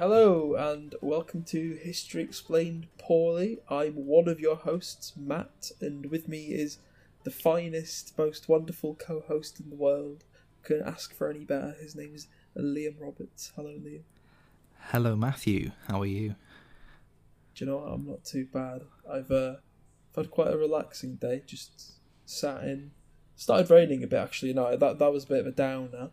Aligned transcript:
Hello 0.00 0.54
and 0.54 0.94
welcome 1.02 1.42
to 1.42 1.74
History 1.74 2.22
Explained 2.22 2.86
Poorly. 2.96 3.58
I'm 3.68 4.06
one 4.06 4.28
of 4.28 4.40
your 4.40 4.56
hosts, 4.56 5.12
Matt, 5.14 5.72
and 5.78 6.06
with 6.06 6.26
me 6.26 6.46
is 6.46 6.78
the 7.24 7.30
finest, 7.30 8.16
most 8.16 8.48
wonderful 8.48 8.94
co-host 8.94 9.60
in 9.60 9.68
the 9.68 9.76
world. 9.76 10.24
Couldn't 10.62 10.88
ask 10.88 11.12
for 11.12 11.28
any 11.28 11.44
better. 11.44 11.76
His 11.78 11.94
name 11.94 12.14
is 12.14 12.28
Liam 12.56 12.94
Roberts. 12.98 13.52
Hello, 13.54 13.72
Liam. 13.72 14.00
Hello, 14.84 15.16
Matthew. 15.16 15.72
How 15.86 16.00
are 16.00 16.06
you? 16.06 16.34
Do 17.54 17.66
you 17.66 17.70
know 17.70 17.76
what? 17.76 17.92
I'm 17.92 18.06
not 18.06 18.24
too 18.24 18.46
bad. 18.50 18.84
I've 19.06 19.30
uh, 19.30 19.56
I've 20.16 20.16
had 20.16 20.30
quite 20.30 20.48
a 20.50 20.56
relaxing 20.56 21.16
day. 21.16 21.42
Just 21.44 21.98
sat 22.24 22.64
in. 22.64 22.92
Started 23.36 23.68
raining 23.68 24.02
a 24.02 24.06
bit 24.06 24.16
actually. 24.16 24.54
No, 24.54 24.74
that 24.74 24.98
that 24.98 25.12
was 25.12 25.24
a 25.24 25.28
bit 25.28 25.40
of 25.40 25.46
a 25.48 25.52
downer. 25.52 26.08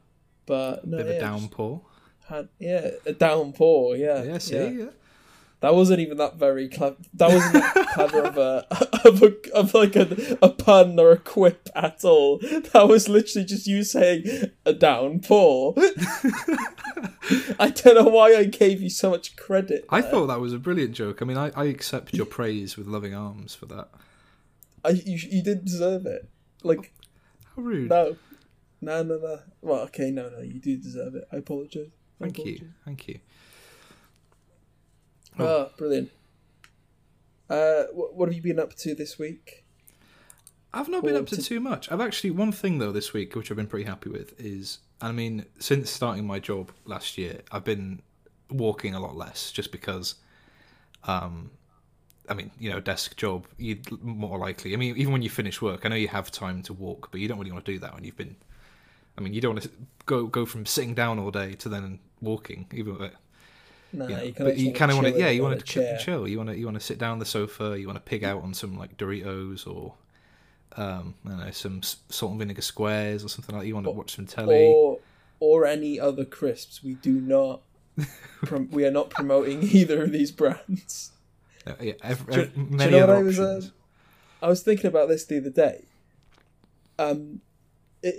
But 0.46 0.86
no, 0.86 0.98
Bit 0.98 1.06
of 1.06 1.12
yeah, 1.14 1.20
a 1.20 1.22
just 1.22 1.42
downpour. 1.42 1.82
Had 2.28 2.50
yeah, 2.60 2.92
a 3.06 3.14
downpour. 3.14 3.96
Yeah, 3.96 4.24
Yeah, 4.24 4.38
see, 4.38 4.68
yeah. 4.68 4.90
That 5.62 5.74
wasn't 5.74 6.02
even 6.02 6.18
that 6.18 6.36
very 6.36 6.70
clever. 6.70 6.98
That 7.16 7.32
wasn't 7.32 7.54
that 7.54 7.88
clever 7.94 8.22
of 8.22 8.38
a 8.38 8.68
of 9.08 9.24
a 9.24 9.34
of 9.56 9.74
like 9.74 9.96
a, 9.96 10.38
a 10.42 10.50
pun 10.50 11.00
or 11.00 11.12
a 11.12 11.18
quip 11.18 11.68
at 11.74 12.06
all. 12.06 12.38
That 12.38 12.88
was 12.88 13.10
literally 13.10 13.46
just 13.46 13.66
you 13.66 13.84
saying 13.84 14.52
a 14.66 14.74
downpour. 14.74 15.74
I 17.60 17.72
don't 17.74 17.96
know 17.96 18.12
why 18.12 18.36
I 18.36 18.44
gave 18.44 18.82
you 18.82 18.90
so 18.92 19.10
much 19.10 19.36
credit. 19.36 19.86
I 19.90 20.02
there. 20.02 20.12
thought 20.12 20.28
that 20.28 20.40
was 20.40 20.54
a 20.54 20.60
brilliant 20.60 20.94
joke. 20.94 21.24
I 21.24 21.26
mean, 21.26 21.38
I, 21.38 21.52
I 21.56 21.66
accept 21.66 22.14
your 22.14 22.28
praise 22.28 22.78
with 22.78 22.86
loving 22.86 23.16
arms 23.16 23.56
for 23.56 23.66
that. 23.68 23.90
I 24.86 24.90
you 24.90 25.18
you 25.18 25.42
didn't 25.42 25.66
deserve 25.66 26.06
it. 26.06 26.30
Like 26.62 26.94
How 27.56 27.64
rude. 27.64 27.90
no, 27.90 28.16
no, 28.80 29.02
no, 29.02 29.18
no. 29.18 29.40
Well, 29.62 29.82
okay, 29.86 30.12
no, 30.12 30.30
no, 30.30 30.42
you 30.42 30.60
do 30.60 30.78
deserve 30.78 31.16
it. 31.16 31.28
I 31.32 31.38
apologize. 31.38 31.90
Thank 32.20 32.40
you. 32.40 32.70
Thank 32.86 33.08
you. 33.08 33.20
Oh, 35.40 35.70
brilliant. 35.78 36.10
Uh, 37.50 37.84
what, 37.94 38.16
what 38.16 38.28
have 38.30 38.36
you 38.36 38.42
been 38.42 38.60
up 38.60 38.74
to 38.76 38.96
this 38.96 39.20
week? 39.20 39.64
I've 40.74 40.90
not 40.90 41.04
been 41.04 41.16
up 41.16 41.28
to 41.28 41.36
to- 41.38 41.42
too 41.42 41.60
much. 41.60 41.92
I've 41.92 42.02
actually 42.02 42.32
one 42.32 42.52
thing 42.52 42.78
though 42.80 42.92
this 42.92 43.14
week 43.14 43.36
which 43.36 43.50
I've 43.50 43.58
been 43.58 43.68
pretty 43.68 43.86
happy 43.86 44.10
with 44.10 44.40
is 44.40 44.80
I 45.02 45.12
mean 45.12 45.46
since 45.60 45.90
starting 45.90 46.28
my 46.28 46.40
job 46.40 46.72
last 46.86 47.18
year 47.18 47.42
I've 47.52 47.64
been 47.64 48.02
walking 48.50 48.94
a 48.94 49.00
lot 49.00 49.16
less 49.16 49.52
just 49.52 49.72
because 49.72 50.16
um 51.06 51.50
I 52.28 52.34
mean 52.34 52.52
you 52.60 52.70
know 52.70 52.80
desk 52.80 53.16
job 53.16 53.48
you 53.58 53.80
more 54.02 54.38
likely 54.38 54.74
I 54.74 54.78
mean 54.78 54.98
even 54.98 55.14
when 55.14 55.22
you 55.22 55.30
finish 55.30 55.62
work 55.62 55.86
I 55.86 55.90
know 55.90 55.96
you 55.96 56.10
have 56.10 56.32
time 56.32 56.62
to 56.64 56.74
walk 56.74 57.10
but 57.12 57.22
you 57.22 57.28
don't 57.30 57.40
really 57.40 57.52
want 57.52 57.66
to 57.66 57.72
do 57.72 57.80
that 57.80 57.94
when 57.96 58.04
you've 58.04 58.18
been 58.18 58.36
I 59.18 59.22
mean 59.22 59.34
you 59.34 59.42
don't 59.42 59.56
want 59.56 59.64
to 59.64 59.72
go 60.06 60.28
go 60.28 60.46
from 60.46 60.66
sitting 60.66 60.94
down 60.94 61.18
all 61.18 61.32
day 61.32 61.54
to 61.56 61.70
then 61.70 62.00
walking 62.22 62.68
even 62.74 63.12
Nah, 63.94 64.08
you 64.08 64.16
know, 64.16 64.22
you 64.24 64.32
kinda 64.34 64.44
but 64.52 64.58
you 64.58 64.74
kind 64.74 64.92
of 64.92 64.98
want 64.98 65.14
to, 65.14 65.20
yeah, 65.20 65.30
you 65.30 65.42
want 65.44 65.60
to 65.60 65.66
chair. 65.66 65.98
chill. 65.98 66.28
You 66.28 66.38
want 66.38 66.50
to, 66.50 66.58
you 66.58 66.66
want 66.66 66.76
to 66.76 66.86
sit 66.86 66.98
down 66.98 67.12
on 67.14 67.20
the 67.20 67.26
sofa. 67.26 67.80
You 67.80 67.88
want 67.88 67.96
to 67.96 68.02
pig 68.02 68.24
out 68.24 68.44
on 68.44 68.54
some 68.54 68.78
like 68.78 68.98
Doritos 68.98 69.66
or, 69.66 69.94
um, 70.76 71.16
I 71.26 71.30
don't 71.30 71.40
know, 71.40 71.52
some 71.52 71.82
salt 71.84 72.32
and 72.32 72.40
vinegar 72.40 72.62
squares 72.62 73.24
or 73.24 73.30
something 73.30 73.56
like. 73.56 73.64
that. 73.64 73.68
You 73.68 73.76
want 73.76 73.86
to 73.86 73.92
watch 73.92 74.16
some 74.16 74.26
telly. 74.26 74.68
or 74.68 75.00
or 75.40 75.66
any 75.66 76.00
other 76.00 76.26
crisps. 76.26 76.84
We 76.84 76.96
do 76.96 77.14
not. 77.22 77.62
prom- 78.44 78.70
we 78.72 78.86
are 78.86 78.92
not 78.92 79.10
promoting 79.10 79.64
either 79.64 80.04
of 80.04 80.12
these 80.12 80.32
brands. 80.32 81.12
Yeah, 81.66 81.94
Do 82.02 82.32
do 82.32 82.42
you 82.42 82.52
many 82.70 82.92
know 82.92 83.00
what 83.08 83.10
I 83.10 83.24
was, 83.24 83.40
uh. 83.40 83.62
I 84.42 84.48
was 84.50 84.64
thinking 84.64 84.86
about 84.88 85.08
this 85.10 85.26
the 85.26 85.38
other 85.38 85.50
day. 85.50 85.86
Um, 87.00 87.42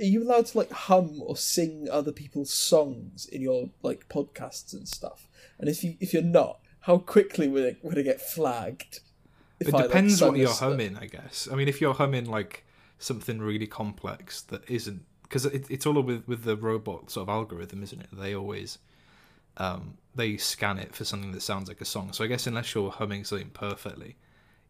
are 0.00 0.04
you 0.04 0.22
allowed 0.22 0.46
to 0.46 0.58
like 0.58 0.70
hum 0.70 1.20
or 1.22 1.36
sing 1.36 1.88
other 1.90 2.12
people's 2.12 2.52
songs 2.52 3.26
in 3.26 3.42
your 3.42 3.70
like 3.82 4.08
podcasts 4.08 4.72
and 4.72 4.88
stuff? 4.88 5.28
And 5.58 5.68
if 5.68 5.82
you 5.84 5.96
if 6.00 6.12
you're 6.12 6.22
not, 6.22 6.60
how 6.80 6.98
quickly 6.98 7.48
would 7.48 7.64
it 7.64 7.78
would 7.82 7.98
it 7.98 8.04
get 8.04 8.20
flagged? 8.20 9.00
It 9.60 9.68
I, 9.68 9.78
like, 9.78 9.86
depends 9.86 10.18
sung 10.18 10.30
what 10.30 10.38
you're 10.38 10.48
stuff? 10.48 10.70
humming, 10.70 10.96
I 10.96 11.06
guess. 11.06 11.48
I 11.50 11.56
mean, 11.56 11.68
if 11.68 11.80
you're 11.80 11.94
humming 11.94 12.26
like 12.26 12.64
something 12.98 13.40
really 13.40 13.66
complex 13.66 14.42
that 14.42 14.68
isn't, 14.70 15.04
because 15.22 15.46
it, 15.46 15.66
it's 15.68 15.84
all 15.84 16.00
with 16.00 16.26
with 16.28 16.44
the 16.44 16.56
robot 16.56 17.10
sort 17.10 17.28
of 17.28 17.28
algorithm, 17.28 17.82
isn't 17.82 18.00
it? 18.00 18.08
They 18.12 18.34
always, 18.34 18.78
um, 19.56 19.98
they 20.14 20.36
scan 20.36 20.78
it 20.78 20.94
for 20.94 21.04
something 21.04 21.32
that 21.32 21.42
sounds 21.42 21.68
like 21.68 21.80
a 21.80 21.84
song. 21.84 22.12
So 22.12 22.24
I 22.24 22.28
guess 22.28 22.46
unless 22.46 22.74
you're 22.74 22.90
humming 22.90 23.24
something 23.24 23.50
perfectly, 23.50 24.16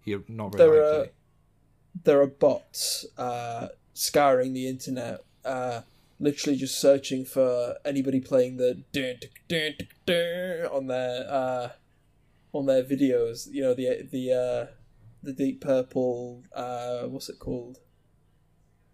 you're 0.05 0.25
not 0.29 0.55
very 0.55 0.71
There 0.71 0.85
are 0.85 1.06
there 2.05 2.21
are 2.21 2.27
bots 2.27 3.05
uh, 3.17 3.69
scouring 3.99 4.53
the 4.53 4.69
internet, 4.69 5.25
uh, 5.45 5.83
literally 6.21 6.57
just 6.57 6.81
searching 6.81 7.25
for 7.25 7.77
anybody 7.85 8.21
playing 8.21 8.57
the 8.57 8.83
dun, 8.93 9.17
dun, 9.49 9.75
dun, 10.07 10.67
on 10.73 10.87
their 10.87 11.27
uh, 11.31 11.69
on 12.53 12.67
their 12.67 12.83
videos. 12.85 13.49
You 13.51 13.63
know 13.63 13.75
the 13.75 14.09
the 14.11 14.33
uh, 14.33 14.75
the 15.23 15.33
Deep 15.33 15.61
Purple. 15.61 16.45
Uh, 16.55 17.03
what's 17.03 17.29
it 17.29 17.39
called? 17.39 17.79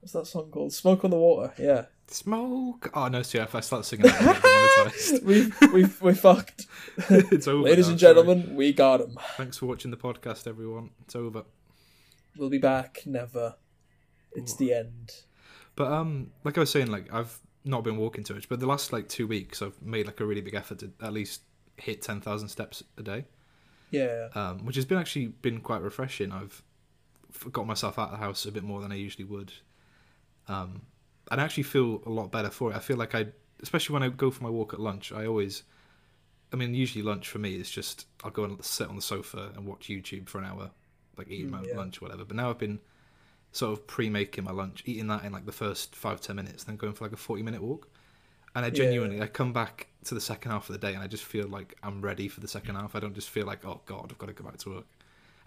What's 0.00 0.12
that 0.12 0.26
song 0.26 0.50
called? 0.50 0.72
Smoke 0.72 1.04
on 1.04 1.10
the 1.10 1.16
Water. 1.16 1.52
Yeah, 1.58 1.86
Smoke. 2.08 2.90
Oh 2.94 3.08
no! 3.08 3.22
See, 3.22 3.38
if 3.38 3.54
I 3.54 3.60
start 3.60 3.84
singing, 3.84 4.06
that, 4.06 4.20
I'm 4.20 4.26
gonna 4.26 4.40
get 4.40 4.92
monetized. 4.92 5.22
we 5.62 5.68
we 5.72 5.88
we 6.00 6.14
fucked, 6.14 6.66
it's 7.08 7.48
over. 7.48 7.62
ladies 7.62 7.86
now, 7.86 7.92
and 7.92 8.00
sorry. 8.00 8.14
gentlemen. 8.14 8.54
We 8.54 8.72
got 8.72 9.00
him. 9.00 9.16
thanks 9.36 9.58
for 9.58 9.66
watching 9.66 9.90
the 9.90 9.96
podcast, 9.96 10.46
everyone. 10.46 10.90
It's 11.04 11.16
over. 11.16 11.44
We'll 12.36 12.50
be 12.50 12.58
back. 12.58 13.02
Never. 13.06 13.54
It's 14.34 14.54
the 14.56 14.72
end. 14.74 15.12
But 15.76 15.92
um, 15.92 16.30
like 16.44 16.56
I 16.56 16.60
was 16.60 16.70
saying, 16.70 16.88
like 16.88 17.12
I've 17.12 17.38
not 17.64 17.82
been 17.84 17.96
walking 17.96 18.24
too 18.24 18.34
much, 18.34 18.48
but 18.48 18.60
the 18.60 18.66
last 18.66 18.92
like 18.92 19.08
two 19.08 19.26
weeks, 19.26 19.62
I've 19.62 19.80
made 19.82 20.06
like 20.06 20.20
a 20.20 20.26
really 20.26 20.40
big 20.40 20.54
effort 20.54 20.78
to 20.80 20.90
at 21.00 21.12
least 21.12 21.42
hit 21.76 22.02
ten 22.02 22.20
thousand 22.20 22.48
steps 22.48 22.82
a 22.98 23.02
day, 23.02 23.24
Yeah. 23.90 24.28
um, 24.34 24.64
which 24.64 24.76
has 24.76 24.84
been 24.84 24.98
actually 24.98 25.26
been 25.28 25.60
quite 25.60 25.82
refreshing. 25.82 26.30
I've 26.32 26.62
got 27.50 27.66
myself 27.66 27.98
out 27.98 28.06
of 28.06 28.12
the 28.12 28.24
house 28.24 28.44
a 28.46 28.52
bit 28.52 28.62
more 28.62 28.80
than 28.80 28.92
I 28.92 28.96
usually 28.96 29.24
would, 29.24 29.52
um, 30.48 30.82
and 31.30 31.40
I 31.40 31.44
actually 31.44 31.64
feel 31.64 32.02
a 32.06 32.10
lot 32.10 32.30
better 32.30 32.50
for 32.50 32.70
it. 32.70 32.76
I 32.76 32.80
feel 32.80 32.96
like 32.96 33.14
I, 33.14 33.26
especially 33.62 33.94
when 33.94 34.02
I 34.02 34.08
go 34.10 34.30
for 34.30 34.42
my 34.44 34.50
walk 34.50 34.74
at 34.74 34.80
lunch, 34.80 35.10
I 35.12 35.26
always, 35.26 35.62
I 36.52 36.56
mean, 36.56 36.74
usually 36.74 37.02
lunch 37.02 37.28
for 37.28 37.38
me 37.38 37.56
is 37.56 37.70
just 37.70 38.06
I'll 38.22 38.30
go 38.30 38.44
and 38.44 38.62
sit 38.64 38.88
on 38.88 38.96
the 38.96 39.02
sofa 39.02 39.50
and 39.56 39.66
watch 39.66 39.88
YouTube 39.88 40.28
for 40.28 40.38
an 40.38 40.44
hour, 40.44 40.70
like 41.16 41.28
eating 41.30 41.50
my 41.50 41.58
Mm, 41.62 41.68
yeah. 41.68 41.76
lunch, 41.78 42.00
or 42.00 42.04
whatever. 42.04 42.24
But 42.24 42.36
now 42.36 42.50
I've 42.50 42.58
been 42.58 42.78
sort 43.54 43.72
of 43.72 43.86
pre-making 43.86 44.44
my 44.44 44.50
lunch, 44.50 44.82
eating 44.84 45.06
that 45.06 45.24
in 45.24 45.32
like 45.32 45.46
the 45.46 45.52
first 45.52 45.96
five 45.96 46.20
ten 46.20 46.36
minutes, 46.36 46.64
then 46.64 46.76
going 46.76 46.92
for 46.92 47.04
like 47.04 47.12
a 47.14 47.16
forty 47.16 47.42
minute 47.42 47.62
walk. 47.62 47.88
And 48.54 48.64
I 48.64 48.68
Yeah. 48.68 48.74
genuinely, 48.74 49.20
I 49.22 49.26
come 49.26 49.52
back 49.52 49.86
to 50.04 50.14
the 50.14 50.20
second 50.20 50.50
half 50.52 50.68
of 50.68 50.74
the 50.78 50.86
day, 50.86 50.92
and 50.94 51.02
I 51.02 51.06
just 51.06 51.24
feel 51.24 51.48
like 51.48 51.76
I'm 51.82 52.02
ready 52.02 52.28
for 52.28 52.40
the 52.40 52.48
second 52.48 52.74
half. 52.76 52.94
I 52.94 53.00
don't 53.00 53.14
just 53.14 53.30
feel 53.30 53.46
like, 53.46 53.64
oh 53.64 53.80
god, 53.86 54.08
I've 54.10 54.18
got 54.18 54.26
to 54.26 54.32
go 54.34 54.44
back 54.44 54.58
to 54.58 54.70
work. 54.70 54.86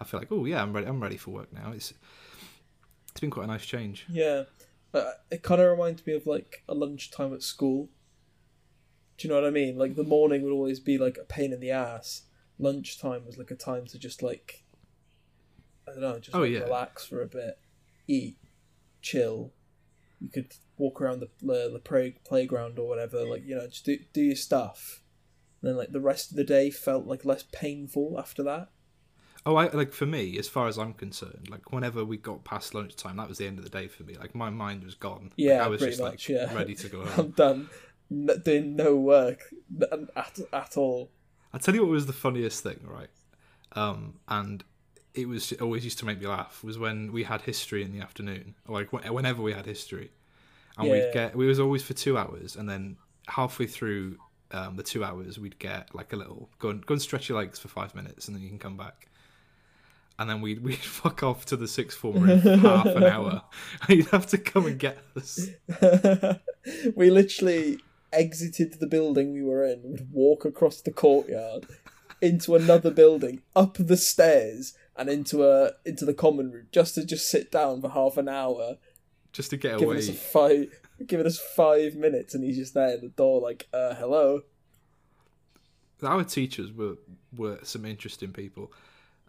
I 0.02 0.04
feel 0.06 0.20
like, 0.20 0.32
oh 0.32 0.46
yeah, 0.46 0.62
I'm 0.64 0.74
ready. 0.74 0.88
I'm 0.88 1.02
ready 1.02 1.18
for 1.18 1.32
work 1.32 1.54
now. 1.54 1.72
It's 1.74 1.94
it's 3.12 3.20
been 3.20 3.30
quite 3.30 3.44
a 3.46 3.48
nice 3.48 3.66
change. 3.66 4.06
Yeah, 4.10 4.44
it 5.32 5.44
kind 5.44 5.62
of 5.62 5.70
reminds 5.70 6.06
me 6.08 6.14
of 6.14 6.26
like 6.26 6.64
a 6.68 6.74
lunchtime 6.74 7.34
at 7.34 7.44
school. 7.44 7.90
Do 9.18 9.28
you 9.28 9.34
know 9.34 9.42
what 9.42 9.48
I 9.48 9.52
mean? 9.52 9.78
Like 9.78 9.96
the 9.96 10.04
morning 10.04 10.44
would 10.44 10.52
always 10.54 10.80
be 10.80 10.98
like 10.98 11.18
a 11.18 11.24
pain 11.26 11.52
in 11.52 11.60
the 11.60 11.72
ass. 11.72 12.24
Lunchtime 12.60 13.26
was 13.26 13.38
like 13.38 13.52
a 13.52 13.56
time 13.56 13.86
to 13.88 13.98
just 14.00 14.22
like, 14.22 14.64
I 15.88 15.92
don't 15.92 16.02
know, 16.02 16.20
just 16.20 16.36
Oh, 16.36 16.42
like, 16.42 16.52
yeah. 16.52 16.60
relax 16.60 17.06
for 17.06 17.22
a 17.22 17.28
bit, 17.28 17.58
eat, 18.08 18.38
chill. 19.02 19.54
You 20.20 20.30
could 20.30 20.54
walk 20.78 21.00
around 21.02 21.20
the 21.20 21.30
the, 21.42 21.70
the 21.72 21.80
play, 21.80 22.16
playground 22.26 22.80
or 22.80 22.88
whatever, 22.88 23.24
like 23.26 23.46
you 23.46 23.56
know, 23.56 23.68
just 23.68 23.86
do 23.86 23.98
do 24.14 24.22
your 24.22 24.36
stuff. 24.36 25.04
And 25.62 25.70
then 25.70 25.78
like 25.78 25.92
the 25.92 26.00
rest 26.02 26.32
of 26.32 26.38
the 26.38 26.44
day 26.44 26.70
felt 26.70 27.06
like 27.06 27.26
less 27.26 27.44
painful 27.52 28.16
after 28.20 28.44
that. 28.44 28.70
Oh, 29.46 29.56
I 29.56 29.70
like 29.70 29.94
for 29.94 30.06
me, 30.06 30.38
as 30.38 30.48
far 30.50 30.68
as 30.68 30.78
I'm 30.78 30.94
concerned, 30.94 31.48
like 31.50 31.72
whenever 31.72 32.04
we 32.04 32.18
got 32.18 32.44
past 32.44 32.74
lunchtime, 32.74 33.16
that 33.18 33.30
was 33.30 33.38
the 33.38 33.48
end 33.48 33.60
of 33.60 33.64
the 33.64 33.70
day 33.70 33.88
for 33.88 34.04
me. 34.04 34.16
Like 34.16 34.36
my 34.36 34.50
mind 34.50 34.84
was 34.84 34.94
gone. 34.96 35.26
Like, 35.26 35.34
Yeah, 35.38 35.64
I 35.64 35.68
was 35.68 35.80
pretty 35.80 35.94
just 35.94 36.04
much, 36.04 36.30
like 36.30 36.38
yeah. 36.38 36.54
ready 36.54 36.76
to 36.76 36.90
go 36.90 37.02
I'm 37.18 37.32
done, 37.32 37.70
N- 38.12 38.30
doing 38.44 38.76
no 38.76 38.96
work 38.98 39.42
at 40.16 40.40
at 40.52 40.78
all. 40.78 41.12
I 41.54 41.60
tell 41.60 41.74
you 41.74 41.82
what 41.82 41.92
was 41.92 42.08
the 42.08 42.14
funniest 42.14 42.62
thing, 42.62 42.82
right? 42.84 43.10
Um, 43.72 44.20
and 44.28 44.64
it 45.18 45.28
was 45.28 45.52
it 45.52 45.62
always 45.62 45.84
used 45.84 46.00
to 46.00 46.06
make 46.06 46.20
me 46.20 46.28
laugh 46.28 46.64
was 46.64 46.78
when 46.78 47.12
we 47.12 47.24
had 47.24 47.42
history 47.42 47.84
in 47.84 47.92
the 47.92 48.00
afternoon, 48.02 48.56
like 48.68 48.92
whenever 48.94 49.42
we 49.42 49.54
had 49.54 49.66
history, 49.66 50.12
and 50.78 50.88
Yeah. 50.88 50.94
we'd 50.94 51.14
get 51.14 51.36
we 51.36 51.48
was 51.48 51.60
always 51.60 51.84
for 51.84 51.94
two 51.94 52.18
hours, 52.18 52.56
and 52.56 52.70
then 52.70 52.98
halfway 53.28 53.68
through 53.68 54.18
um, 54.52 54.78
the 54.78 54.84
two 54.84 55.04
hours, 55.04 55.38
we'd 55.38 55.60
get 55.60 55.94
like 55.94 56.14
a 56.14 56.16
little 56.16 56.50
go 56.60 56.70
and 56.70 56.86
go 56.86 56.94
and 56.94 57.02
stretch 57.02 57.28
your 57.30 57.38
legs 57.38 57.60
for 57.60 57.68
five 57.68 57.94
minutes, 57.96 58.28
and 58.28 58.36
then 58.36 58.44
you 58.44 58.50
can 58.50 58.60
come 58.60 58.78
back. 58.78 59.08
And 60.20 60.30
then 60.30 60.42
we'd 60.42 60.64
we'd 60.68 60.76
fuck 60.78 61.24
off 61.24 61.46
to 61.48 61.58
the 61.58 61.68
sixth 61.68 61.98
form 61.98 62.22
room 62.24 62.42
for 62.42 62.56
half 62.76 62.86
an 62.88 63.04
hour. 63.04 63.42
And 63.88 63.90
you'd 63.98 64.08
have 64.10 64.28
to 64.28 64.38
come 64.38 64.66
and 64.66 64.78
get 64.80 64.98
us. 65.16 65.50
we 66.96 67.10
literally 67.10 67.80
exited 68.14 68.80
the 68.80 68.88
building 68.88 69.34
we 69.34 69.44
were 69.44 69.64
in, 69.66 69.82
would 69.84 70.12
walk 70.12 70.46
across 70.46 70.82
the 70.82 70.92
courtyard 70.92 71.68
into 72.22 72.56
another 72.56 72.90
building, 72.90 73.42
up 73.56 73.76
the 73.80 73.98
stairs, 73.98 74.74
and 74.98 75.10
into 75.10 75.44
a 75.46 75.72
into 75.86 76.06
the 76.06 76.14
common 76.14 76.52
room 76.52 76.68
just 76.72 76.96
to 76.96 77.06
just 77.06 77.30
sit 77.30 77.52
down 77.52 77.82
for 77.82 77.90
half 77.90 78.18
an 78.18 78.28
hour, 78.28 78.78
Just 79.32 79.50
to 79.52 79.58
get 79.58 79.74
giving 79.80 79.88
away. 79.90 79.98
us 79.98 80.10
a 80.10 80.14
five 80.14 80.68
giving 81.06 81.26
us 81.26 81.40
five 81.40 81.96
minutes, 81.96 82.34
and 82.34 82.44
he's 82.44 82.58
just 82.58 82.74
there 82.74 82.90
at 82.96 83.02
the 83.02 83.10
door 83.10 83.40
like, 83.42 83.68
uh, 83.74 83.94
hello. 83.96 84.42
our 86.04 86.24
teachers 86.24 86.72
were 86.72 86.96
were 87.36 87.60
some 87.64 87.86
interesting 87.86 88.32
people. 88.32 88.72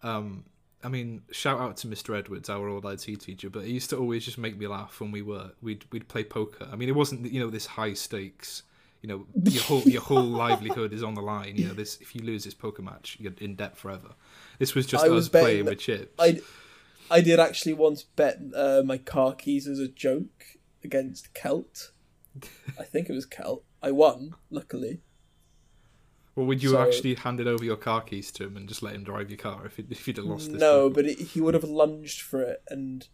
Um, 0.02 0.44
I 0.82 0.88
mean, 0.88 1.22
shout 1.32 1.58
out 1.60 1.76
to 1.78 1.88
Mr. 1.88 2.16
Edwards, 2.16 2.48
our 2.48 2.68
old 2.68 2.84
IT 2.86 3.20
teacher, 3.20 3.50
but 3.50 3.64
he 3.64 3.72
used 3.72 3.90
to 3.90 3.96
always 3.96 4.24
just 4.24 4.38
make 4.38 4.56
me 4.56 4.66
laugh 4.68 5.00
when 5.00 5.10
we 5.10 5.22
were 5.22 5.50
we'd 5.60 5.84
we'd 5.92 6.08
play 6.08 6.24
poker. 6.24 6.68
I 6.70 6.76
mean, 6.76 6.88
it 6.88 6.94
wasn't 6.94 7.30
you 7.32 7.40
know 7.40 7.50
this 7.50 7.66
high 7.66 7.94
stakes. 7.94 8.62
You 9.02 9.08
know, 9.08 9.26
your 9.44 9.62
whole 9.62 9.82
your 9.82 10.02
whole 10.02 10.24
livelihood 10.24 10.92
is 10.92 11.02
on 11.04 11.14
the 11.14 11.20
line. 11.22 11.56
You 11.56 11.68
know, 11.68 11.74
this 11.74 11.98
if 12.00 12.14
you 12.14 12.22
lose 12.22 12.44
this 12.44 12.54
poker 12.54 12.82
match, 12.82 13.16
you're 13.20 13.32
in 13.38 13.54
debt 13.54 13.76
forever. 13.76 14.14
This 14.58 14.74
was 14.74 14.86
just 14.86 15.04
I 15.04 15.08
us 15.08 15.12
was 15.12 15.28
playing 15.28 15.66
with 15.66 15.78
chips. 15.78 16.14
I, 16.18 16.40
I 17.10 17.20
did 17.20 17.38
actually 17.38 17.74
once 17.74 18.02
bet 18.02 18.38
uh, 18.54 18.82
my 18.84 18.98
car 18.98 19.34
keys 19.34 19.66
as 19.68 19.78
a 19.78 19.88
joke 19.88 20.44
against 20.82 21.32
Kelt. 21.32 21.92
I 22.78 22.82
think 22.82 23.08
it 23.08 23.12
was 23.12 23.24
Kelt. 23.24 23.64
I 23.82 23.92
won, 23.92 24.34
luckily. 24.50 25.00
Well, 26.34 26.46
would 26.46 26.62
you 26.62 26.70
So- 26.70 26.80
actually 26.82 27.14
handed 27.14 27.46
over 27.48 27.64
your 27.64 27.76
car 27.76 28.00
keys 28.00 28.30
to 28.32 28.44
him 28.44 28.56
and 28.56 28.68
just 28.68 28.82
let 28.82 28.94
him 28.94 29.04
drive 29.04 29.30
your 29.30 29.38
car 29.38 29.64
if, 29.66 29.78
it, 29.78 29.86
if 29.90 30.06
you'd 30.06 30.16
have 30.18 30.26
lost 30.26 30.52
this? 30.52 30.60
No, 30.60 30.90
but 30.90 31.06
it, 31.06 31.18
he 31.18 31.40
would 31.40 31.54
have 31.54 31.64
lunged 31.64 32.20
for 32.20 32.42
it, 32.42 32.62
and 32.68 33.06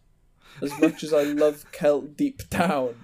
as 0.62 0.78
much 0.78 1.02
as 1.02 1.12
I 1.12 1.22
love 1.22 1.64
Kelt 1.72 2.16
deep 2.16 2.48
down, 2.50 2.94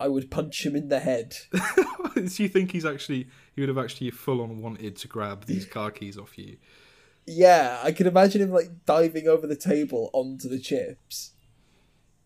I 0.00 0.08
would 0.08 0.30
punch 0.30 0.64
him 0.64 0.74
in 0.74 0.88
the 0.88 0.98
head. 0.98 1.36
Do 2.14 2.22
you 2.22 2.48
think 2.48 2.72
he's 2.72 2.86
actually 2.86 3.28
he 3.54 3.60
would 3.60 3.68
have 3.68 3.78
actually 3.78 4.10
full 4.10 4.40
on 4.40 4.62
wanted 4.62 4.96
to 4.96 5.08
grab 5.08 5.44
these 5.44 5.66
car 5.66 5.90
keys 5.90 6.16
off 6.16 6.38
you? 6.38 6.56
Yeah, 7.26 7.78
I 7.84 7.92
can 7.92 8.06
imagine 8.06 8.40
him 8.40 8.50
like 8.50 8.86
diving 8.86 9.28
over 9.28 9.46
the 9.46 9.56
table 9.56 10.08
onto 10.14 10.48
the 10.48 10.58
chips. 10.58 11.32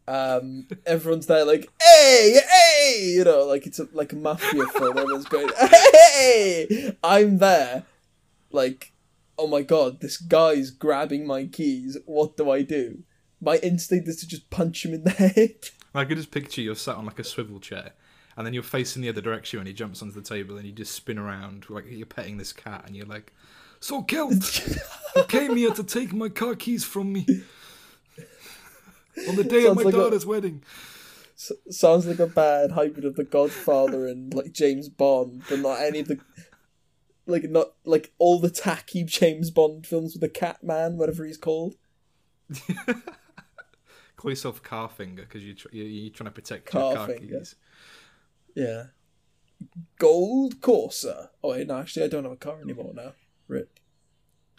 Um, 0.06 0.68
everyone's 0.86 1.26
there 1.26 1.44
like, 1.44 1.68
"Hey, 1.82 2.40
hey!" 2.48 3.12
You 3.16 3.24
know, 3.24 3.44
like 3.44 3.66
it's 3.66 3.80
a, 3.80 3.88
like 3.92 4.12
a 4.12 4.16
mafia 4.16 4.66
film. 4.66 4.96
Everyone's 4.96 5.26
going, 5.26 5.50
"Hey!" 5.58 6.96
I'm 7.02 7.38
there, 7.38 7.84
like, 8.52 8.92
"Oh 9.36 9.48
my 9.48 9.62
god, 9.62 10.00
this 10.00 10.16
guy's 10.16 10.70
grabbing 10.70 11.26
my 11.26 11.46
keys. 11.46 11.98
What 12.06 12.36
do 12.36 12.50
I 12.50 12.62
do?" 12.62 13.02
My 13.40 13.56
instinct 13.56 14.08
is 14.08 14.16
to 14.20 14.28
just 14.28 14.48
punch 14.48 14.86
him 14.86 14.94
in 14.94 15.04
the 15.04 15.10
head. 15.10 15.70
I 15.94 16.04
could 16.04 16.16
just 16.16 16.30
picture 16.30 16.60
you're 16.60 16.74
sat 16.74 16.96
on 16.96 17.06
like 17.06 17.18
a 17.18 17.24
swivel 17.24 17.60
chair, 17.60 17.92
and 18.36 18.46
then 18.46 18.54
you're 18.54 18.62
facing 18.62 19.02
the 19.02 19.08
other 19.08 19.20
direction 19.20 19.60
when 19.60 19.66
he 19.66 19.72
jumps 19.72 20.02
onto 20.02 20.14
the 20.14 20.26
table, 20.26 20.56
and 20.56 20.66
you 20.66 20.72
just 20.72 20.92
spin 20.92 21.18
around 21.18 21.66
like 21.68 21.84
you're 21.88 22.06
petting 22.06 22.36
this 22.36 22.52
cat, 22.52 22.84
and 22.86 22.96
you're 22.96 23.06
like, 23.06 23.32
"So 23.80 24.02
Kelt, 24.02 24.66
you 25.16 25.24
came 25.28 25.56
here 25.56 25.72
to 25.72 25.84
take 25.84 26.12
my 26.12 26.28
car 26.28 26.54
keys 26.54 26.84
from 26.84 27.12
me 27.12 27.26
on 29.28 29.36
the 29.36 29.44
day 29.44 29.66
of 29.66 29.76
my 29.76 29.82
like 29.82 29.94
a- 29.94 29.96
daughter's 29.96 30.26
wedding." 30.26 30.62
S- 31.36 31.52
sounds 31.70 32.06
like 32.06 32.20
a 32.20 32.26
bad 32.26 32.72
hybrid 32.72 33.04
of 33.04 33.16
The 33.16 33.24
Godfather 33.24 34.06
and 34.06 34.32
like 34.32 34.52
James 34.52 34.88
Bond, 34.88 35.42
but 35.48 35.58
not 35.60 35.80
any 35.80 36.00
of 36.00 36.08
the 36.08 36.18
like 37.26 37.44
not 37.44 37.72
like 37.84 38.12
all 38.18 38.38
the 38.38 38.50
tacky 38.50 39.02
James 39.04 39.50
Bond 39.50 39.86
films 39.86 40.14
with 40.14 40.20
the 40.20 40.28
cat 40.28 40.62
man, 40.62 40.96
whatever 40.96 41.24
he's 41.24 41.36
called. 41.38 41.74
Call 44.24 44.30
yourself 44.30 44.62
Carfinger 44.62 45.16
because 45.16 45.44
you 45.44 45.52
tr- 45.52 45.68
you're, 45.70 45.84
you're 45.86 46.10
trying 46.10 46.28
to 46.28 46.30
protect 46.30 46.72
your 46.72 46.96
car 46.96 47.08
keys. 47.12 47.56
Yeah. 48.54 48.84
Gold 49.98 50.62
Corsa. 50.62 51.28
Oh 51.42 51.50
wait, 51.50 51.66
no, 51.66 51.78
actually 51.78 52.04
I 52.04 52.08
don't 52.08 52.24
have 52.24 52.32
a 52.32 52.36
car 52.36 52.58
anymore 52.62 52.92
now. 52.94 53.12
Rip. 53.48 53.78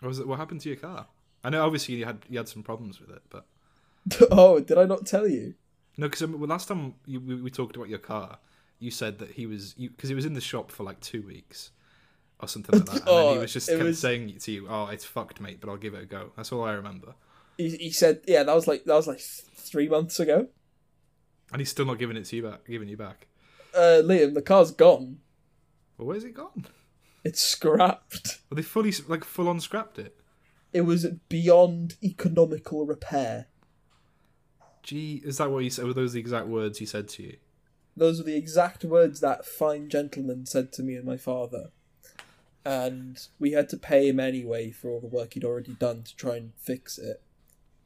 What 0.02 0.10
was 0.10 0.20
it? 0.20 0.28
What 0.28 0.38
happened 0.38 0.62
to 0.62 0.70
your 0.70 0.78
car? 0.78 1.08
I 1.44 1.50
know 1.50 1.66
obviously 1.66 1.96
you 1.96 2.06
had 2.06 2.20
you 2.30 2.38
had 2.38 2.48
some 2.48 2.62
problems 2.62 3.00
with 3.02 3.10
it, 3.10 3.24
but 3.32 3.48
oh, 4.30 4.60
did 4.60 4.78
I 4.78 4.86
not 4.86 5.08
tell 5.08 5.28
you? 5.28 5.56
no, 5.98 6.06
because 6.08 6.22
um, 6.22 6.40
well, 6.40 6.48
last 6.48 6.68
time 6.68 6.94
you, 7.08 7.20
we, 7.20 7.34
we 7.42 7.50
talked 7.50 7.76
about 7.76 7.90
your 7.90 7.98
car, 7.98 8.38
you 8.78 8.92
said 8.92 9.18
that 9.18 9.32
he 9.32 9.48
was 9.48 9.74
because 9.74 10.10
he 10.10 10.16
was 10.16 10.26
in 10.26 10.34
the 10.34 10.42
shop 10.42 10.72
for 10.72 10.84
like 10.84 11.00
two 11.00 11.24
weeks 11.24 11.72
or 12.40 12.48
something 12.48 12.78
like 12.78 12.86
that, 12.86 12.92
and 13.00 13.08
then 13.08 13.14
Oh, 13.16 13.34
he 13.34 13.40
was 13.40 13.52
just 13.54 13.68
kept 13.68 13.82
was- 13.82 14.00
saying 14.00 14.38
to 14.38 14.52
you, 14.52 14.68
"Oh, 14.70 14.90
it's 14.90 15.06
fucked, 15.06 15.42
mate, 15.42 15.60
but 15.60 15.72
I'll 15.72 15.78
give 15.78 15.96
it 15.96 16.04
a 16.04 16.06
go." 16.06 16.34
That's 16.36 16.52
all 16.52 16.64
I 16.64 16.74
remember. 16.74 17.16
He, 17.58 17.70
he 17.78 17.92
said, 17.92 18.22
yeah, 18.28 18.44
that 18.44 18.56
was 18.56 18.68
like 18.68 18.86
that 18.86 18.96
was 18.96 19.08
like 19.08 19.22
three 19.22 19.88
months 19.88 20.20
ago. 20.20 20.48
And 21.52 21.62
he's 21.62 21.70
still 21.70 21.86
not 21.86 22.00
giving 22.00 22.18
it 22.18 22.26
to 22.26 22.36
you 22.36 22.44
back, 22.44 22.66
giving 22.66 22.90
you 22.90 22.98
back. 22.98 23.28
Uh, 23.74 24.02
Liam, 24.04 24.34
the 24.34 24.42
car's 24.42 24.72
gone. 24.72 25.20
Well, 25.98 26.08
where's 26.08 26.24
it 26.24 26.34
gone? 26.34 26.66
It's 27.24 27.42
scrapped. 27.42 28.40
Well, 28.50 28.56
they 28.56 28.62
fully 28.62 28.94
like 29.08 29.24
full 29.24 29.48
on 29.48 29.60
scrapped 29.60 30.00
it. 30.00 30.16
It 30.74 30.82
was 30.82 31.06
beyond 31.30 31.96
economical 32.04 32.86
repair. 32.86 33.48
Gee, 34.84 35.22
is 35.26 35.38
that 35.38 35.50
what 35.50 35.64
you 35.64 35.70
said? 35.70 35.86
Were 35.86 35.94
those 35.94 36.14
the 36.14 36.20
exact 36.20 36.48
words 36.48 36.80
he 36.80 36.86
said 36.86 37.08
to 37.10 37.24
you? 37.24 37.38
Those 37.98 38.20
were 38.20 38.26
the 38.26 38.36
exact 38.36 38.84
words 38.84 39.22
that 39.22 39.46
fine 39.46 39.90
gentleman 39.90 40.46
said 40.46 40.74
to 40.74 40.84
me 40.84 40.96
and 40.96 41.06
my 41.06 41.18
father. 41.18 41.72
And 42.66 43.18
we 43.40 43.54
had 43.54 43.70
to 43.70 43.78
pay 43.78 44.10
him 44.10 44.20
anyway 44.20 44.72
for 44.72 44.90
all 44.90 45.00
the 45.00 45.08
work 45.08 45.34
he'd 45.34 45.46
already 45.46 45.74
done 45.74 46.04
to 46.04 46.16
try 46.16 46.36
and 46.36 46.52
fix 46.58 46.98
it. 46.98 47.22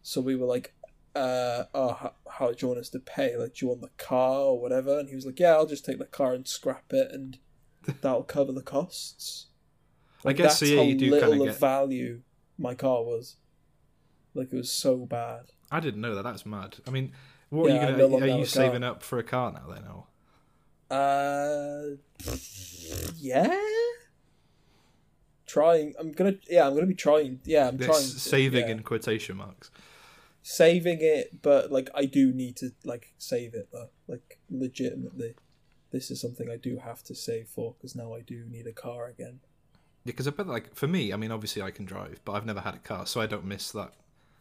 So 0.02 0.22
we 0.22 0.36
were 0.36 0.46
like, 0.46 0.74
uh, 1.16 1.64
oh, 1.74 1.94
how, 1.94 2.14
how 2.30 2.48
do 2.52 2.56
you 2.60 2.68
want 2.68 2.80
us 2.80 2.90
to 2.90 3.00
pay? 3.00 3.36
Like, 3.36 3.56
do 3.56 3.66
you 3.66 3.70
want 3.70 3.82
the 3.82 3.90
car 3.98 4.40
or 4.42 4.62
whatever? 4.62 5.00
And 5.00 5.10
he 5.10 5.16
was 5.16 5.26
like, 5.26 5.40
yeah, 5.40 5.52
I'll 5.54 5.66
just 5.66 5.86
take 5.86 6.00
the 6.00 6.06
car 6.06 6.34
and 6.34 6.48
scrap 6.48 6.86
it 6.92 7.12
and 7.12 7.38
that'll 8.02 8.24
cover 8.24 8.52
the 8.52 8.62
costs. 8.62 9.48
I 10.26 10.34
guess 10.34 10.60
so, 10.60 10.66
yeah, 10.66 10.78
how 10.78 10.82
you 10.84 10.96
do 10.96 11.12
little 11.12 11.30
kinda 11.32 11.46
get- 11.46 11.60
value 11.60 12.22
my 12.58 12.76
car 12.76 13.04
was. 13.04 13.38
Like, 14.34 14.54
it 14.54 14.56
was 14.58 14.72
so 14.72 14.98
bad. 15.06 15.46
I 15.72 15.80
didn't 15.80 16.02
know 16.02 16.16
that. 16.16 16.24
That's 16.24 16.46
mad. 16.46 16.78
I 16.88 16.92
mean, 16.92 17.12
what 17.50 17.70
Yeah, 17.72 17.78
are 17.88 17.92
you 17.92 17.98
gonna? 17.98 18.08
longer 18.08 18.26
Are 18.26 18.28
you 18.28 18.34
a 18.36 18.38
car. 18.40 18.46
saving 18.46 18.84
up 18.84 19.02
for 19.04 19.18
a 19.20 19.24
car 19.24 19.52
now? 19.52 19.74
Then, 19.74 19.84
or 19.86 20.06
Uh, 20.92 21.96
yeah. 23.18 23.56
Trying. 25.46 25.96
I'm 26.00 26.12
gonna. 26.12 26.36
Yeah, 26.48 26.68
I'm 26.68 26.76
gonna 26.76 26.86
be 26.86 26.94
trying. 26.94 27.40
Yeah, 27.44 27.68
I'm 27.70 27.78
this 27.78 27.88
trying. 27.88 28.02
saving 28.02 28.66
yeah. 28.68 28.72
in 28.74 28.84
quotation 28.84 29.38
marks? 29.38 29.72
Saving 30.42 31.00
it, 31.02 31.42
but 31.42 31.72
like 31.72 31.90
I 31.94 32.06
do 32.06 32.32
need 32.32 32.56
to 32.58 32.72
like 32.84 33.14
save 33.18 33.54
it 33.54 33.70
though. 33.72 33.90
Like 34.08 34.40
legitimately, 34.50 35.36
this 35.92 36.10
is 36.12 36.20
something 36.22 36.50
I 36.50 36.58
do 36.58 36.78
have 36.78 37.04
to 37.04 37.16
save 37.16 37.48
for 37.48 37.74
because 37.78 37.96
now 37.96 38.14
I 38.14 38.22
do 38.22 38.46
need 38.50 38.68
a 38.68 38.72
car 38.74 39.08
again. 39.08 39.40
Yeah, 40.06 40.12
because 40.12 40.28
I 40.28 40.32
bet 40.32 40.48
like 40.48 40.74
for 40.76 40.88
me, 40.88 41.12
I 41.14 41.18
mean, 41.18 41.32
obviously 41.32 41.62
I 41.62 41.72
can 41.72 41.86
drive, 41.86 42.20
but 42.26 42.34
I've 42.34 42.46
never 42.46 42.62
had 42.62 42.76
a 42.76 42.80
car, 42.80 43.06
so 43.06 43.20
I 43.22 43.26
don't 43.28 43.46
miss 43.46 43.72
that 43.74 43.94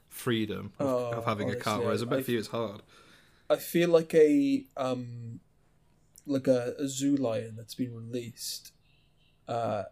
freedom 0.09 0.73
of, 0.79 0.87
Oh, 0.87 1.11
of 1.19 1.25
having 1.25 1.51
a 1.51 1.57
car. 1.57 1.81
Whereas 1.81 2.03
I 2.03 2.07
bet 2.07 2.21
I- 2.21 2.23
for 2.23 2.31
you 2.31 2.39
it's 2.39 2.49
hard. 2.49 2.83
I 3.51 3.57
feel 3.57 3.89
like 3.89 4.13
a 4.15 4.65
um, 4.77 5.41
like 6.27 6.47
a, 6.47 6.75
a 6.79 6.87
zoo 6.87 7.17
lion 7.17 7.55
that's 7.57 7.75
been 7.75 7.95
released. 7.95 8.73
Uh, 9.49 9.85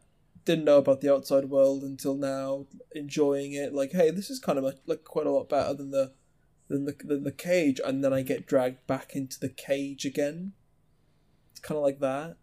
didn't 0.47 0.65
know 0.65 0.79
about 0.79 1.03
the 1.03 1.13
outside 1.13 1.47
world 1.51 1.83
until 1.83 2.15
now. 2.17 2.67
Enjoying 2.95 3.53
it, 3.53 3.75
like, 3.75 3.93
hey, 3.93 4.11
this 4.11 4.31
is 4.31 4.39
kind 4.39 4.59
of 4.59 4.65
a, 4.65 4.75
like 4.87 5.05
quite 5.05 5.27
a 5.27 5.31
lot 5.31 5.51
better 5.51 5.75
than 5.75 5.91
the 5.91 6.13
than 6.69 6.87
the 6.87 6.97
than 7.05 7.25
the 7.25 7.33
cage, 7.33 7.81
and 7.85 8.03
then 8.03 8.15
I 8.15 8.23
get 8.23 8.47
dragged 8.47 8.87
back 8.87 9.15
into 9.15 9.39
the 9.39 9.51
cage 9.51 10.07
again. 10.07 10.53
It's 11.51 11.61
kind 11.61 11.77
of 11.77 11.83
like 11.85 12.01
that. 12.01 12.37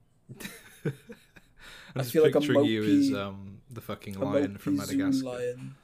Just 1.95 2.11
feel 2.11 2.23
like 2.23 2.35
a 2.35 2.39
picturing 2.39 2.65
you 2.65 2.83
as 2.83 3.09
mopey- 3.09 3.19
um, 3.19 3.61
the 3.69 3.81
fucking 3.81 4.19
lion 4.19 4.57
from 4.57 4.77
Madagascar. 4.77 5.25
lion. 5.25 5.75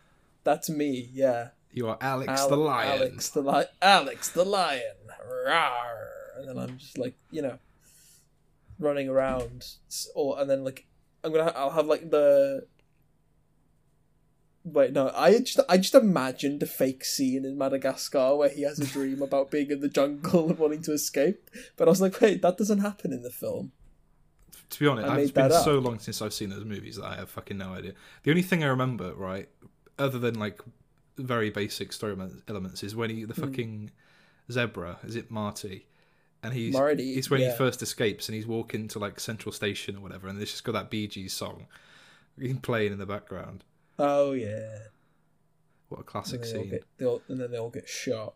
That's 0.44 0.70
me, 0.70 1.10
yeah. 1.14 1.50
You 1.72 1.88
are 1.88 1.98
Alex 2.02 2.42
Ale- 2.42 2.50
the 2.50 2.58
lion. 2.58 3.02
Alex 3.02 3.30
the 3.30 3.42
lion. 3.42 3.68
Alex 3.82 4.30
the 4.30 4.44
lion. 4.44 4.82
Rawr. 5.48 6.08
And 6.38 6.50
then 6.50 6.58
I'm 6.58 6.78
just 6.78 6.98
like, 6.98 7.16
you 7.30 7.42
know, 7.44 7.60
running 8.80 9.08
around, 9.08 9.66
or 10.16 10.40
and 10.40 10.50
then 10.50 10.64
like 10.64 10.88
I'm 11.24 11.32
gonna, 11.32 11.46
ha- 11.52 11.54
I'll 11.56 11.70
have 11.72 11.88
like 11.88 12.10
the. 12.10 12.66
Wait, 14.66 14.92
no, 14.94 15.10
I 15.16 15.40
just, 15.40 15.60
I 15.70 15.78
just 15.78 15.96
imagined 15.96 16.62
a 16.62 16.66
fake 16.66 17.04
scene 17.06 17.46
in 17.46 17.58
Madagascar 17.58 18.36
where 18.36 18.50
he 18.50 18.64
has 18.64 18.78
a 18.80 18.86
dream 18.86 19.22
about 19.22 19.50
being 19.52 19.72
in 19.72 19.80
the 19.80 19.88
jungle 19.90 20.50
and 20.50 20.60
wanting 20.60 20.82
to 20.84 20.94
escape. 20.94 21.50
But 21.78 21.88
I 21.88 21.92
was 21.92 22.02
like, 22.02 22.20
wait, 22.22 22.42
that 22.42 22.58
doesn't 22.58 22.80
happen 22.80 23.14
in 23.14 23.24
the 23.24 23.32
film. 23.32 23.72
To 24.72 24.80
be 24.80 24.88
honest, 24.88 25.08
I 25.08 25.14
I've- 25.14 25.22
it's 25.24 25.32
been 25.32 25.50
that 25.50 25.64
so 25.64 25.80
up. 25.80 25.86
long 25.86 26.00
since 26.00 26.22
I've 26.22 26.34
seen 26.34 26.50
those 26.50 26.66
movies 26.66 26.98
that 26.98 27.06
I 27.06 27.16
have 27.16 27.30
fucking 27.30 27.58
no 27.58 27.74
idea. 27.74 27.94
The 28.24 28.32
only 28.32 28.44
thing 28.44 28.64
I 28.64 28.68
remember, 28.68 29.16
right, 29.16 29.50
other 29.98 30.20
than 30.20 30.36
like 30.36 30.62
very 31.18 31.50
basic 31.50 31.92
story 31.94 32.16
elements, 32.48 32.84
is 32.84 32.96
when 32.96 33.10
he 33.10 33.24
the 33.24 33.34
Hmm. 33.34 33.42
fucking 33.42 33.92
zebra 34.52 35.00
is 35.04 35.16
it 35.16 35.32
Marty, 35.32 35.88
and 36.44 36.54
he's 36.54 36.74
Marty, 36.74 37.14
it's 37.14 37.30
when 37.30 37.42
he 37.42 37.52
first 37.52 37.82
escapes 37.82 38.28
and 38.28 38.36
he's 38.36 38.48
walking 38.48 38.88
to 38.90 39.00
like 39.00 39.20
Central 39.20 39.52
Station 39.52 39.98
or 39.98 40.02
whatever, 40.02 40.28
and 40.28 40.42
it's 40.42 40.52
just 40.52 40.64
got 40.64 40.74
that 40.74 40.90
Bee 40.90 41.08
Gees 41.08 41.34
song 41.34 41.66
playing 42.62 42.92
in 42.92 43.00
the 43.00 43.06
background. 43.06 43.64
Oh 43.98 44.32
yeah. 44.32 44.78
What 45.90 46.02
a 46.02 46.04
classic 46.04 46.42
all 46.42 46.46
scene! 46.46 46.70
get, 46.70 46.84
they 46.98 47.06
all, 47.06 47.22
and 47.28 47.40
then 47.40 47.52
they 47.52 47.58
all 47.58 47.70
get 47.72 47.88
shot 47.88 48.36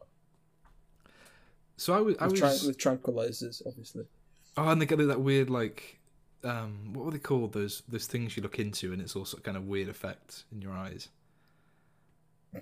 So 1.77 1.93
I 1.93 1.99
was, 2.01 2.15
I 2.19 2.25
with, 2.25 2.41
was, 2.41 2.41
tran- 2.41 2.67
with 2.67 2.77
tranquilizers, 2.77 3.65
obviously. 3.65 4.05
oh, 4.57 4.69
and 4.69 4.81
they 4.81 4.85
get 4.85 4.97
that 4.97 5.21
weird 5.21 5.49
like, 5.49 5.99
um, 6.43 6.93
what 6.93 7.05
were 7.05 7.11
they 7.11 7.19
called? 7.19 7.53
Those 7.53 7.83
those 7.87 8.07
things 8.07 8.35
you 8.35 8.43
look 8.43 8.59
into, 8.59 8.91
and 8.91 9.01
it's 9.01 9.15
also 9.15 9.37
kind 9.37 9.55
of 9.55 9.67
weird 9.67 9.87
effect 9.87 10.43
in 10.51 10.61
your 10.61 10.73
eyes. 10.73 11.09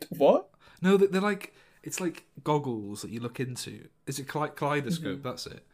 What? 0.10 0.50
No, 0.82 0.98
they're 0.98 1.22
like 1.22 1.54
it's 1.84 2.00
like 2.00 2.26
goggles 2.44 3.02
that 3.02 3.12
you 3.12 3.20
look 3.20 3.40
into. 3.40 3.88
Is 4.08 4.20
it 4.20 4.28
kale- 4.28 4.50
kaleidoscope? 4.50 5.20
Mm-hmm. 5.20 5.28
That's 5.28 5.48
it. 5.48 5.66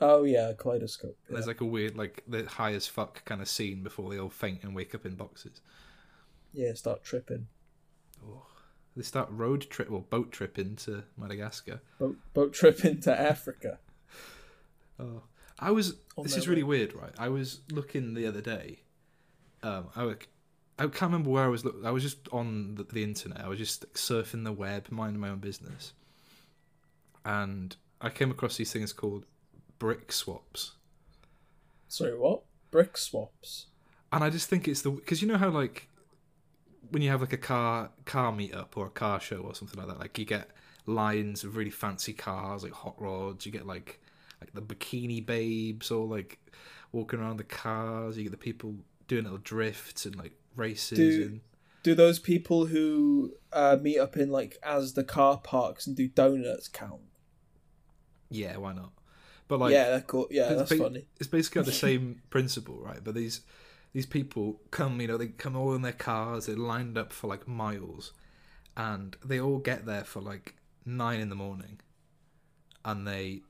Oh 0.00 0.24
yeah, 0.24 0.52
kaleidoscope. 0.58 1.16
And 1.28 1.36
There's 1.36 1.46
like 1.46 1.60
a 1.60 1.64
weird, 1.64 1.96
like 1.96 2.24
the 2.26 2.44
high 2.44 2.72
as 2.72 2.86
fuck 2.86 3.24
kind 3.24 3.40
of 3.40 3.48
scene 3.48 3.82
before 3.82 4.10
they 4.10 4.18
all 4.18 4.30
faint 4.30 4.64
and 4.64 4.74
wake 4.74 4.94
up 4.94 5.06
in 5.06 5.14
boxes. 5.14 5.60
Yeah, 6.52 6.74
start 6.74 7.04
tripping. 7.04 7.46
Oh. 8.26 8.46
They 8.96 9.02
start 9.02 9.28
road 9.30 9.70
trip 9.70 9.90
or 9.90 10.02
boat 10.02 10.32
trip 10.32 10.58
into 10.58 11.04
Madagascar. 11.16 11.80
Boat 11.98 12.16
boat 12.34 12.52
trip 12.52 12.84
into 12.84 13.18
Africa. 13.18 13.78
Oh, 14.98 15.22
I 15.58 15.70
was. 15.70 15.94
On 16.16 16.24
this 16.24 16.36
is 16.36 16.46
really 16.46 16.62
weird, 16.62 16.92
right? 16.92 17.12
I 17.18 17.28
was 17.28 17.60
looking 17.70 18.14
the 18.14 18.26
other 18.26 18.42
day. 18.42 18.80
Um, 19.62 19.86
I, 19.96 20.14
I 20.78 20.84
can't 20.84 21.02
remember 21.02 21.30
where 21.30 21.44
I 21.44 21.48
was. 21.48 21.64
Look, 21.64 21.76
I 21.84 21.90
was 21.90 22.02
just 22.02 22.28
on 22.32 22.76
the, 22.76 22.84
the 22.84 23.02
internet. 23.02 23.40
I 23.40 23.48
was 23.48 23.58
just 23.58 23.84
like, 23.84 23.94
surfing 23.94 24.44
the 24.44 24.52
web, 24.52 24.88
minding 24.90 25.20
my 25.20 25.28
own 25.28 25.38
business, 25.38 25.92
and 27.24 27.76
I 28.00 28.10
came 28.10 28.30
across 28.30 28.56
these 28.56 28.72
things 28.72 28.92
called 28.92 29.24
brick 29.78 30.12
swaps. 30.12 30.72
Sorry, 31.88 32.16
what? 32.16 32.42
Brick 32.70 32.96
swaps. 32.96 33.66
And 34.12 34.24
I 34.24 34.30
just 34.30 34.48
think 34.48 34.66
it's 34.66 34.82
the 34.82 34.90
because 34.90 35.22
you 35.22 35.28
know 35.28 35.36
how 35.36 35.50
like 35.50 35.88
when 36.90 37.02
you 37.02 37.10
have 37.10 37.20
like 37.20 37.32
a 37.32 37.38
car 37.38 37.90
car 38.04 38.32
meetup 38.32 38.76
or 38.76 38.86
a 38.86 38.90
car 38.90 39.20
show 39.20 39.38
or 39.38 39.54
something 39.54 39.78
like 39.78 39.88
that, 39.88 39.98
like 39.98 40.18
you 40.18 40.24
get 40.24 40.50
lines 40.86 41.44
of 41.44 41.56
really 41.56 41.70
fancy 41.70 42.12
cars 42.12 42.62
like 42.62 42.72
hot 42.72 43.00
rods. 43.00 43.46
You 43.46 43.52
get 43.52 43.66
like 43.66 44.00
like 44.40 44.52
the 44.52 44.62
bikini 44.62 45.24
babes 45.24 45.90
all 45.90 46.08
like 46.08 46.38
walking 46.92 47.20
around 47.20 47.38
the 47.38 47.44
cars. 47.44 48.16
You 48.16 48.24
get 48.24 48.32
the 48.32 48.36
people 48.36 48.74
doing 49.06 49.24
little 49.24 49.38
drifts 49.38 50.06
and 50.06 50.16
like 50.16 50.32
races 50.56 50.98
Do- 50.98 51.22
and 51.22 51.40
Do 51.82 51.94
those 51.94 52.18
people 52.18 52.66
who 52.66 53.32
uh, 53.52 53.76
meet 53.80 53.98
up 53.98 54.16
in 54.16 54.30
like 54.30 54.58
as 54.62 54.94
the 54.94 55.04
car 55.04 55.38
parks 55.38 55.86
and 55.86 55.96
do 55.96 56.08
donuts 56.08 56.68
count? 56.68 57.02
yeah, 58.30 58.56
why 58.56 58.72
not? 58.72 58.92
But 59.48 59.60
like 59.60 59.72
yeah, 59.72 60.00
cool. 60.06 60.28
Yeah, 60.30 60.54
that's 60.54 60.70
ba- 60.70 60.78
funny. 60.78 61.06
It's 61.18 61.28
basically 61.28 61.62
the 61.62 61.72
same 61.88 62.22
principle, 62.30 62.78
right? 62.80 63.02
But 63.02 63.14
these 63.14 63.42
these 63.92 64.06
people 64.06 64.60
come, 64.70 65.00
you 65.00 65.08
know, 65.08 65.18
they 65.18 65.28
come 65.28 65.56
all 65.56 65.74
in 65.74 65.82
their 65.82 65.92
cars, 65.92 66.46
they're 66.46 66.56
lined 66.56 66.96
up 66.96 67.12
for 67.12 67.26
like 67.26 67.46
miles, 67.46 68.12
and 68.76 69.16
they 69.24 69.38
all 69.40 69.58
get 69.58 69.84
there 69.84 70.04
for 70.04 70.20
like 70.22 70.54
nine 70.86 71.20
in 71.20 71.28
the 71.28 71.34
morning, 71.34 71.80
and 72.84 73.06
they 73.06 73.42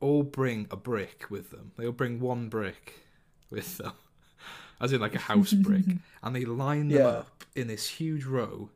all 0.00 0.22
bring 0.22 0.68
a 0.70 0.76
brick 0.76 1.24
with 1.30 1.50
them. 1.50 1.72
They 1.76 1.86
all 1.86 1.92
bring 1.92 2.20
one 2.20 2.48
brick 2.48 3.00
with 3.50 3.78
them, 3.78 3.94
as 4.84 4.92
in 4.92 5.00
like 5.00 5.14
a 5.14 5.18
house 5.18 5.52
brick, 5.52 5.84
and 6.22 6.36
they 6.36 6.44
line 6.44 6.88
them 6.88 6.98
Yeah. 6.98 7.06
up 7.08 7.44
in 7.56 7.66
this 7.68 7.88
huge 7.88 8.24
row. 8.24 8.70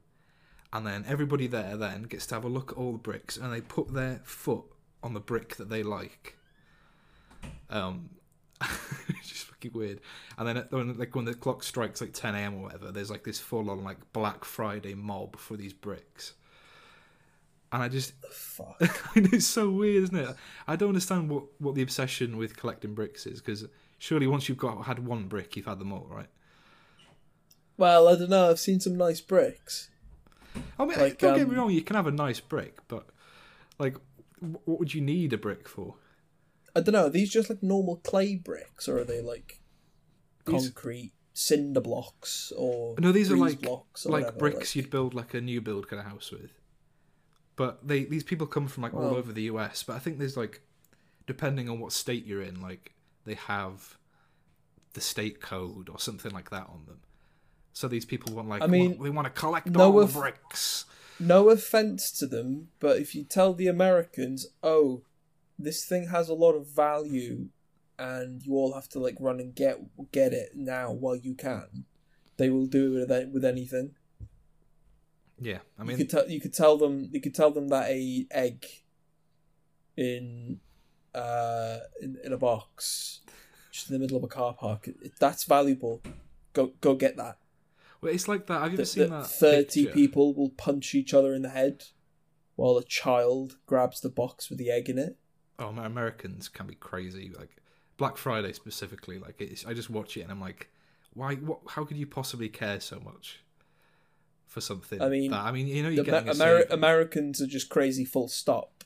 And 0.72 0.86
then 0.86 1.04
everybody 1.08 1.46
there 1.46 1.76
then 1.76 2.02
gets 2.02 2.26
to 2.26 2.34
have 2.34 2.44
a 2.44 2.48
look 2.48 2.72
at 2.72 2.78
all 2.78 2.92
the 2.92 2.98
bricks, 2.98 3.36
and 3.36 3.52
they 3.52 3.60
put 3.60 3.92
their 3.94 4.20
foot 4.24 4.64
on 5.02 5.14
the 5.14 5.20
brick 5.20 5.56
that 5.56 5.70
they 5.70 5.82
like. 5.82 6.36
Um, 7.70 8.10
it's 8.60 9.28
just 9.28 9.44
fucking 9.46 9.72
weird. 9.72 10.00
And 10.36 10.46
then 10.48 10.56
at- 10.58 10.72
when 10.72 10.96
like 10.98 11.14
when 11.14 11.24
the 11.24 11.34
clock 11.34 11.62
strikes 11.62 12.00
like 12.00 12.12
10 12.12 12.34
a.m. 12.34 12.54
or 12.56 12.62
whatever, 12.64 12.90
there's 12.90 13.10
like 13.10 13.24
this 13.24 13.38
full 13.38 13.70
on 13.70 13.84
like 13.84 13.98
Black 14.12 14.44
Friday 14.44 14.94
mob 14.94 15.36
for 15.38 15.56
these 15.56 15.72
bricks. 15.72 16.34
And 17.70 17.82
I 17.82 17.88
just, 17.88 18.12
Fuck. 18.30 18.76
it's 19.14 19.46
so 19.46 19.68
weird, 19.70 20.04
isn't 20.04 20.16
it? 20.16 20.34
I 20.66 20.76
don't 20.76 20.88
understand 20.90 21.28
what 21.30 21.44
what 21.58 21.74
the 21.74 21.82
obsession 21.82 22.36
with 22.36 22.56
collecting 22.56 22.94
bricks 22.94 23.26
is 23.26 23.40
because 23.40 23.66
surely 23.98 24.26
once 24.26 24.48
you've 24.48 24.58
got 24.58 24.86
had 24.86 25.04
one 25.04 25.28
brick, 25.28 25.56
you've 25.56 25.66
had 25.66 25.78
them 25.78 25.92
all, 25.92 26.06
right? 26.10 26.28
Well, 27.76 28.08
I 28.08 28.16
don't 28.16 28.30
know. 28.30 28.50
I've 28.50 28.58
seen 28.58 28.80
some 28.80 28.96
nice 28.96 29.20
bricks. 29.20 29.90
I 30.78 30.84
mean, 30.84 30.98
Like, 30.98 31.18
don't 31.18 31.36
get 31.36 31.48
me 31.48 31.54
um, 31.54 31.60
wrong, 31.60 31.70
you 31.70 31.82
can 31.82 31.96
have 31.96 32.06
a 32.06 32.12
nice 32.12 32.40
brick, 32.40 32.78
but 32.88 33.06
like, 33.78 33.96
what 34.40 34.78
would 34.80 34.94
you 34.94 35.00
need 35.00 35.32
a 35.32 35.38
brick 35.38 35.68
for? 35.68 35.94
I 36.74 36.80
don't 36.80 36.92
know. 36.92 37.06
Are 37.06 37.10
these 37.10 37.30
just 37.30 37.50
like 37.50 37.62
normal 37.62 37.96
clay 37.96 38.36
bricks, 38.36 38.88
or 38.88 38.98
are 38.98 39.04
they 39.04 39.20
like 39.20 39.60
These- 40.46 40.70
concrete 40.70 41.12
cinder 41.34 41.80
blocks 41.80 42.52
or 42.56 42.96
No, 42.98 43.12
these 43.12 43.30
are 43.30 43.36
like 43.36 43.60
blocks 43.60 44.04
like 44.04 44.24
whatever, 44.24 44.38
bricks 44.38 44.58
like- 44.58 44.74
you'd 44.74 44.90
build 44.90 45.14
like 45.14 45.34
a 45.34 45.40
new 45.40 45.60
build 45.60 45.88
kind 45.88 46.00
of 46.00 46.06
house 46.06 46.32
with. 46.32 46.50
But 47.54 47.86
they 47.86 48.04
these 48.04 48.24
people 48.24 48.46
come 48.46 48.66
from 48.66 48.82
like 48.84 48.94
all 48.94 49.14
over 49.14 49.32
the 49.32 49.42
US. 49.42 49.82
But 49.84 49.96
I 49.96 49.98
think 50.00 50.18
there's 50.18 50.36
like, 50.36 50.60
depending 51.26 51.68
on 51.68 51.78
what 51.80 51.92
state 51.92 52.24
you're 52.26 52.42
in, 52.42 52.60
like 52.60 52.92
they 53.28 53.34
have 53.34 53.96
the 54.94 55.00
state 55.00 55.40
code 55.40 55.88
or 55.88 55.98
something 55.98 56.32
like 56.32 56.50
that 56.50 56.66
on 56.68 56.84
them. 56.86 57.00
So 57.72 57.86
these 57.86 58.04
people 58.04 58.34
want 58.34 58.48
like, 58.48 58.62
I 58.62 58.66
mean, 58.66 58.92
"Well, 58.92 58.98
we 59.00 59.10
want 59.10 59.26
to 59.26 59.30
collect 59.40 59.66
no 59.68 59.92
all 59.92 60.02
off- 60.02 60.12
the 60.14 60.18
bricks. 60.20 60.84
No 61.20 61.50
offense 61.50 62.10
to 62.18 62.26
them, 62.26 62.68
but 62.80 62.98
if 62.98 63.14
you 63.14 63.24
tell 63.24 63.52
the 63.54 63.66
Americans, 63.68 64.46
"Oh, 64.62 65.02
this 65.58 65.84
thing 65.84 66.08
has 66.08 66.28
a 66.28 66.34
lot 66.34 66.52
of 66.54 66.66
value, 66.68 67.48
and 67.98 68.44
you 68.44 68.54
all 68.54 68.72
have 68.74 68.88
to 68.90 68.98
like 69.00 69.16
run 69.20 69.38
and 69.40 69.54
get 69.54 69.78
get 70.12 70.32
it 70.32 70.56
now 70.56 70.90
while 70.92 71.16
you 71.16 71.34
can," 71.34 71.84
they 72.36 72.50
will 72.50 72.66
do 72.66 72.96
it 72.96 73.08
with, 73.08 73.32
with 73.32 73.44
anything. 73.44 73.94
Yeah, 75.40 75.58
I 75.78 75.82
you 75.82 75.88
mean, 75.88 75.96
could 75.98 76.10
tell 76.10 76.28
you 76.28 76.40
could 76.40 76.54
tell 76.54 76.76
them 76.78 77.08
you 77.12 77.20
could 77.20 77.34
tell 77.34 77.50
them 77.50 77.68
that 77.68 77.88
a 77.90 78.26
egg 78.30 78.66
in 79.96 80.60
uh 81.14 81.78
in, 82.00 82.18
in 82.24 82.32
a 82.32 82.36
box 82.38 83.20
just 83.72 83.88
in 83.88 83.94
the 83.94 83.98
middle 83.98 84.16
of 84.16 84.24
a 84.24 84.28
car 84.28 84.54
park 84.54 84.88
that's 85.18 85.44
valuable. 85.44 86.02
Go 86.52 86.72
go 86.80 86.94
get 86.94 87.16
that. 87.16 87.38
well, 88.00 88.12
it's 88.12 88.26
like 88.28 88.46
that. 88.46 88.62
Have 88.62 88.72
you 88.72 88.78
ever 88.78 88.84
seen 88.84 89.10
that 89.10 89.22
that? 89.22 89.28
Thirty 89.28 89.84
picture? 89.84 89.94
people 89.94 90.34
will 90.34 90.50
punch 90.50 90.94
each 90.94 91.14
other 91.14 91.32
in 91.34 91.42
the 91.42 91.50
head 91.50 91.84
while 92.56 92.76
a 92.76 92.84
child 92.84 93.56
grabs 93.66 94.00
the 94.00 94.08
box 94.08 94.50
with 94.50 94.58
the 94.58 94.70
egg 94.70 94.88
in 94.88 94.98
it. 94.98 95.16
Oh, 95.60 95.70
my 95.72 95.86
Americans 95.86 96.48
can 96.48 96.66
be 96.66 96.74
crazy. 96.74 97.32
Like 97.36 97.56
Black 97.96 98.16
Friday 98.16 98.52
specifically. 98.52 99.18
Like 99.18 99.40
it's, 99.40 99.66
I 99.66 99.74
just 99.74 99.90
watch 99.90 100.16
it 100.16 100.22
and 100.22 100.30
I'm 100.32 100.40
like, 100.40 100.70
why? 101.14 101.34
What? 101.36 101.60
How 101.68 101.84
could 101.84 101.96
you 101.96 102.06
possibly 102.06 102.48
care 102.48 102.80
so 102.80 103.00
much 103.00 103.40
for 104.46 104.60
something? 104.60 105.00
I 105.02 105.08
mean, 105.08 105.30
that, 105.30 105.40
I 105.40 105.52
mean, 105.52 105.66
you 105.68 105.82
know, 105.82 105.88
you're 105.88 106.04
getting 106.04 106.28
a 106.28 106.32
Amer- 106.32 106.66
Americans 106.70 107.40
are 107.40 107.46
just 107.46 107.68
crazy. 107.68 108.04
Full 108.04 108.28
stop. 108.28 108.77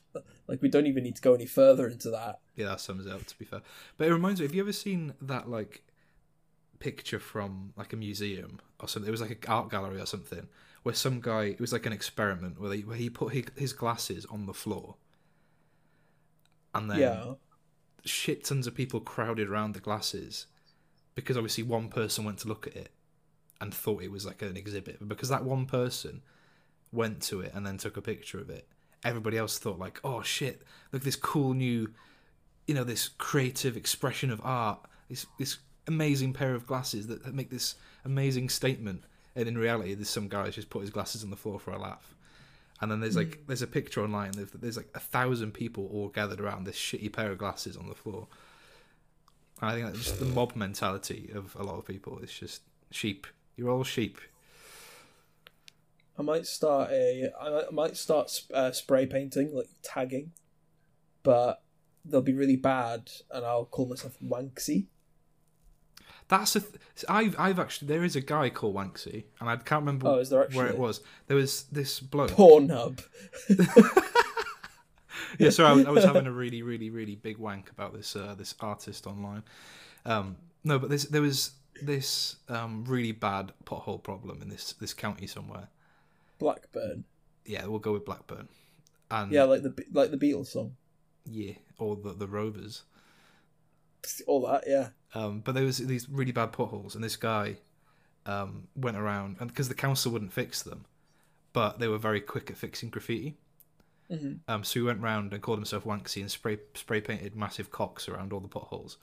Like 0.47 0.61
we 0.61 0.69
don't 0.69 0.87
even 0.87 1.03
need 1.03 1.15
to 1.15 1.21
go 1.21 1.33
any 1.33 1.45
further 1.45 1.87
into 1.87 2.09
that. 2.11 2.39
Yeah, 2.55 2.67
that 2.67 2.81
sums 2.81 3.05
it 3.05 3.11
up. 3.11 3.25
To 3.25 3.37
be 3.37 3.45
fair, 3.45 3.61
but 3.97 4.07
it 4.07 4.13
reminds 4.13 4.39
me. 4.39 4.45
Have 4.45 4.55
you 4.55 4.61
ever 4.61 4.73
seen 4.73 5.13
that 5.21 5.49
like 5.49 5.83
picture 6.79 7.19
from 7.19 7.73
like 7.77 7.93
a 7.93 7.95
museum 7.95 8.59
or 8.79 8.87
something? 8.87 9.07
It 9.07 9.11
was 9.11 9.21
like 9.21 9.31
an 9.31 9.37
art 9.47 9.69
gallery 9.69 9.99
or 9.99 10.05
something 10.05 10.47
where 10.83 10.95
some 10.95 11.21
guy. 11.21 11.43
It 11.45 11.61
was 11.61 11.73
like 11.73 11.85
an 11.85 11.93
experiment 11.93 12.59
where, 12.59 12.69
they, 12.69 12.79
where 12.81 12.97
he 12.97 13.09
put 13.09 13.33
his, 13.55 13.73
glasses 13.73 14.25
on 14.25 14.45
the 14.45 14.53
floor, 14.53 14.95
and 16.75 16.91
then 16.91 16.99
yeah. 16.99 17.33
shit 18.03 18.43
tons 18.43 18.67
of 18.67 18.75
people 18.75 18.99
crowded 18.99 19.49
around 19.49 19.73
the 19.73 19.79
glasses 19.79 20.47
because 21.15 21.37
obviously 21.37 21.63
one 21.63 21.89
person 21.89 22.25
went 22.25 22.39
to 22.39 22.47
look 22.47 22.67
at 22.67 22.75
it 22.75 22.89
and 23.61 23.73
thought 23.73 24.03
it 24.03 24.11
was 24.11 24.25
like 24.25 24.41
an 24.41 24.57
exhibit. 24.57 24.97
But 24.99 25.07
because 25.07 25.29
that 25.29 25.43
one 25.43 25.65
person 25.65 26.21
went 26.91 27.21
to 27.23 27.41
it 27.41 27.51
and 27.53 27.65
then 27.65 27.77
took 27.77 27.97
a 27.97 28.01
picture 28.01 28.39
of 28.39 28.49
it, 28.49 28.67
everybody 29.03 29.37
else 29.37 29.57
thought 29.57 29.79
like, 29.79 29.99
"Oh 30.03 30.21
shit, 30.21 30.61
look 30.91 31.01
at 31.01 31.05
this 31.05 31.15
cool 31.15 31.53
new, 31.53 31.91
you 32.67 32.73
know, 32.73 32.83
this 32.83 33.07
creative 33.07 33.77
expression 33.77 34.31
of 34.31 34.41
art. 34.43 34.79
This 35.09 35.25
this 35.37 35.57
amazing 35.87 36.33
pair 36.33 36.55
of 36.55 36.65
glasses 36.65 37.07
that, 37.07 37.23
that 37.23 37.33
make 37.33 37.49
this 37.49 37.75
amazing 38.05 38.49
statement." 38.49 39.03
And 39.35 39.47
in 39.47 39.57
reality, 39.57 39.93
there's 39.95 40.09
some 40.09 40.27
guy 40.27 40.45
who's 40.45 40.55
just 40.55 40.69
put 40.69 40.81
his 40.81 40.91
glasses 40.91 41.23
on 41.23 41.31
the 41.31 41.35
floor 41.35 41.59
for 41.59 41.71
a 41.71 41.79
laugh. 41.79 42.13
And 42.81 42.91
then 42.91 42.99
there's 42.99 43.13
hmm. 43.13 43.19
like 43.19 43.47
there's 43.47 43.61
a 43.61 43.67
picture 43.67 44.03
online. 44.03 44.31
There's, 44.31 44.51
there's 44.51 44.77
like 44.77 44.89
a 44.93 44.99
thousand 44.99 45.53
people 45.53 45.89
all 45.91 46.09
gathered 46.09 46.41
around 46.41 46.65
this 46.65 46.75
shitty 46.75 47.11
pair 47.13 47.31
of 47.31 47.37
glasses 47.37 47.77
on 47.77 47.87
the 47.87 47.95
floor. 47.95 48.27
And 49.61 49.69
I 49.69 49.73
think 49.73 49.85
that's 49.85 49.99
just 49.99 50.19
the 50.19 50.25
mob 50.25 50.55
mentality 50.55 51.31
of 51.33 51.55
a 51.55 51.63
lot 51.63 51.77
of 51.77 51.85
people. 51.85 52.19
It's 52.21 52.37
just 52.37 52.61
sheep. 52.91 53.25
You're 53.55 53.69
all 53.69 53.83
sheep. 53.83 54.19
I 56.17 56.21
might 56.21 56.45
start 56.45 56.91
a. 56.91 57.29
I 57.39 57.65
might- 57.71 57.97
start 57.97 58.29
sp- 58.29 58.53
uh, 58.53 58.71
spray 58.71 59.05
painting, 59.05 59.53
like 59.55 59.69
tagging, 59.81 60.31
but 61.23 61.63
they'll 62.05 62.21
be 62.21 62.33
really 62.33 62.55
bad, 62.55 63.09
and 63.31 63.45
I'll 63.45 63.65
call 63.65 63.87
myself 63.87 64.17
Wanksy. 64.23 64.87
That's 66.27 66.55
a. 66.55 66.61
Th- 66.61 66.73
I've 67.09 67.35
I've 67.39 67.59
actually 67.59 67.87
there 67.87 68.03
is 68.03 68.15
a 68.15 68.21
guy 68.21 68.49
called 68.49 68.75
Wanksy, 68.75 69.25
and 69.39 69.49
I 69.49 69.55
can't 69.57 69.81
remember 69.81 70.07
Oh, 70.07 70.23
where 70.53 70.67
it 70.67 70.77
was. 70.77 71.01
There 71.27 71.37
was 71.37 71.63
this 71.71 71.99
bloke. 71.99 72.31
Pornhub. 72.31 73.03
yeah, 75.39 75.49
sorry, 75.49 75.69
I 75.69 75.73
was, 75.73 75.85
I 75.85 75.89
was 75.91 76.03
having 76.11 76.27
a 76.27 76.31
really, 76.31 76.61
really, 76.61 76.89
really 76.89 77.15
big 77.15 77.37
wank 77.37 77.69
about 77.71 77.93
this 77.93 78.15
uh, 78.15 78.35
this 78.37 78.55
artist 78.59 79.07
online. 79.07 79.43
Um, 80.05 80.37
no, 80.63 80.79
but 80.79 80.89
this, 80.89 81.05
there 81.05 81.21
was 81.21 81.51
this 81.81 82.37
um, 82.49 82.85
really 82.85 83.11
bad 83.11 83.51
pothole 83.65 84.01
problem 84.01 84.41
in 84.41 84.49
this 84.49 84.73
this 84.73 84.93
county 84.93 85.27
somewhere. 85.27 85.69
Blackburn. 86.43 87.03
Yeah, 87.45 87.65
we'll 87.67 87.79
go 87.79 87.93
with 87.93 88.05
Blackburn. 88.05 88.47
And 89.09 89.31
Yeah, 89.31 89.43
like 89.43 89.63
the 89.63 89.73
like 89.91 90.11
the 90.11 90.17
Beatles 90.17 90.47
song. 90.47 90.75
yeah, 91.25 91.53
or 91.77 91.95
the 91.95 92.13
the 92.13 92.27
Rovers. 92.27 92.83
All 94.27 94.41
that. 94.47 94.65
Yeah. 94.67 94.89
Um, 95.15 95.39
but 95.39 95.55
there 95.55 95.63
was 95.63 95.77
these 95.77 96.09
really 96.09 96.31
bad 96.33 96.51
potholes, 96.51 96.95
and 96.95 97.03
this 97.03 97.15
guy 97.15 97.55
um, 98.25 98.67
went 98.75 98.97
around, 98.97 99.37
and 99.39 99.47
because 99.49 99.69
the 99.69 99.75
council 99.75 100.11
wouldn't 100.11 100.33
fix 100.33 100.61
them, 100.61 100.85
but 101.53 101.79
they 101.79 101.87
were 101.87 101.97
very 101.97 102.19
quick 102.19 102.49
at 102.51 102.57
fixing 102.57 102.89
graffiti. 102.89 103.35
Mhm. 104.11 104.39
Um, 104.49 104.63
so 104.65 104.79
he 104.81 104.85
went 104.85 104.99
round 105.01 105.31
and 105.31 105.41
called 105.41 105.59
himself 105.59 105.85
Wanksy 105.85 106.19
and 106.21 106.29
spray 106.29 106.57
spray 106.73 106.99
painted 106.99 107.35
massive 107.37 107.71
cocks 107.71 108.09
around 108.09 108.33
all 108.33 108.41
the 108.41 108.49
potholes 108.49 108.97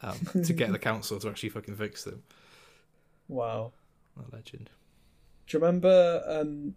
um, 0.00 0.18
to 0.44 0.52
get 0.52 0.72
the 0.76 0.78
council 0.80 1.20
to 1.20 1.28
actually 1.28 1.50
fucking 1.50 1.76
fix 1.76 2.02
them. 2.04 2.22
Wow. 3.28 3.72
A 4.18 4.34
legend. 4.34 4.68
Do 5.52 5.58
you 5.58 5.64
remember? 5.64 6.22
Um, 6.26 6.76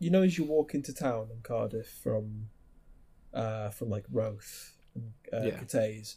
you 0.00 0.10
know, 0.10 0.22
as 0.22 0.36
you 0.36 0.42
walk 0.42 0.74
into 0.74 0.92
town 0.92 1.28
in 1.32 1.40
Cardiff 1.42 1.86
from, 2.02 2.48
uh, 3.32 3.70
from 3.70 3.90
like 3.90 4.06
Roath 4.12 4.72
and 4.96 5.12
uh, 5.32 5.46
Yeah. 5.46 5.60
Cathays, 5.60 6.16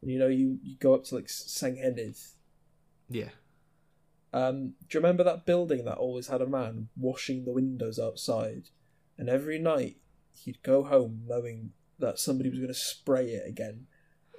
and 0.00 0.10
you 0.10 0.18
know 0.18 0.28
you, 0.28 0.58
you 0.62 0.76
go 0.80 0.94
up 0.94 1.04
to 1.04 1.14
like 1.14 1.26
Senghennydd. 1.26 2.18
Yeah. 3.10 3.28
Um, 4.32 4.68
do 4.88 4.96
you 4.96 5.00
remember 5.00 5.24
that 5.24 5.44
building 5.44 5.84
that 5.84 5.98
always 5.98 6.28
had 6.28 6.40
a 6.40 6.46
man 6.46 6.88
washing 6.96 7.44
the 7.44 7.52
windows 7.52 7.98
outside, 7.98 8.70
and 9.18 9.28
every 9.28 9.58
night 9.58 9.98
he'd 10.42 10.62
go 10.62 10.84
home 10.84 11.24
knowing 11.26 11.72
that 11.98 12.18
somebody 12.18 12.48
was 12.48 12.60
going 12.60 12.68
to 12.72 12.74
spray 12.74 13.26
it 13.26 13.46
again. 13.46 13.88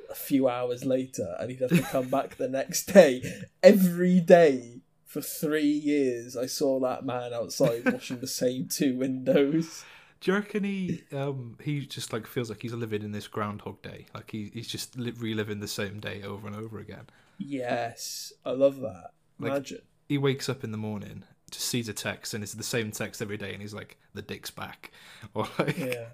A 0.09 0.15
few 0.15 0.47
hours 0.47 0.83
later, 0.83 1.35
and 1.39 1.51
he'd 1.51 1.59
have 1.59 1.69
to 1.69 1.81
come 1.83 2.09
back 2.09 2.37
the 2.37 2.47
next 2.49 2.85
day. 2.91 3.21
Every 3.61 4.19
day 4.19 4.76
for 5.07 5.21
three 5.21 5.63
years, 5.63 6.37
I 6.37 6.45
saw 6.45 6.79
that 6.81 7.03
man 7.05 7.33
outside 7.33 7.91
washing 7.91 8.19
the 8.19 8.27
same 8.27 8.67
two 8.67 8.95
windows. 8.97 9.83
Do 10.21 10.31
you 10.31 10.37
reckon 10.37 10.63
he 10.63 11.03
um 11.13 11.57
he 11.63 11.85
just 11.85 12.11
like 12.11 12.25
feels 12.27 12.49
like 12.49 12.61
he's 12.61 12.73
living 12.73 13.03
in 13.03 13.11
this 13.11 13.27
Groundhog 13.27 13.81
Day? 13.81 14.07
Like 14.13 14.31
he 14.31 14.49
he's 14.53 14.67
just 14.67 14.97
li- 14.97 15.13
reliving 15.17 15.59
the 15.59 15.67
same 15.67 15.99
day 15.99 16.23
over 16.23 16.47
and 16.47 16.55
over 16.55 16.79
again. 16.79 17.05
Yes, 17.37 18.33
I 18.45 18.51
love 18.51 18.79
that. 18.81 19.11
Like- 19.39 19.51
Imagine. 19.51 19.81
He 20.09 20.17
wakes 20.17 20.47
up 20.49 20.63
in 20.63 20.71
the 20.71 20.77
morning, 20.77 21.23
just 21.51 21.67
sees 21.67 21.87
a 21.89 21.93
text, 21.93 22.33
and 22.33 22.41
it's 22.43 22.53
the 22.53 22.63
same 22.63 22.91
text 22.91 23.21
every 23.21 23.35
day, 23.37 23.51
and 23.53 23.61
he's 23.61 23.73
like, 23.73 23.97
"The 24.13 24.21
dick's 24.21 24.49
back," 24.49 24.91
or 25.33 25.47
like, 25.59 25.77
Yeah. 25.77 26.05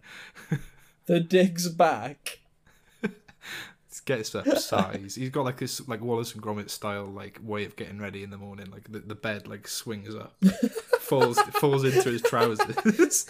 the 1.05 1.19
dick's 1.19 1.67
back. 1.67 2.39
gets 3.99 4.35
up 4.35 4.47
size. 4.57 5.15
He's 5.15 5.29
got 5.29 5.45
like 5.45 5.57
this 5.57 5.87
like 5.87 6.01
Wallace 6.01 6.33
and 6.33 6.41
Gromit 6.41 6.69
style 6.69 7.05
like 7.05 7.39
way 7.43 7.65
of 7.65 7.75
getting 7.75 7.99
ready 7.99 8.23
in 8.23 8.29
the 8.29 8.37
morning. 8.37 8.71
Like 8.71 8.91
the, 8.91 8.99
the 8.99 9.15
bed 9.15 9.47
like 9.47 9.67
swings 9.67 10.15
up, 10.15 10.35
falls 10.99 11.39
falls 11.39 11.83
into 11.83 12.09
his 12.09 12.21
trousers. 12.21 13.29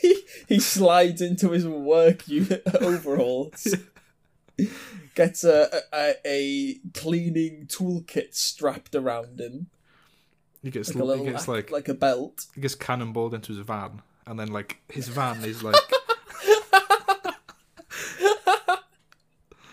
he, 0.00 0.22
he 0.48 0.60
slides 0.60 1.20
into 1.20 1.50
his 1.50 1.66
work 1.66 2.28
unit 2.28 2.62
overalls. 2.80 3.74
Gets 5.14 5.44
a, 5.44 5.82
a 5.92 6.14
a 6.24 6.74
cleaning 6.94 7.66
toolkit 7.66 8.34
strapped 8.34 8.94
around 8.94 9.40
him, 9.40 9.68
he 10.62 10.70
gets 10.70 10.94
like 10.94 11.04
a 11.04 11.18
he 11.18 11.30
gets 11.30 11.48
like, 11.48 11.70
like 11.70 11.72
like 11.72 11.88
a 11.88 11.94
belt. 11.94 12.46
he 12.54 12.60
gets 12.60 12.74
cannonballed 12.74 13.32
into 13.32 13.52
his 13.52 13.64
van, 13.64 14.02
and 14.26 14.38
then 14.38 14.48
like 14.48 14.80
his 14.88 15.08
van 15.08 15.44
is 15.44 15.62
like 15.62 15.76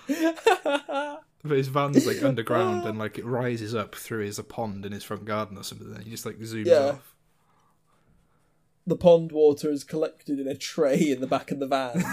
but 1.43 1.57
his 1.57 1.67
van's 1.67 2.05
like 2.07 2.23
underground 2.23 2.85
and 2.85 2.97
like 2.97 3.17
it 3.17 3.25
rises 3.25 3.73
up 3.75 3.95
through 3.95 4.25
his 4.25 4.39
a 4.39 4.43
pond 4.43 4.85
in 4.85 4.91
his 4.91 5.03
front 5.03 5.25
garden 5.25 5.57
or 5.57 5.63
something. 5.63 5.93
And 5.93 6.03
he 6.03 6.11
just 6.11 6.25
like 6.25 6.37
zooms 6.39 6.65
Yeah. 6.65 6.91
off. 6.93 7.15
the 8.87 8.95
pond 8.95 9.31
water 9.31 9.69
is 9.71 9.83
collected 9.83 10.39
in 10.39 10.47
a 10.47 10.55
tray 10.55 10.97
in 11.09 11.21
the 11.21 11.27
back 11.27 11.51
of 11.51 11.59
the 11.59 11.67
van. 11.67 12.03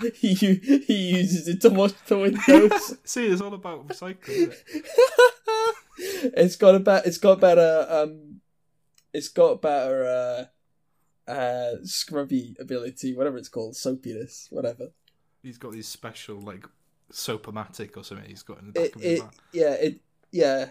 he 0.16 0.34
he 0.34 0.94
uses 1.16 1.46
it 1.48 1.60
to 1.62 1.68
wash 1.70 1.92
the 2.06 2.18
windows. 2.18 2.96
See, 3.04 3.26
it's 3.26 3.40
all 3.40 3.54
about 3.54 3.86
recycling. 3.88 4.52
It? 4.52 5.74
it's 6.36 6.56
got 6.56 6.74
a 6.74 6.80
bet. 6.80 7.06
It's 7.06 7.18
got 7.18 7.40
better. 7.40 7.86
Um, 7.88 8.40
it's 9.12 9.28
got 9.28 9.62
better. 9.62 10.04
Uh, 10.06 11.30
uh, 11.30 11.76
scrubby 11.84 12.56
ability, 12.58 13.14
whatever 13.14 13.36
it's 13.36 13.48
called, 13.48 13.76
soapiness, 13.76 14.48
whatever. 14.50 14.88
He's 15.44 15.58
got 15.58 15.70
these 15.72 15.86
special 15.86 16.40
like 16.40 16.66
soap-o-matic 17.12 17.96
or 17.96 18.04
something. 18.04 18.28
He's 18.28 18.42
got 18.42 18.60
in 18.60 18.66
the 18.66 18.72
back 18.72 18.84
It, 18.84 18.96
of 18.96 19.02
his 19.02 19.20
it 19.20 19.24
yeah 19.52 19.72
it 19.72 20.00
yeah, 20.32 20.68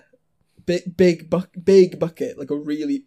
big 0.66 0.96
big 0.96 1.30
buck 1.30 1.50
big 1.62 2.00
bucket 2.00 2.38
like 2.38 2.50
a 2.50 2.56
really 2.56 3.06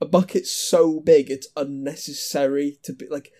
a 0.00 0.06
bucket 0.06 0.46
so 0.46 1.00
big 1.00 1.30
it's 1.30 1.48
unnecessary 1.56 2.78
to 2.82 2.92
be 2.92 3.06
like 3.08 3.32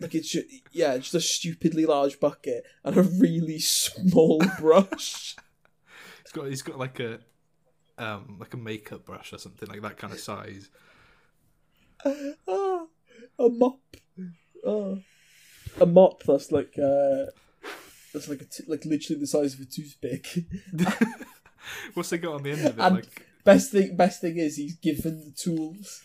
like 0.00 0.14
it's 0.14 0.28
just, 0.28 0.46
yeah 0.72 0.96
just 0.98 1.14
a 1.14 1.20
stupidly 1.20 1.86
large 1.86 2.20
bucket 2.20 2.64
and 2.84 2.96
a 2.96 3.02
really 3.02 3.58
small 3.58 4.40
brush. 4.60 5.36
He's 6.22 6.32
got 6.32 6.46
he's 6.46 6.62
got 6.62 6.78
like 6.78 7.00
a 7.00 7.20
um 7.98 8.36
like 8.38 8.54
a 8.54 8.58
makeup 8.58 9.04
brush 9.04 9.32
or 9.32 9.38
something 9.38 9.68
like 9.68 9.82
that 9.82 9.96
kind 9.96 10.12
of 10.12 10.20
size. 10.20 10.70
ah, 12.04 12.86
a 13.38 13.48
mop. 13.48 13.80
Ah. 14.66 14.94
A 15.80 15.86
mop 15.86 16.22
that's 16.22 16.52
like 16.52 16.74
uh 16.78 17.26
that's 18.16 18.28
like 18.28 18.40
a 18.40 18.46
t- 18.46 18.64
like 18.66 18.84
literally 18.86 19.20
the 19.20 19.26
size 19.26 19.52
of 19.52 19.60
a 19.60 19.64
toothpick. 19.66 20.26
What's 21.94 22.08
they 22.08 22.16
got 22.18 22.36
on 22.36 22.42
the 22.44 22.52
end 22.52 22.64
of 22.66 22.78
it? 22.78 22.82
And- 22.82 22.96
like 22.96 23.26
best 23.44 23.72
thing 23.72 23.94
best 23.94 24.22
thing 24.22 24.38
is 24.38 24.56
he's 24.56 24.74
given 24.76 25.20
the 25.20 25.32
tools. 25.32 26.02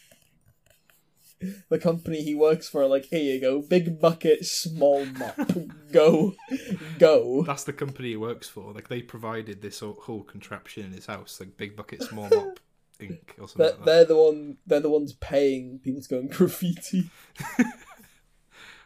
The 1.69 1.79
company 1.79 2.21
he 2.21 2.35
works 2.35 2.69
for 2.69 2.85
like, 2.85 3.05
here 3.05 3.33
you 3.33 3.41
go, 3.41 3.61
big 3.63 3.99
bucket, 3.99 4.45
small 4.45 5.05
mop. 5.05 5.39
go. 5.91 6.35
Go. 6.99 7.43
that's 7.47 7.63
the 7.63 7.73
company 7.73 8.09
he 8.09 8.15
works 8.17 8.47
for. 8.47 8.73
Like 8.73 8.89
they 8.89 9.01
provided 9.01 9.61
this 9.61 9.79
whole, 9.79 9.97
whole 9.99 10.21
contraption 10.23 10.85
in 10.85 10.91
his 10.91 11.07
house, 11.07 11.39
like 11.39 11.57
big 11.57 11.75
bucket, 11.75 12.03
small 12.03 12.29
mop, 12.35 12.59
ink 12.99 13.33
or 13.39 13.47
something. 13.47 13.57
They're, 13.57 13.71
like 13.71 13.85
they're 13.85 14.05
the 14.05 14.17
one 14.17 14.57
they're 14.67 14.79
the 14.81 14.89
ones 14.91 15.13
paying 15.13 15.79
people 15.79 16.01
to 16.01 16.09
go 16.09 16.19
and 16.19 16.29
graffiti. 16.37 17.09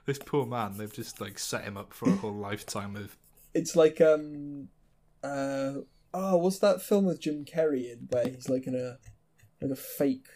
This 0.06 0.20
poor 0.20 0.46
man, 0.46 0.78
they've 0.78 0.92
just 0.94 1.20
like 1.20 1.40
set 1.40 1.64
him 1.64 1.78
up 1.78 1.94
for 1.94 2.10
a 2.10 2.16
whole 2.16 2.34
lifetime 2.34 2.96
of. 2.96 3.18
It's 3.54 3.76
like 3.76 4.00
um 4.02 4.70
uh 5.24 5.74
oh 6.14 6.38
what's 6.38 6.60
that 6.60 6.82
film 6.82 7.06
with 7.06 7.20
Jim 7.22 7.46
Carrey 7.46 7.92
in 7.92 8.08
where 8.10 8.28
he's 8.28 8.50
like 8.50 8.68
in 8.68 8.76
a 8.76 8.98
like 9.62 9.72
a 9.72 9.76
fake 9.76 10.28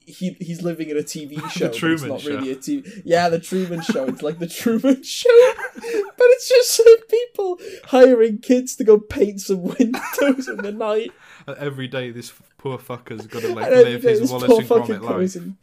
he 0.00 0.36
he's 0.40 0.62
living 0.62 0.88
in 0.88 0.96
a 0.96 1.02
TV 1.02 1.38
show. 1.50 1.66
but 1.68 1.74
Truman 1.76 1.94
it's 1.96 2.04
not 2.04 2.20
Show. 2.20 2.30
really 2.30 2.52
a 2.52 2.56
TV. 2.56 3.02
Yeah, 3.04 3.28
the 3.28 3.38
Truman 3.38 3.82
Show. 3.82 4.04
It's 4.06 4.22
like 4.22 4.38
the 4.38 4.46
Truman 4.62 5.02
Show, 5.02 5.52
but 5.74 6.26
it's 6.26 6.48
just 6.48 6.70
some 6.70 7.06
people 7.08 7.58
hiring 7.84 8.38
kids 8.38 8.76
to 8.76 8.84
go 8.84 8.98
paint 8.98 9.42
some 9.42 9.62
windows 9.62 10.48
in 10.48 10.58
the 10.58 10.72
night. 10.72 11.12
Every 11.46 11.88
day, 11.88 12.10
this 12.10 12.32
poor 12.56 12.78
fucker's 12.78 13.26
got 13.26 13.42
to 13.42 13.54
like 13.54 13.70
live 13.70 14.02
his 14.02 14.30
Wallace 14.30 14.50
and 14.50 14.68
Gromit 14.68 15.00
goes 15.06 15.36
and 15.36 15.56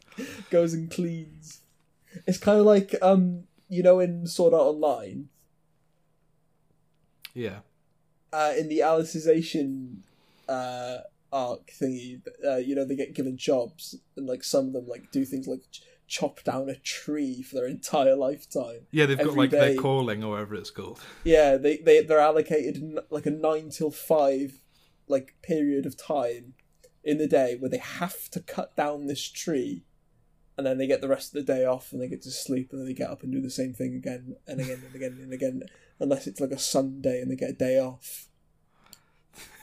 goes 0.50 0.74
and 0.74 0.90
cleans. 0.90 1.61
It's 2.26 2.38
kind 2.38 2.58
of 2.58 2.66
like 2.66 2.94
um 3.02 3.44
you 3.68 3.82
know 3.82 4.00
in 4.00 4.26
Sword 4.26 4.54
Art 4.54 4.62
Online 4.62 5.28
Yeah, 7.34 7.60
uh, 8.32 8.52
in 8.58 8.68
the 8.68 8.80
Alicization 8.80 9.98
uh, 10.48 10.98
arc 11.32 11.68
thingy, 11.68 12.20
uh, 12.44 12.56
you 12.56 12.74
know, 12.74 12.84
they 12.84 12.96
get 12.96 13.14
given 13.14 13.36
jobs, 13.36 13.96
and 14.16 14.26
like 14.26 14.44
some 14.44 14.66
of 14.66 14.72
them 14.72 14.86
like 14.88 15.10
do 15.10 15.24
things 15.24 15.46
like 15.46 15.62
ch- 15.70 15.82
chop 16.06 16.42
down 16.42 16.68
a 16.68 16.74
tree 16.76 17.42
for 17.42 17.56
their 17.56 17.66
entire 17.66 18.14
lifetime. 18.14 18.86
yeah, 18.90 19.06
they've 19.06 19.18
got 19.18 19.34
like 19.34 19.50
day. 19.50 19.74
their 19.74 19.76
calling 19.76 20.22
or 20.24 20.32
whatever 20.32 20.54
it's 20.54 20.70
called. 20.70 21.00
Yeah, 21.24 21.56
they 21.56 21.78
they 21.78 22.02
they're 22.02 22.20
allocated 22.20 22.98
like 23.10 23.26
a 23.26 23.30
nine 23.30 23.70
till 23.70 23.90
five 23.90 24.60
like 25.08 25.34
period 25.42 25.86
of 25.86 25.96
time 25.96 26.54
in 27.04 27.18
the 27.18 27.26
day 27.26 27.56
where 27.58 27.70
they 27.70 27.78
have 27.78 28.28
to 28.30 28.40
cut 28.40 28.76
down 28.76 29.06
this 29.06 29.28
tree. 29.28 29.82
And 30.56 30.66
then 30.66 30.76
they 30.76 30.86
get 30.86 31.00
the 31.00 31.08
rest 31.08 31.34
of 31.34 31.44
the 31.44 31.52
day 31.52 31.64
off, 31.64 31.92
and 31.92 32.00
they 32.00 32.08
get 32.08 32.22
to 32.22 32.30
sleep, 32.30 32.70
and 32.72 32.80
then 32.80 32.86
they 32.86 32.94
get 32.94 33.10
up 33.10 33.22
and 33.22 33.32
do 33.32 33.40
the 33.40 33.50
same 33.50 33.72
thing 33.72 33.94
again 33.94 34.36
and 34.46 34.60
again 34.60 34.82
and 34.84 34.94
again 34.94 35.18
and 35.22 35.32
again, 35.32 35.62
unless 35.98 36.26
it's 36.26 36.40
like 36.40 36.50
a 36.50 36.58
Sunday 36.58 37.22
and 37.22 37.30
they 37.30 37.36
get 37.36 37.50
a 37.50 37.54
day 37.54 37.78
off. 37.78 38.28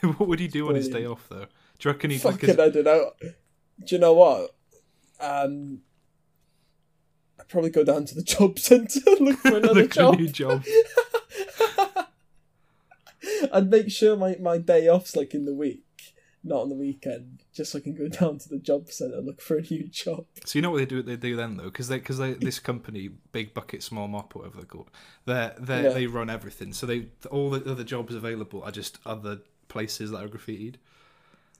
what 0.00 0.28
would 0.28 0.40
he 0.40 0.48
do 0.48 0.68
on 0.68 0.74
his 0.74 0.88
day 0.88 1.06
off 1.06 1.28
though? 1.28 1.46
Do 1.78 1.88
you 1.88 1.92
reckon 1.92 2.10
he'd 2.10 2.24
like? 2.24 2.40
Fucking, 2.40 2.60
I 2.60 2.68
don't 2.68 2.84
know. 2.84 3.12
Do 3.20 3.94
you 3.94 3.98
know 3.98 4.14
what? 4.14 4.54
Um, 5.20 5.82
I'd 7.38 7.48
probably 7.48 7.70
go 7.70 7.84
down 7.84 8.04
to 8.06 8.14
the 8.14 8.22
job 8.24 8.58
centre 8.58 9.00
and 9.06 9.20
look 9.20 9.38
for 9.38 9.56
another 9.56 9.82
look 9.82 9.94
for 9.94 10.00
job. 10.00 10.18
new 10.18 10.28
job? 10.28 10.64
I'd 13.52 13.70
make 13.70 13.90
sure 13.90 14.16
my, 14.16 14.36
my 14.40 14.58
day 14.58 14.88
off's 14.88 15.16
like 15.16 15.34
in 15.34 15.44
the 15.44 15.54
week, 15.54 15.84
not 16.42 16.62
on 16.62 16.68
the 16.70 16.74
weekend, 16.74 17.42
just 17.52 17.72
so 17.72 17.78
I 17.78 17.82
can 17.82 17.94
go 17.94 18.08
down 18.20 18.38
to 18.38 18.48
the 18.48 18.58
job 18.58 18.90
centre 18.90 19.16
and 19.18 19.26
look 19.26 19.40
for 19.40 19.58
a 19.58 19.62
new 19.62 19.88
job. 19.88 20.24
So 20.44 20.58
you 20.58 20.62
know 20.62 20.70
what 20.70 20.78
they 20.78 20.86
do? 20.86 21.02
They 21.02 21.16
do 21.16 21.36
then 21.36 21.56
though, 21.56 21.64
because 21.64 21.88
they 21.88 21.98
because 21.98 22.18
they 22.18 22.32
this 22.34 22.58
company, 22.58 23.10
Big 23.32 23.52
Bucket 23.54 23.82
Small 23.82 24.08
Mop, 24.08 24.34
whatever 24.34 24.56
they're 24.56 24.64
called, 24.64 24.90
they 25.26 25.52
they 25.58 25.82
Yeah. 25.84 25.88
they 25.90 26.06
run 26.06 26.30
everything. 26.30 26.72
So 26.72 26.86
they 26.86 27.08
all 27.30 27.50
the 27.50 27.70
other 27.70 27.84
jobs 27.84 28.14
available 28.14 28.62
are 28.62 28.70
just 28.72 28.98
other 29.04 29.40
places 29.68 30.10
that 30.12 30.22
are 30.24 30.28
graffitied, 30.28 30.76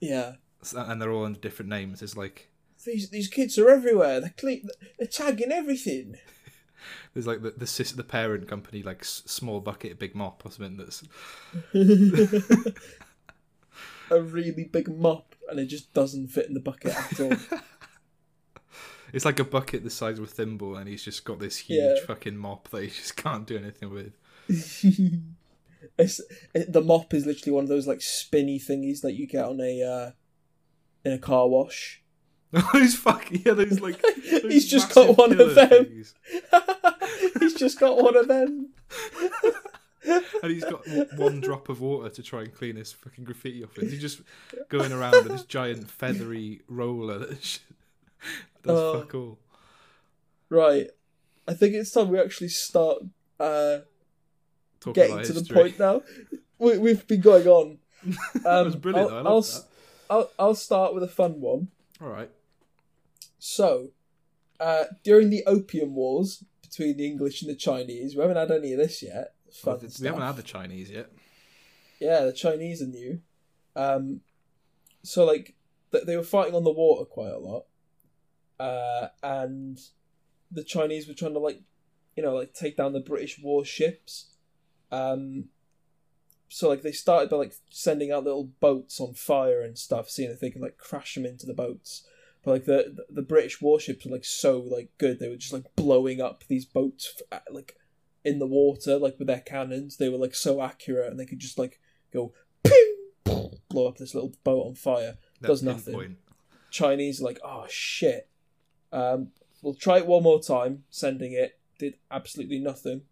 Yeah. 0.01 0.35
So- 0.63 0.81
and 0.81 1.01
they're 1.01 1.13
all 1.13 1.25
under 1.25 1.39
different 1.39 1.69
names. 1.69 2.03
It's 2.03 2.17
like 2.17 2.49
These 2.85 3.11
these 3.11 3.29
kids 3.29 3.59
are 3.59 3.69
everywhere. 3.69 4.21
They're 4.21 4.35
clean, 4.37 4.69
they're 4.99 5.07
tagging 5.07 5.53
everything. 5.53 6.17
there's 7.15 7.27
like 7.27 7.43
the 7.43 7.51
the, 7.51 7.67
sis, 7.67 7.93
the 7.93 8.03
parent 8.05 8.49
company 8.49 8.83
like 8.83 9.05
Small 9.05 9.61
Bucket 9.61 9.99
Big 9.99 10.15
Mop 10.15 10.43
or 10.47 10.51
something. 10.51 10.79
That's 10.79 11.03
a 14.11 14.21
really 14.21 14.65
big 14.65 14.89
mop, 14.89 15.35
and 15.49 15.59
it 15.61 15.67
just 15.67 15.93
doesn't 15.95 16.29
fit 16.29 16.47
in 16.47 16.55
the 16.55 16.61
bucket 16.61 16.95
at 16.97 17.21
all. 17.21 17.33
It's 19.13 19.25
like 19.25 19.41
a 19.41 19.45
bucket 19.45 19.83
the 19.83 19.91
size 19.91 20.19
of 20.21 20.25
a 20.25 20.29
thimble, 20.29 20.77
and 20.77 20.89
he's 20.89 21.03
just 21.03 21.25
got 21.25 21.41
this 21.41 21.57
huge 21.57 21.81
Yeah. 21.99 22.07
fucking 22.07 22.37
mop 22.37 22.69
that 22.69 22.83
he 22.85 22.91
just 22.91 23.17
can't 23.17 23.45
do 23.45 23.57
anything 23.59 23.91
with. 23.91 24.13
it's, 25.99 26.21
it, 26.55 26.73
the 26.73 26.81
mop 26.81 27.13
is 27.13 27.27
literally 27.27 27.53
one 27.53 27.65
of 27.65 27.69
those 27.69 27.89
like 27.89 28.01
spinny 28.03 28.61
thingies 28.61 29.01
that 29.01 29.15
you 29.15 29.27
get 29.27 29.45
on 29.45 29.61
a 29.61 29.83
uh, 29.83 30.11
in 31.05 31.13
a 31.13 31.19
car 31.19 31.49
wash. 31.49 32.03
he's 32.73 32.97
fucking 32.97 33.43
yeah. 33.45 33.55
There's 33.55 33.81
like 33.81 34.01
those 34.01 34.43
He's 34.43 34.69
just 34.71 34.95
got 34.95 35.17
one 35.19 35.41
of 35.41 35.57
them. 35.57 36.05
He's 37.41 37.55
just 37.55 37.81
got 37.81 37.97
one 38.01 38.17
of 38.17 38.29
them. 38.29 38.69
And 40.43 40.53
he's 40.53 40.65
got 40.65 40.83
one 41.17 41.41
drop 41.41 41.69
of 41.69 41.81
water 41.81 42.09
to 42.09 42.23
try 42.23 42.41
and 42.43 42.55
clean 42.55 42.77
his 42.77 42.93
fucking 42.93 43.25
graffiti 43.25 43.63
off 43.65 43.77
it. 43.79 43.91
He's 43.91 44.01
just 44.01 44.21
going 44.69 44.93
around 44.93 45.13
with 45.13 45.29
this 45.29 45.45
giant 45.45 45.91
feathery 45.91 46.61
roller 46.69 47.19
that 47.19 47.43
sh- 47.45 47.59
does 48.63 48.79
Oh. 48.79 49.01
fuck 49.01 49.15
all. 49.15 49.39
Right. 50.49 50.89
I 51.49 51.55
think 51.55 51.75
it's 51.75 51.91
time 51.91 52.09
we 52.09 52.21
actually 52.21 52.49
start 52.49 52.99
uh, 53.39 53.79
Talking 54.81 54.93
getting 54.95 55.23
to 55.25 55.33
the 55.33 55.55
point 55.55 55.79
now. 55.79 56.03
We, 56.59 56.79
we've 56.79 57.07
been 57.07 57.21
going 57.21 57.47
on. 57.47 57.79
that 58.35 58.45
Um, 58.47 58.65
was 58.67 58.77
brilliant. 58.77 59.11
I'll, 59.13 59.23
though. 59.25 59.29
I 59.29 59.33
I'll, 59.33 59.41
that. 59.43 59.65
I'll, 60.11 60.31
I'll 60.39 60.55
start 60.55 60.95
with 60.95 61.03
a 61.03 61.09
fun 61.09 61.41
one. 61.41 61.69
All 62.01 62.09
right. 62.09 62.31
So, 63.39 63.91
uh, 64.59 64.85
during 65.05 65.31
the 65.31 65.43
Opium 65.47 65.95
Wars 65.95 66.45
between 66.63 66.97
the 66.97 67.07
English 67.07 67.43
and 67.43 67.51
the 67.51 67.55
Chinese, 67.57 68.15
we 68.15 68.21
haven't 68.23 68.37
had 68.37 68.51
any 68.51 68.73
of 68.73 68.79
this 68.79 69.03
yet. 69.03 69.35
Well, 69.65 69.79
we 69.81 69.89
stuff. 69.89 70.07
haven't 70.07 70.23
had 70.23 70.37
the 70.37 70.43
Chinese 70.43 70.91
yet. 70.91 71.11
Yeah, 72.01 72.25
the 72.25 72.33
Chinese 72.33 72.83
are 72.83 72.87
new. 72.87 73.21
Um, 73.77 74.21
so 75.03 75.25
like 75.25 75.55
th- 75.93 76.05
they 76.05 76.17
were 76.17 76.23
fighting 76.23 76.55
on 76.55 76.65
the 76.65 76.71
water 76.71 77.05
quite 77.05 77.33
a 77.33 77.39
lot, 77.39 77.67
uh, 78.59 79.09
and 79.23 79.79
the 80.51 80.65
Chinese 80.65 81.07
were 81.07 81.15
trying 81.15 81.35
to 81.35 81.39
like, 81.39 81.61
you 82.17 82.23
know, 82.23 82.35
like 82.35 82.53
take 82.53 82.77
down 82.77 82.93
the 82.93 83.01
British 83.01 83.39
warships. 83.43 84.31
Um, 84.91 85.47
so 86.49 86.69
like 86.69 86.83
they 86.83 86.93
started 86.93 87.31
by 87.31 87.37
like 87.37 87.55
sending 87.71 88.11
out 88.11 88.25
little 88.25 88.51
boats 88.61 89.01
on 89.01 89.15
fire 89.15 89.63
and 89.63 89.79
stuff, 89.79 90.11
seeing 90.11 90.31
if 90.31 90.41
they 90.41 90.51
can 90.51 90.63
like 90.63 90.79
crash 90.79 91.15
them 91.15 91.25
into 91.25 91.47
the 91.47 91.55
boats. 91.55 92.05
But 92.43 92.51
like 92.53 92.65
the 92.65 93.05
the, 93.09 93.23
British 93.23 93.61
warships 93.61 94.05
were 94.05 94.13
like 94.13 94.25
so 94.25 94.59
like 94.59 94.89
good, 94.99 95.21
they 95.21 95.29
were 95.29 95.37
just 95.37 95.53
like 95.53 95.77
blowing 95.77 96.21
up 96.21 96.45
these 96.49 96.65
boats 96.65 97.23
f- 97.31 97.43
like 97.51 97.77
in 98.25 98.39
the 98.39 98.47
water, 98.47 98.99
like 98.99 99.19
with 99.19 99.29
their 99.29 99.41
cannons. 99.41 99.97
They 99.97 100.09
were 100.09 100.19
like 100.19 100.35
so 100.35 100.63
accurate, 100.63 101.11
and 101.11 101.19
they 101.19 101.27
could 101.27 101.39
just 101.39 101.59
like 101.59 101.81
go 102.13 102.33
ping, 102.63 102.95
blow 103.69 103.89
up 103.89 103.99
this 103.99 104.15
little 104.15 104.33
boat 104.45 104.67
on 104.67 104.75
fire. 104.75 105.19
That 105.41 105.49
Does 105.49 105.63
nothing. 105.63 106.17
Chinese 106.71 107.21
are 107.21 107.25
like, 107.25 107.41
oh 107.45 107.67
shit. 107.69 108.29
Um, 108.93 109.29
we'll 109.63 109.75
try 109.75 109.99
it 109.99 110.07
one 110.07 110.23
more 110.23 110.41
time. 110.41 110.85
Sending 110.91 111.33
it 111.33 111.59
did 111.79 111.95
absolutely 112.11 112.59
nothing. 112.59 113.03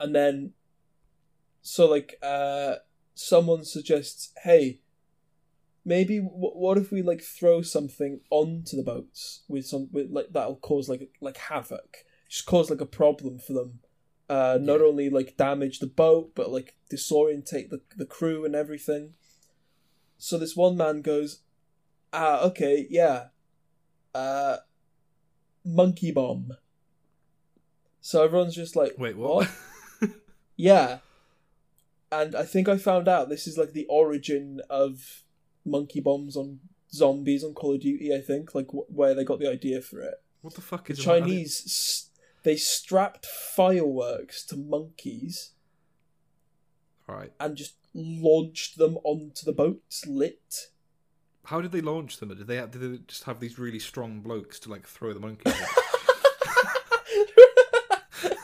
And 0.00 0.14
then, 0.14 0.52
so 1.62 1.86
like, 1.86 2.18
uh, 2.22 2.76
someone 3.14 3.64
suggests, 3.64 4.32
hey, 4.42 4.80
maybe 5.84 6.18
w- 6.18 6.32
what 6.32 6.76
if 6.76 6.90
we 6.90 7.02
like 7.02 7.22
throw 7.22 7.62
something 7.62 8.20
onto 8.30 8.76
the 8.76 8.82
boats 8.82 9.42
with 9.48 9.64
some 9.64 9.88
with 9.92 10.10
like 10.10 10.26
that'll 10.32 10.56
cause 10.56 10.88
like 10.88 11.10
like 11.20 11.36
havoc, 11.36 11.98
just 12.28 12.46
cause 12.46 12.70
like 12.70 12.80
a 12.80 12.86
problem 12.86 13.38
for 13.38 13.52
them. 13.52 13.80
Uh, 14.28 14.58
not 14.60 14.80
Yeah. 14.80 14.86
only 14.86 15.08
like 15.10 15.36
damage 15.36 15.78
the 15.78 15.86
boat, 15.86 16.32
but 16.34 16.50
like 16.50 16.74
disorientate 16.90 17.70
the 17.70 17.80
the 17.96 18.06
crew 18.06 18.44
and 18.44 18.54
everything. 18.54 19.14
So 20.18 20.38
this 20.38 20.56
one 20.56 20.76
man 20.76 21.02
goes, 21.02 21.40
ah, 22.12 22.40
okay, 22.46 22.86
yeah, 22.90 23.28
uh, 24.14 24.56
monkey 25.64 26.10
bomb. 26.10 26.56
So 28.00 28.22
everyone's 28.24 28.54
just 28.54 28.76
like, 28.76 28.94
Wait, 28.98 29.16
what? 29.16 29.50
yeah. 30.56 30.98
And 32.12 32.34
I 32.36 32.44
think 32.44 32.68
I 32.68 32.78
found 32.78 33.08
out 33.08 33.28
this 33.28 33.46
is 33.46 33.58
like 33.58 33.72
the 33.72 33.86
origin 33.86 34.60
of 34.70 35.22
monkey 35.64 36.00
bombs 36.00 36.36
on 36.36 36.60
zombies 36.92 37.42
on 37.42 37.52
Call 37.52 37.74
of 37.74 37.80
Duty. 37.80 38.14
I 38.14 38.20
think 38.20 38.54
like 38.54 38.68
wh- 38.70 38.90
where 38.90 39.12
they 39.14 39.24
got 39.24 39.38
the 39.40 39.50
idea 39.50 39.80
for 39.80 40.00
it. 40.00 40.14
what 40.40 40.54
the 40.54 40.60
fuck 40.60 40.88
is 40.90 41.04
a 41.04 41.06
mon- 41.08 41.16
I 41.16 41.18
didn't- 41.20 41.30
Chinese 41.32 42.10
they 42.46 42.56
strapped 42.56 43.26
fireworks 43.26 44.44
to 44.46 44.56
monkeys 44.56 45.50
Right. 47.08 47.32
and 47.40 47.56
just 47.56 47.74
launched 47.92 48.78
them 48.78 48.98
onto 49.02 49.44
the 49.44 49.52
boats 49.52 50.06
lit. 50.06 50.68
How 51.46 51.60
did 51.60 51.72
they 51.72 51.80
launch 51.80 52.18
them? 52.18 52.28
Did 52.28 52.46
they 52.46 52.58
did 52.58 52.72
they 52.74 52.98
just 53.08 53.24
have 53.24 53.40
these 53.40 53.58
really 53.58 53.80
strong 53.80 54.20
blokes 54.20 54.60
to 54.60 54.70
like 54.70 54.86
throw 54.86 55.12
the 55.12 55.18
monkeys? 55.18 55.54
at? 55.54 55.68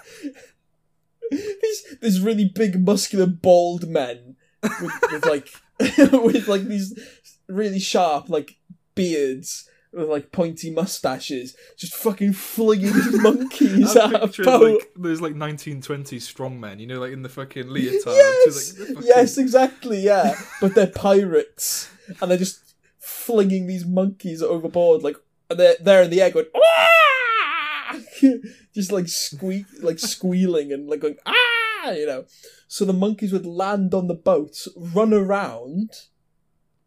these 1.30 1.96
these 2.00 2.20
really 2.20 2.44
big 2.52 2.84
muscular 2.84 3.26
bald 3.26 3.88
men 3.88 4.34
with, 4.62 4.92
with 5.12 5.26
like 5.26 5.48
with 6.24 6.48
like 6.48 6.64
these 6.64 6.98
really 7.46 7.78
sharp 7.78 8.28
like 8.28 8.56
beards 8.96 9.68
with 9.92 10.08
like 10.08 10.32
pointy 10.32 10.70
mustaches 10.70 11.54
just 11.76 11.94
fucking 11.94 12.32
flinging 12.32 12.92
these 12.92 13.20
monkeys 13.22 13.94
I'm 13.96 14.14
at 14.14 14.38
a 14.38 14.42
boat 14.42 14.80
like 14.80 14.90
those 14.96 15.20
like 15.20 15.34
1920s 15.34 16.22
strongmen, 16.32 16.80
you 16.80 16.86
know, 16.86 16.98
like 17.00 17.12
in 17.12 17.22
the 17.22 17.28
fucking 17.28 17.68
leotard. 17.68 18.06
yes! 18.06 18.78
Like, 18.78 18.88
fucking- 18.88 19.02
yes 19.06 19.38
exactly 19.38 20.00
yeah. 20.00 20.34
But 20.60 20.74
they're 20.74 20.86
pirates 20.86 21.90
and 22.20 22.30
they're 22.30 22.38
just 22.38 22.74
flinging 22.98 23.66
these 23.66 23.84
monkeys 23.84 24.42
overboard 24.42 25.02
like 25.02 25.16
and 25.50 25.58
they're 25.58 25.76
there 25.80 26.02
in 26.02 26.10
the 26.10 26.22
air 26.22 26.30
going 26.30 26.46
"Ah!" 26.56 27.96
just 28.74 28.90
like 28.92 29.08
squeak 29.08 29.66
like 29.82 29.98
squealing 29.98 30.72
and 30.72 30.88
like 30.88 31.00
going 31.00 31.16
ah! 31.26 31.90
You 31.90 32.06
know. 32.06 32.24
So 32.68 32.84
the 32.86 32.92
monkeys 32.94 33.32
would 33.32 33.44
land 33.44 33.92
on 33.92 34.06
the 34.06 34.14
boats 34.14 34.68
run 34.76 35.12
around. 35.12 35.90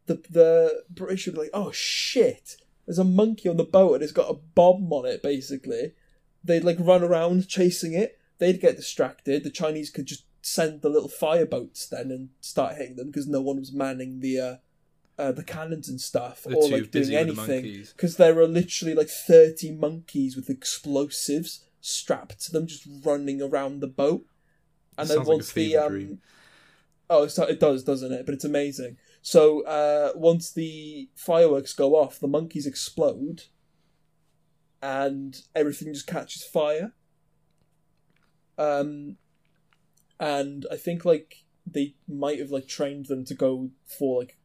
The 0.08 0.22
the 0.30 0.84
british 0.90 1.26
would 1.26 1.36
be 1.36 1.42
like 1.42 1.50
oh 1.54 1.72
shit 1.72 2.58
there's 2.86 3.00
a 3.00 3.04
monkey 3.04 3.50
on 3.50 3.58
the 3.58 3.64
boat 3.64 3.96
and 3.96 4.04
it's 4.04 4.12
got 4.12 4.30
a 4.30 4.40
bomb 4.56 4.92
on 4.92 5.06
it 5.06 5.24
basically. 5.24 5.94
They'd 6.44 6.64
like 6.64 6.78
run 6.80 7.04
around 7.04 7.48
chasing 7.48 7.94
it. 7.94 8.20
They'd 8.38 8.62
get 8.62 8.76
distracted. 8.76 9.44
The 9.44 9.50
chinese 9.50 9.90
could 9.90 10.06
just 10.06 10.26
send 10.42 10.82
the 10.82 10.90
little 10.90 11.10
fire 11.10 11.46
boats 11.46 11.88
then 11.88 12.12
and 12.12 12.30
start 12.40 12.76
hitting 12.76 12.96
them 12.96 13.08
because 13.08 13.28
no 13.28 13.42
one 13.42 13.58
was 13.58 13.74
manning 13.74 14.20
the 14.20 14.40
uh, 14.40 14.56
uh 15.18 15.32
the 15.32 15.44
cannons 15.44 15.90
and 15.90 16.00
stuff 16.00 16.44
They're 16.44 16.56
or 16.56 16.70
like 16.70 16.92
doing 16.92 17.08
the 17.08 17.18
anything 17.18 17.86
because 17.96 18.18
there 18.18 18.36
were 18.36 18.48
literally 18.48 18.94
like 18.94 19.10
30 19.10 19.72
monkeys 19.72 20.36
with 20.36 20.50
explosives 20.50 21.66
strapped 21.82 22.46
to 22.46 22.52
them 22.52 22.68
just 22.68 22.88
running 23.04 23.42
around 23.42 23.80
the 23.80 23.88
boat. 23.88 24.26
And 24.98 25.10
then 25.10 25.18
Sounds 25.18 25.28
like 25.28 25.42
a 25.42 25.54
the 25.54 25.78
um 25.78 26.20
oh 27.10 27.24
it 27.24 27.60
does 27.60 27.84
doesn't 27.84 28.12
it? 28.12 28.26
But 28.26 28.36
it's 28.36 28.46
amazing 28.46 28.98
so 29.26 29.64
uh 29.66 30.12
once 30.14 30.52
the 30.52 31.10
fireworks 31.16 31.74
go 31.74 31.96
off 31.96 32.20
the 32.20 32.28
monkeys 32.28 32.68
explode 32.68 33.46
and 34.84 35.42
everything 35.56 35.92
just 35.92 36.06
catches 36.06 36.44
fire 36.44 36.94
um 38.60 39.18
and 40.20 40.68
i 40.72 40.76
think 40.76 41.04
like 41.04 41.44
they 41.66 41.96
might 42.08 42.38
have 42.38 42.52
like 42.52 42.68
trained 42.68 43.08
them 43.08 43.26
to 43.26 43.34
go 43.34 43.72
for 43.88 44.20
like 44.20 44.38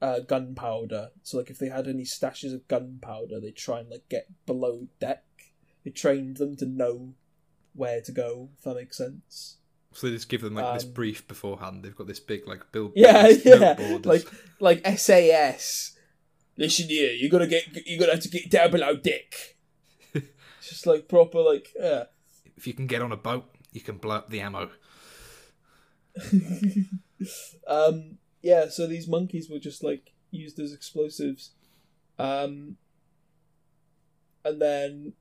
uh, 0.00 0.18
gunpowder. 0.20 1.10
So 1.22 1.38
like 1.38 1.50
if 1.50 1.58
they 1.58 1.68
had 1.68 1.86
any 1.86 2.02
stashes 2.02 2.52
of 2.52 2.66
gunpowder, 2.68 3.40
they 3.40 3.52
try 3.52 3.80
and 3.80 3.88
like 3.90 4.08
get 4.08 4.26
below 4.46 4.88
deck. 5.00 5.24
They 5.84 5.90
trained 5.90 6.36
them 6.36 6.56
to 6.56 6.66
know 6.66 7.14
where 7.74 8.00
to 8.02 8.12
go. 8.12 8.50
If 8.56 8.64
that 8.64 8.74
makes 8.74 8.98
sense. 8.98 9.58
So 9.94 10.06
they 10.06 10.14
just 10.14 10.28
give 10.28 10.40
them 10.40 10.54
like 10.54 10.74
this 10.74 10.84
um, 10.84 10.92
brief 10.92 11.26
beforehand. 11.28 11.82
They've 11.82 11.94
got 11.94 12.06
this 12.06 12.20
big 12.20 12.46
like 12.46 12.72
billboard. 12.72 12.94
Yeah, 12.96 13.28
yeah. 13.44 13.98
Like 14.04 14.26
like 14.60 14.86
SAS. 14.98 15.96
Listen 16.56 16.88
here, 16.88 17.12
you 17.12 17.28
gotta 17.30 17.46
get 17.46 17.86
you 17.86 17.98
gotta 17.98 18.12
have 18.12 18.22
to 18.22 18.28
get 18.28 18.50
down 18.50 18.70
below 18.70 18.96
deck. 18.96 19.56
it's 20.14 20.68
just 20.68 20.86
like 20.86 21.08
proper 21.08 21.40
like 21.40 21.68
yeah. 21.78 22.04
if 22.56 22.66
you 22.66 22.74
can 22.74 22.86
get 22.86 23.02
on 23.02 23.12
a 23.12 23.16
boat, 23.16 23.44
you 23.72 23.80
can 23.80 23.96
blow 23.96 24.16
up 24.16 24.30
the 24.30 24.40
ammo. 24.40 24.70
um 27.66 28.18
yeah, 28.42 28.68
so 28.68 28.86
these 28.86 29.08
monkeys 29.08 29.48
were 29.48 29.58
just 29.58 29.82
like 29.82 30.12
used 30.30 30.58
as 30.58 30.72
explosives. 30.72 31.52
Um 32.18 32.76
and 34.44 34.60
then 34.60 35.12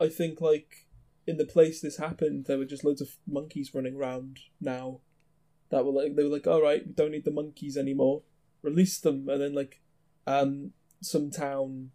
I 0.00 0.08
think 0.08 0.40
like 0.40 0.83
in 1.26 1.36
the 1.38 1.46
place 1.46 1.80
this 1.80 1.96
happened 1.96 2.44
there 2.46 2.58
were 2.58 2.64
just 2.64 2.84
loads 2.84 3.00
of 3.00 3.16
monkeys 3.26 3.74
running 3.74 3.96
around 3.96 4.40
now 4.60 5.00
that 5.74 5.84
were 5.84 5.92
like 5.92 6.14
they 6.14 6.22
were 6.22 6.30
like, 6.30 6.46
Alright, 6.46 6.86
we 6.86 6.92
don't 6.92 7.10
need 7.10 7.24
the 7.24 7.30
monkeys 7.30 7.76
anymore. 7.76 8.22
Release 8.62 8.98
them 9.00 9.28
and 9.28 9.40
then 9.40 9.54
like 9.54 9.80
um 10.26 10.72
some 11.00 11.30
town 11.30 11.90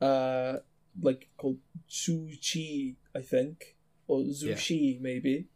uh 0.00 0.56
like 1.00 1.28
called 1.36 1.58
Suchi, 1.88 2.96
I 3.14 3.20
think. 3.20 3.76
Or 4.06 4.20
Zushi 4.20 5.00
maybe. 5.00 5.48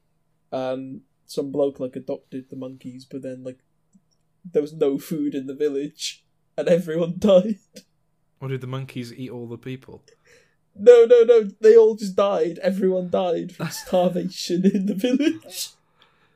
Um 0.51 1.03
some 1.27 1.53
bloke 1.53 1.81
like 1.81 1.97
adopted 1.97 2.47
the 2.51 2.57
monkeys, 2.57 3.05
but 3.05 3.23
then 3.23 3.45
like 3.45 3.59
there 4.51 4.62
was 4.62 4.73
no 4.73 4.99
food 4.99 5.35
in 5.35 5.47
the 5.47 5.55
village 5.55 6.25
and 6.57 6.69
everyone 6.69 7.17
died. 7.19 7.59
Or 8.41 8.49
did 8.49 8.61
the 8.61 8.67
monkeys 8.67 9.12
eat 9.12 9.31
all 9.31 9.47
the 9.47 9.59
people? 9.59 10.05
No, 10.74 11.04
no, 11.04 11.22
no. 11.24 11.42
They 11.61 11.76
all 11.76 11.94
just 11.94 12.16
died. 12.16 12.58
Everyone 12.61 13.11
died 13.11 13.52
from 13.54 13.68
starvation 13.70 14.64
in 14.64 14.87
the 14.87 14.94
village, 14.94 15.70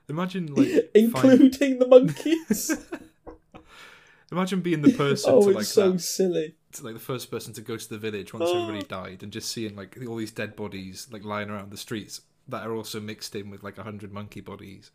Imagine 0.09 0.55
like 0.55 0.69
find- 0.69 0.89
including 0.95 1.79
the 1.79 1.87
monkeys. 1.89 2.71
imagine 4.33 4.61
being 4.61 4.83
the 4.83 4.93
person 4.93 5.33
oh, 5.35 5.43
to 5.43 5.49
it's 5.51 5.57
like 5.57 5.65
so 5.67 5.93
that, 5.93 6.01
silly. 6.01 6.55
to, 6.73 6.85
like 6.85 6.95
the 6.95 7.01
first 7.01 7.31
person 7.31 7.53
to 7.55 7.61
go 7.61 7.77
to 7.77 7.89
the 7.89 7.99
village 7.99 8.33
once 8.35 8.45
Oh. 8.49 8.63
everybody 8.63 8.85
died 8.87 9.23
and 9.23 9.33
just 9.33 9.51
seeing 9.51 9.77
like 9.77 9.97
all 10.07 10.17
these 10.17 10.33
dead 10.33 10.57
bodies 10.57 11.07
like 11.11 11.25
lying 11.25 11.49
around 11.51 11.71
the 11.71 11.77
streets 11.77 12.21
that 12.49 12.67
are 12.67 12.75
also 12.75 13.01
mixed 13.01 13.35
in 13.37 13.51
with 13.51 13.63
like 13.63 13.79
a 13.79 13.83
hundred 13.83 14.13
monkey 14.13 14.41
bodies. 14.41 14.91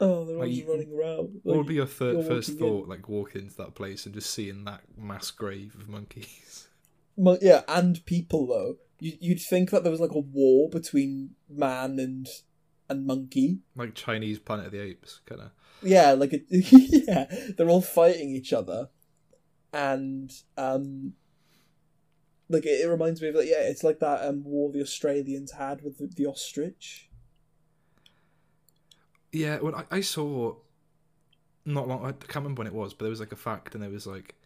Oh, 0.00 0.24
they're 0.24 0.36
all 0.36 0.42
Like, 0.42 0.52
just 0.52 0.66
running 0.68 0.92
around. 0.92 1.40
what 1.44 1.56
would 1.58 1.66
be 1.66 1.74
your 1.74 1.86
you're 1.86 2.22
first 2.22 2.48
walking 2.50 2.54
in. 2.54 2.58
thought, 2.58 2.88
like 2.88 3.08
walking 3.08 3.42
into 3.42 3.56
that 3.58 3.74
place 3.74 4.06
and 4.06 4.14
just 4.14 4.30
seeing 4.30 4.64
that 4.64 4.80
mass 4.98 5.30
grave 5.30 5.74
of 5.76 5.88
monkeys? 5.88 6.63
Yeah, 7.16 7.62
and 7.68 8.04
people 8.06 8.46
though. 8.46 8.76
You, 9.00 9.12
you'd 9.20 9.40
think 9.40 9.70
that 9.70 9.82
there 9.82 9.92
was 9.92 10.00
like 10.00 10.12
a 10.12 10.18
war 10.18 10.68
between 10.70 11.30
man 11.48 11.98
and 11.98 12.26
and 12.88 13.06
monkey. 13.06 13.60
like 13.76 13.94
Chinese 13.94 14.38
Planet 14.38 14.66
of 14.66 14.72
the 14.72 14.80
Apes, 14.80 15.20
kind 15.26 15.40
of. 15.42 15.50
Yeah, 15.82 16.12
like 16.12 16.32
a, 16.32 16.40
yeah, 16.50 17.26
they're 17.56 17.68
all 17.68 17.82
fighting 17.82 18.30
each 18.30 18.52
other, 18.52 18.88
and 19.72 20.30
um, 20.56 21.14
like 22.48 22.66
it, 22.66 22.84
it 22.84 22.88
reminds 22.88 23.20
me 23.20 23.28
of 23.28 23.34
like 23.34 23.48
yeah, 23.48 23.62
it's 23.62 23.84
like 23.84 24.00
that 24.00 24.26
um 24.26 24.44
war 24.44 24.70
the 24.72 24.80
Australians 24.80 25.52
had 25.52 25.82
with 25.82 25.98
the, 25.98 26.06
the 26.06 26.26
ostrich. 26.26 27.10
Yeah, 29.32 29.58
when 29.58 29.74
I, 29.74 29.84
I 29.90 30.00
saw, 30.00 30.54
not 31.64 31.88
long, 31.88 32.06
I 32.06 32.12
can't 32.12 32.36
remember 32.36 32.60
when 32.60 32.68
it 32.68 32.72
was, 32.72 32.94
but 32.94 33.04
there 33.04 33.10
was 33.10 33.18
like 33.18 33.32
a 33.32 33.36
fact, 33.36 33.74
and 33.74 33.82
there 33.82 33.90
was 33.90 34.06
like, 34.06 34.36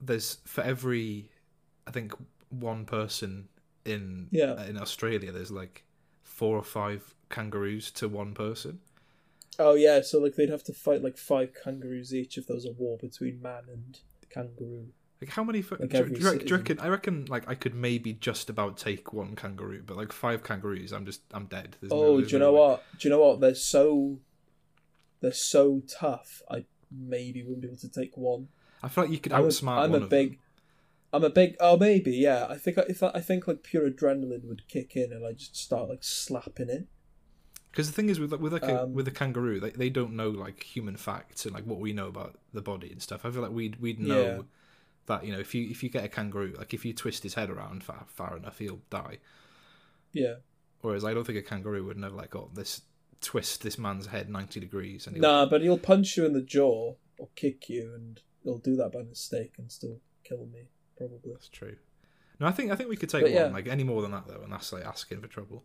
there's 0.00 0.38
for 0.44 0.62
every, 0.62 1.30
I 1.86 1.90
think 1.90 2.12
one 2.50 2.84
person 2.84 3.48
in 3.84 4.28
Yeah. 4.30 4.52
Uh, 4.52 4.64
in 4.64 4.76
Australia, 4.76 5.30
there's 5.32 5.50
like 5.50 5.84
four 6.22 6.56
or 6.56 6.62
five 6.64 7.14
kangaroos 7.30 7.90
to 7.92 8.08
one 8.08 8.34
person. 8.34 8.80
Oh 9.58 9.74
yeah, 9.74 10.02
so 10.02 10.18
like 10.18 10.34
they'd 10.36 10.50
have 10.50 10.64
to 10.64 10.72
fight 10.74 11.02
like 11.02 11.16
five 11.16 11.52
kangaroos 11.54 12.12
each 12.14 12.36
if 12.36 12.46
there 12.46 12.56
was 12.56 12.66
a 12.66 12.72
war 12.72 12.98
between 12.98 13.40
man 13.40 13.62
and 13.72 14.00
kangaroo. 14.28 14.88
Like 15.20 15.30
how 15.30 15.44
many? 15.44 15.62
Like 15.62 15.88
do, 15.88 16.04
do 16.08 16.20
you 16.20 16.26
reckon, 16.30 16.46
do 16.46 16.50
you 16.52 16.56
reckon? 16.56 16.78
I 16.80 16.88
reckon 16.88 17.24
like 17.26 17.48
I 17.48 17.54
could 17.54 17.74
maybe 17.74 18.12
just 18.12 18.50
about 18.50 18.76
take 18.76 19.14
one 19.14 19.34
kangaroo, 19.34 19.82
but 19.86 19.96
like 19.96 20.12
five 20.12 20.42
kangaroos, 20.42 20.92
I'm 20.92 21.06
just 21.06 21.22
I'm 21.32 21.46
dead. 21.46 21.76
There's 21.80 21.90
Oh, 21.92 22.18
there's 22.18 22.28
do 22.28 22.36
you 22.36 22.38
no 22.40 22.46
know 22.46 22.52
way. 22.52 22.58
what? 22.60 22.82
Do 22.98 23.08
you 23.08 23.14
know 23.14 23.20
what? 23.20 23.40
They're 23.40 23.54
so 23.54 24.18
they're 25.22 25.32
so 25.32 25.82
tough. 25.88 26.42
I 26.50 26.66
maybe 26.90 27.42
wouldn't 27.42 27.62
be 27.62 27.68
able 27.68 27.78
to 27.78 27.88
take 27.88 28.14
one. 28.16 28.48
I 28.82 28.88
feel 28.88 29.04
like 29.04 29.12
you 29.12 29.18
could 29.18 29.32
I'm 29.32 29.44
a- 29.44 29.48
outsmart 29.48 29.78
I'm 29.84 29.94
a 29.94 30.00
big. 30.00 30.30
them. 30.32 30.38
I'm 31.16 31.24
a 31.24 31.30
big. 31.30 31.56
Oh, 31.60 31.76
maybe 31.76 32.12
yeah. 32.12 32.46
I 32.48 32.56
think 32.56 32.78
if 32.88 33.02
I, 33.02 33.10
I 33.14 33.20
think 33.20 33.48
like 33.48 33.62
pure 33.62 33.90
adrenaline 33.90 34.44
would 34.44 34.68
kick 34.68 34.94
in 34.96 35.12
and 35.12 35.24
I 35.26 35.32
just 35.32 35.56
start 35.56 35.88
like 35.88 36.04
slapping 36.04 36.68
it. 36.68 36.86
Because 37.70 37.88
the 37.88 37.94
thing 37.94 38.08
is 38.08 38.20
with 38.20 38.32
with 38.32 38.52
like 38.52 38.62
a, 38.62 38.82
Um, 38.84 38.94
with 38.94 39.08
a 39.08 39.10
kangaroo, 39.10 39.60
they, 39.60 39.70
they 39.70 39.90
don't 39.90 40.14
know 40.14 40.30
like 40.30 40.62
human 40.62 40.96
facts 40.96 41.44
and 41.44 41.54
like 41.54 41.64
what 41.64 41.78
we 41.80 41.92
know 41.92 42.06
about 42.08 42.38
the 42.52 42.62
body 42.62 42.90
and 42.90 43.02
stuff. 43.02 43.24
I 43.24 43.30
feel 43.30 43.42
like 43.42 43.50
we'd 43.50 43.80
we'd 43.80 44.00
know 44.00 44.22
Yeah. 44.22 44.42
that 45.06 45.24
you 45.24 45.32
know 45.32 45.40
if 45.40 45.54
you 45.54 45.68
if 45.70 45.82
you 45.82 45.88
get 45.90 46.04
a 46.04 46.08
kangaroo, 46.08 46.54
like 46.58 46.72
if 46.72 46.84
you 46.84 46.92
twist 46.92 47.22
his 47.22 47.34
head 47.34 47.50
around 47.50 47.82
far 47.84 48.04
far 48.08 48.36
enough, 48.36 48.58
he'll 48.58 48.80
die. 48.90 49.18
Yeah. 50.12 50.36
Whereas 50.80 51.04
I 51.04 51.12
don't 51.14 51.26
think 51.26 51.38
a 51.38 51.42
kangaroo 51.42 51.84
would 51.84 51.96
know 51.98 52.10
like 52.10 52.34
oh 52.36 52.50
this 52.54 52.82
twist 53.20 53.62
this 53.62 53.78
man's 53.78 54.06
head 54.06 54.28
ninety 54.30 54.60
degrees 54.60 55.06
and 55.06 55.16
Nah, 55.18 55.46
but 55.46 55.62
he'll 55.62 55.78
punch 55.78 56.16
you 56.16 56.24
in 56.26 56.32
the 56.32 56.42
jaw 56.42 56.94
or 57.18 57.28
kick 57.34 57.68
you, 57.68 57.92
and 57.94 58.20
he'll 58.42 58.58
do 58.58 58.76
that 58.76 58.92
by 58.92 59.02
mistake 59.02 59.54
and 59.58 59.72
still 59.72 60.00
kill 60.24 60.46
me 60.46 60.68
probably. 60.96 61.32
That's 61.32 61.48
true. 61.48 61.76
No, 62.38 62.46
I 62.46 62.52
think 62.52 62.70
I 62.70 62.76
think 62.76 62.90
we 62.90 62.96
could 62.96 63.08
take 63.08 63.22
But 63.22 63.32
one 63.32 63.40
yeah. 63.40 63.48
like 63.48 63.66
any 63.66 63.84
more 63.84 64.02
than 64.02 64.10
that 64.12 64.26
though, 64.26 64.42
and 64.42 64.52
that's 64.52 64.72
like 64.72 64.84
asking 64.84 65.20
for 65.20 65.28
trouble. 65.28 65.64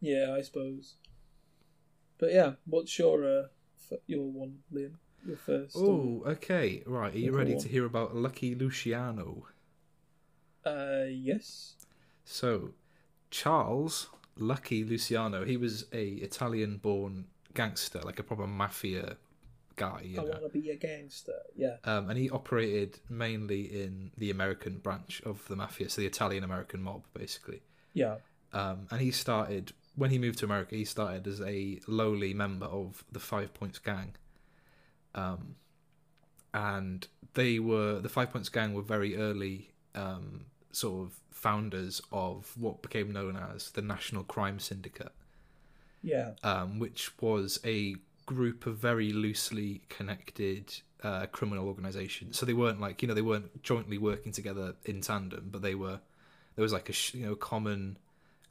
Yeah, 0.00 0.34
I 0.36 0.42
suppose. 0.42 0.96
But 2.18 2.32
yeah, 2.32 2.52
what's 2.66 2.98
your 2.98 3.24
uh, 3.24 3.42
f- 3.90 3.98
your 4.06 4.24
one, 4.24 4.58
Liam? 4.72 4.94
Your 5.26 5.36
first. 5.36 5.74
Oh, 5.76 6.22
okay, 6.26 6.82
right. 6.86 7.14
Are 7.14 7.18
you 7.18 7.32
ready 7.32 7.54
on. 7.54 7.60
to 7.60 7.68
hear 7.68 7.86
about 7.86 8.14
Lucky 8.14 8.54
Luciano? 8.54 9.46
Uh, 10.64 11.04
yes. 11.08 11.76
So, 12.24 12.72
Charles 13.30 14.10
Lucky 14.36 14.84
Luciano, 14.84 15.44
he 15.44 15.56
was 15.56 15.86
a 15.92 16.08
Italian-born 16.08 17.26
gangster, 17.54 18.00
like 18.00 18.18
a 18.18 18.22
proper 18.22 18.46
mafia 18.46 19.16
guy, 19.76 20.00
you 20.04 20.20
I 20.20 20.24
know. 20.24 20.30
want 20.30 20.42
to 20.52 20.60
be 20.60 20.70
a 20.70 20.76
gangster. 20.76 21.40
Yeah. 21.56 21.76
Um, 21.84 22.10
and 22.10 22.18
he 22.18 22.30
operated 22.30 23.00
mainly 23.08 23.62
in 23.62 24.10
the 24.16 24.30
American 24.30 24.78
branch 24.78 25.22
of 25.24 25.46
the 25.48 25.56
mafia, 25.56 25.88
so 25.88 26.00
the 26.00 26.06
Italian-American 26.06 26.82
mob, 26.82 27.04
basically. 27.14 27.62
Yeah. 27.92 28.16
Um, 28.52 28.86
and 28.90 29.00
he 29.00 29.10
started 29.10 29.72
when 29.96 30.10
he 30.10 30.18
moved 30.18 30.38
to 30.40 30.44
America. 30.44 30.74
He 30.76 30.84
started 30.84 31.26
as 31.26 31.40
a 31.40 31.80
lowly 31.86 32.34
member 32.34 32.66
of 32.66 33.04
the 33.10 33.20
Five 33.20 33.52
Points 33.54 33.78
Gang, 33.78 34.14
um, 35.14 35.56
and 36.52 37.06
they 37.34 37.58
were 37.58 38.00
the 38.00 38.08
Five 38.08 38.30
Points 38.32 38.48
Gang 38.48 38.74
were 38.74 38.82
very 38.82 39.16
early 39.16 39.70
um, 39.94 40.46
sort 40.72 41.06
of 41.06 41.16
founders 41.30 42.00
of 42.12 42.52
what 42.56 42.80
became 42.82 43.12
known 43.12 43.36
as 43.36 43.70
the 43.72 43.82
National 43.82 44.22
Crime 44.24 44.58
Syndicate, 44.58 45.12
Yeah. 46.02 46.32
um, 46.42 46.78
which 46.78 47.10
was 47.20 47.60
a 47.64 47.96
group 48.26 48.66
of 48.66 48.76
very 48.76 49.12
loosely 49.12 49.82
connected 49.88 50.74
uh, 51.02 51.26
criminal 51.26 51.68
organizations. 51.68 52.38
So 52.38 52.46
they 52.46 52.54
weren't 52.54 52.80
like 52.80 53.02
you 53.02 53.08
know 53.08 53.14
they 53.14 53.22
weren't 53.22 53.62
jointly 53.62 53.98
working 53.98 54.32
together 54.32 54.74
in 54.84 55.00
tandem, 55.00 55.48
but 55.50 55.62
they 55.62 55.74
were 55.74 56.00
there 56.56 56.62
was 56.62 56.72
like 56.72 56.88
a 56.88 56.92
sh- 56.92 57.14
you 57.14 57.26
know 57.26 57.34
common 57.34 57.98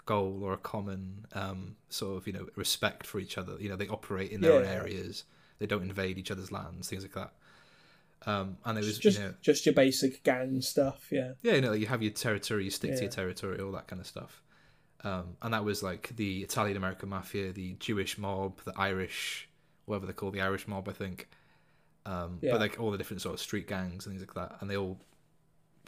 goal 0.06 0.42
or 0.44 0.54
a 0.54 0.58
common 0.58 1.26
um, 1.34 1.76
sort 1.90 2.18
of 2.18 2.28
you 2.28 2.34
know 2.34 2.48
respect 2.56 3.06
for 3.06 3.20
each 3.20 3.38
other. 3.38 3.56
You 3.60 3.70
know 3.70 3.76
they 3.76 3.88
operate 3.88 4.32
in 4.32 4.42
their 4.42 4.54
own 4.54 4.66
areas. 4.66 5.24
They 5.60 5.66
don't 5.66 5.84
invade 5.84 6.18
each 6.18 6.32
other's 6.32 6.52
lands, 6.52 6.90
things 6.90 7.04
like 7.04 7.14
that. 7.14 7.32
Um, 8.26 8.58
and 8.66 8.78
it 8.78 8.84
was 8.86 9.00
just 9.00 9.18
you 9.20 9.26
know 9.26 9.34
just 9.42 9.66
your 9.66 9.74
basic 9.74 10.24
gang 10.24 10.62
stuff. 10.62 11.08
Yeah. 11.12 11.34
yeah, 11.42 11.54
you 11.56 11.62
know, 11.62 11.74
you 11.74 11.88
have 11.88 12.02
your 12.02 12.12
territory, 12.12 12.66
you 12.66 12.70
stick 12.70 12.96
to 12.96 13.02
your 13.02 13.12
territory, 13.12 13.60
all 13.60 13.72
that 13.74 13.88
kind 13.88 14.00
of 14.00 14.08
stuff. 14.08 14.42
Um, 15.04 15.36
and 15.42 15.54
that 15.54 15.66
was 15.66 15.84
like 15.84 16.16
the 16.16 16.44
Italian 16.44 16.78
American 16.78 17.10
mafia, 17.10 17.52
the 17.52 17.74
Jewish 17.80 18.18
mob, 18.18 18.62
the 18.64 18.74
Irish, 18.78 19.50
whatever 19.86 20.06
they 20.06 20.14
call 20.14 20.32
the 20.32 20.42
Irish 20.42 20.68
mob, 20.68 20.88
I 20.90 20.94
think. 20.94 21.28
Um, 22.06 22.40
Yeah. 22.42 22.52
But 22.54 22.62
like 22.62 22.80
all 22.80 22.92
the 22.92 22.98
different 22.98 23.22
sort 23.22 23.34
of 23.36 23.40
street 23.40 23.68
gangs 23.68 24.06
and 24.06 24.14
things 24.18 24.28
like 24.28 24.36
that, 24.36 24.62
and 24.62 24.70
they 24.70 24.78
all 24.78 25.00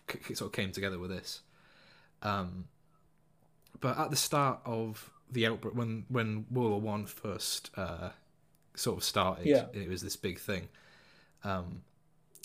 c- 0.10 0.34
sort 0.36 0.50
of 0.50 0.54
came 0.54 0.72
together 0.72 0.98
with 1.00 1.10
this. 1.12 1.42
Um, 2.22 2.66
but 3.82 3.98
at 3.98 4.10
the 4.10 4.16
start 4.16 4.60
of 4.66 5.12
the 5.32 5.46
outbreak, 5.48 5.76
when 5.76 6.06
when 6.10 6.46
World 6.50 6.72
War 6.72 6.82
One 6.82 7.06
first 7.06 7.70
uh, 7.76 8.12
sort 8.76 8.98
of 8.98 9.04
started, 9.04 9.46
Yeah. 9.46 9.66
it 9.74 9.90
was 9.90 10.02
this 10.02 10.16
big 10.16 10.40
thing. 10.40 10.70
Um, 11.44 11.82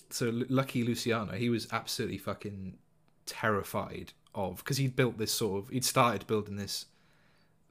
so 0.09 0.27
L- 0.27 0.43
Lucky 0.49 0.83
Luciano, 0.83 1.33
he 1.33 1.49
was 1.49 1.67
absolutely 1.71 2.17
fucking 2.17 2.77
terrified 3.25 4.11
of 4.35 4.57
because 4.57 4.77
he'd 4.77 4.95
built 4.95 5.17
this 5.17 5.31
sort 5.31 5.63
of 5.63 5.69
he'd 5.69 5.85
started 5.85 6.27
building 6.27 6.55
this 6.57 6.85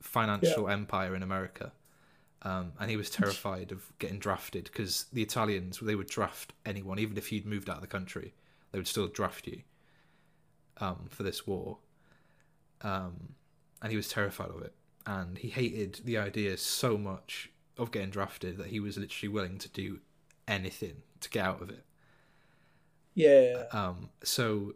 financial 0.00 0.68
empire 0.68 1.14
in 1.14 1.22
America, 1.22 1.72
um, 2.42 2.72
and 2.80 2.90
he 2.90 2.96
was 2.96 3.10
terrified 3.10 3.70
of 3.72 3.92
getting 3.98 4.18
drafted 4.18 4.64
because 4.64 5.06
the 5.12 5.22
Italians 5.22 5.78
they 5.80 5.94
would 5.94 6.08
draft 6.08 6.52
anyone 6.64 6.98
even 6.98 7.16
if 7.18 7.30
you'd 7.30 7.46
moved 7.46 7.68
out 7.68 7.76
of 7.76 7.82
the 7.82 7.86
country, 7.86 8.32
they 8.72 8.78
would 8.78 8.88
still 8.88 9.08
draft 9.08 9.46
you 9.46 9.62
um, 10.80 11.06
for 11.10 11.22
this 11.22 11.46
war, 11.46 11.78
um, 12.82 13.34
and 13.82 13.90
he 13.90 13.96
was 13.96 14.08
terrified 14.08 14.50
of 14.50 14.62
it, 14.62 14.74
and 15.06 15.38
he 15.38 15.48
hated 15.48 16.00
the 16.04 16.16
idea 16.18 16.56
so 16.56 16.96
much 16.96 17.50
of 17.76 17.90
getting 17.90 18.10
drafted 18.10 18.58
that 18.58 18.68
he 18.68 18.80
was 18.80 18.96
literally 18.98 19.32
willing 19.32 19.58
to 19.58 19.68
do 19.68 20.00
anything 20.46 21.02
to 21.20 21.30
get 21.30 21.44
out 21.44 21.60
of 21.62 21.70
it. 21.70 21.84
Yeah. 23.14 23.64
Um, 23.72 24.10
so, 24.22 24.74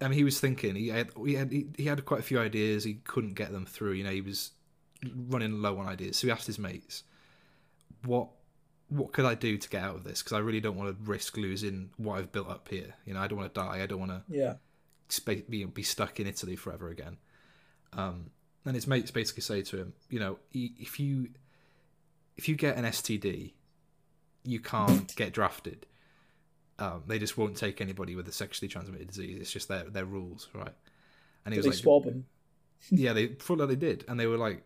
I 0.00 0.08
mean, 0.08 0.18
he 0.18 0.24
was 0.24 0.40
thinking 0.40 0.74
he 0.74 0.88
had 0.88 1.10
he 1.24 1.34
had 1.34 1.52
he, 1.52 1.66
he 1.76 1.84
had 1.84 2.04
quite 2.04 2.20
a 2.20 2.22
few 2.24 2.38
ideas. 2.38 2.84
He 2.84 2.94
couldn't 3.04 3.34
get 3.34 3.52
them 3.52 3.66
through. 3.66 3.92
You 3.92 4.04
know, 4.04 4.10
he 4.10 4.20
was 4.20 4.52
running 5.28 5.60
low 5.62 5.78
on 5.78 5.86
ideas. 5.86 6.16
So 6.16 6.26
he 6.26 6.30
asked 6.30 6.46
his 6.46 6.58
mates, 6.58 7.02
"What 8.04 8.28
what 8.88 9.12
could 9.12 9.24
I 9.24 9.34
do 9.34 9.56
to 9.56 9.68
get 9.68 9.82
out 9.82 9.96
of 9.96 10.04
this? 10.04 10.22
Because 10.22 10.34
I 10.34 10.38
really 10.38 10.60
don't 10.60 10.76
want 10.76 10.90
to 10.90 11.10
risk 11.10 11.36
losing 11.36 11.90
what 11.96 12.18
I've 12.18 12.30
built 12.32 12.48
up 12.48 12.68
here. 12.68 12.94
You 13.06 13.14
know, 13.14 13.20
I 13.20 13.26
don't 13.26 13.38
want 13.38 13.52
to 13.52 13.60
die. 13.60 13.82
I 13.82 13.86
don't 13.86 13.98
want 13.98 14.12
to 14.12 14.22
Yeah. 14.28 14.54
be 15.48 15.64
be 15.64 15.82
stuck 15.82 16.20
in 16.20 16.26
Italy 16.26 16.56
forever 16.56 16.88
again." 16.88 17.16
Um, 17.92 18.30
and 18.64 18.74
his 18.74 18.86
mates 18.86 19.10
basically 19.10 19.42
say 19.42 19.62
to 19.62 19.76
him, 19.78 19.94
"You 20.10 20.20
know, 20.20 20.38
if 20.52 20.98
you 21.00 21.30
if 22.36 22.48
you 22.48 22.56
get 22.56 22.76
an 22.76 22.84
STD, 22.84 23.54
you 24.44 24.60
can't 24.60 25.14
get 25.16 25.32
drafted." 25.32 25.86
Um, 26.78 27.04
they 27.06 27.20
just 27.20 27.38
won't 27.38 27.56
take 27.56 27.80
anybody 27.80 28.16
with 28.16 28.26
a 28.26 28.32
sexually 28.32 28.68
transmitted 28.68 29.06
disease. 29.06 29.40
It's 29.40 29.52
just 29.52 29.68
their 29.68 29.84
their 29.84 30.04
rules, 30.04 30.48
right? 30.52 30.74
And 31.44 31.54
he 31.54 31.60
Did 31.60 31.66
was 31.68 31.76
like, 31.76 31.82
swab 31.82 32.04
him? 32.04 32.26
"Yeah, 32.90 33.12
they 33.12 33.28
full 33.28 33.56
they 33.56 33.76
did," 33.76 34.04
and 34.08 34.18
they 34.18 34.26
were 34.26 34.36
like, 34.36 34.64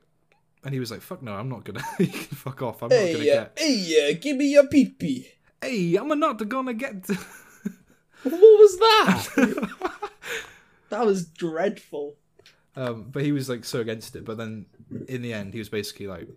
and 0.65 0.75
he 0.75 0.81
was 0.81 0.91
like, 0.91 1.01
"Fuck 1.01 1.23
no, 1.23 1.35
I'm 1.35 1.49
not 1.49 1.65
gonna 1.65 1.81
fuck 2.35 2.63
off. 2.63 2.83
I'm 2.83 2.89
not 2.89 2.97
gonna 2.97 3.07
Hey, 3.07 3.31
uh, 3.31 3.45
get. 3.45 3.59
hey, 3.59 4.11
uh, 4.13 4.19
give 4.21 4.37
me 4.37 4.47
your 4.53 4.67
pee 4.69 4.87
pee. 4.87 5.29
Hey, 5.61 5.97
I'm 5.97 6.09
not 6.19 6.49
gonna 6.49 6.75
get." 6.75 7.07
What 8.25 8.33
was 8.41 8.77
that? 8.79 9.71
That 10.91 11.05
was 11.05 11.27
dreadful. 11.27 12.17
Um, 12.75 13.11
but 13.13 13.23
he 13.23 13.31
was 13.33 13.49
like 13.49 13.65
so 13.65 13.81
against 13.81 14.17
it. 14.17 14.25
But 14.25 14.39
then 14.39 14.65
in 15.07 15.21
the 15.23 15.33
end, 15.35 15.53
he 15.53 15.59
was 15.59 15.69
basically 15.69 16.07
like, 16.07 16.29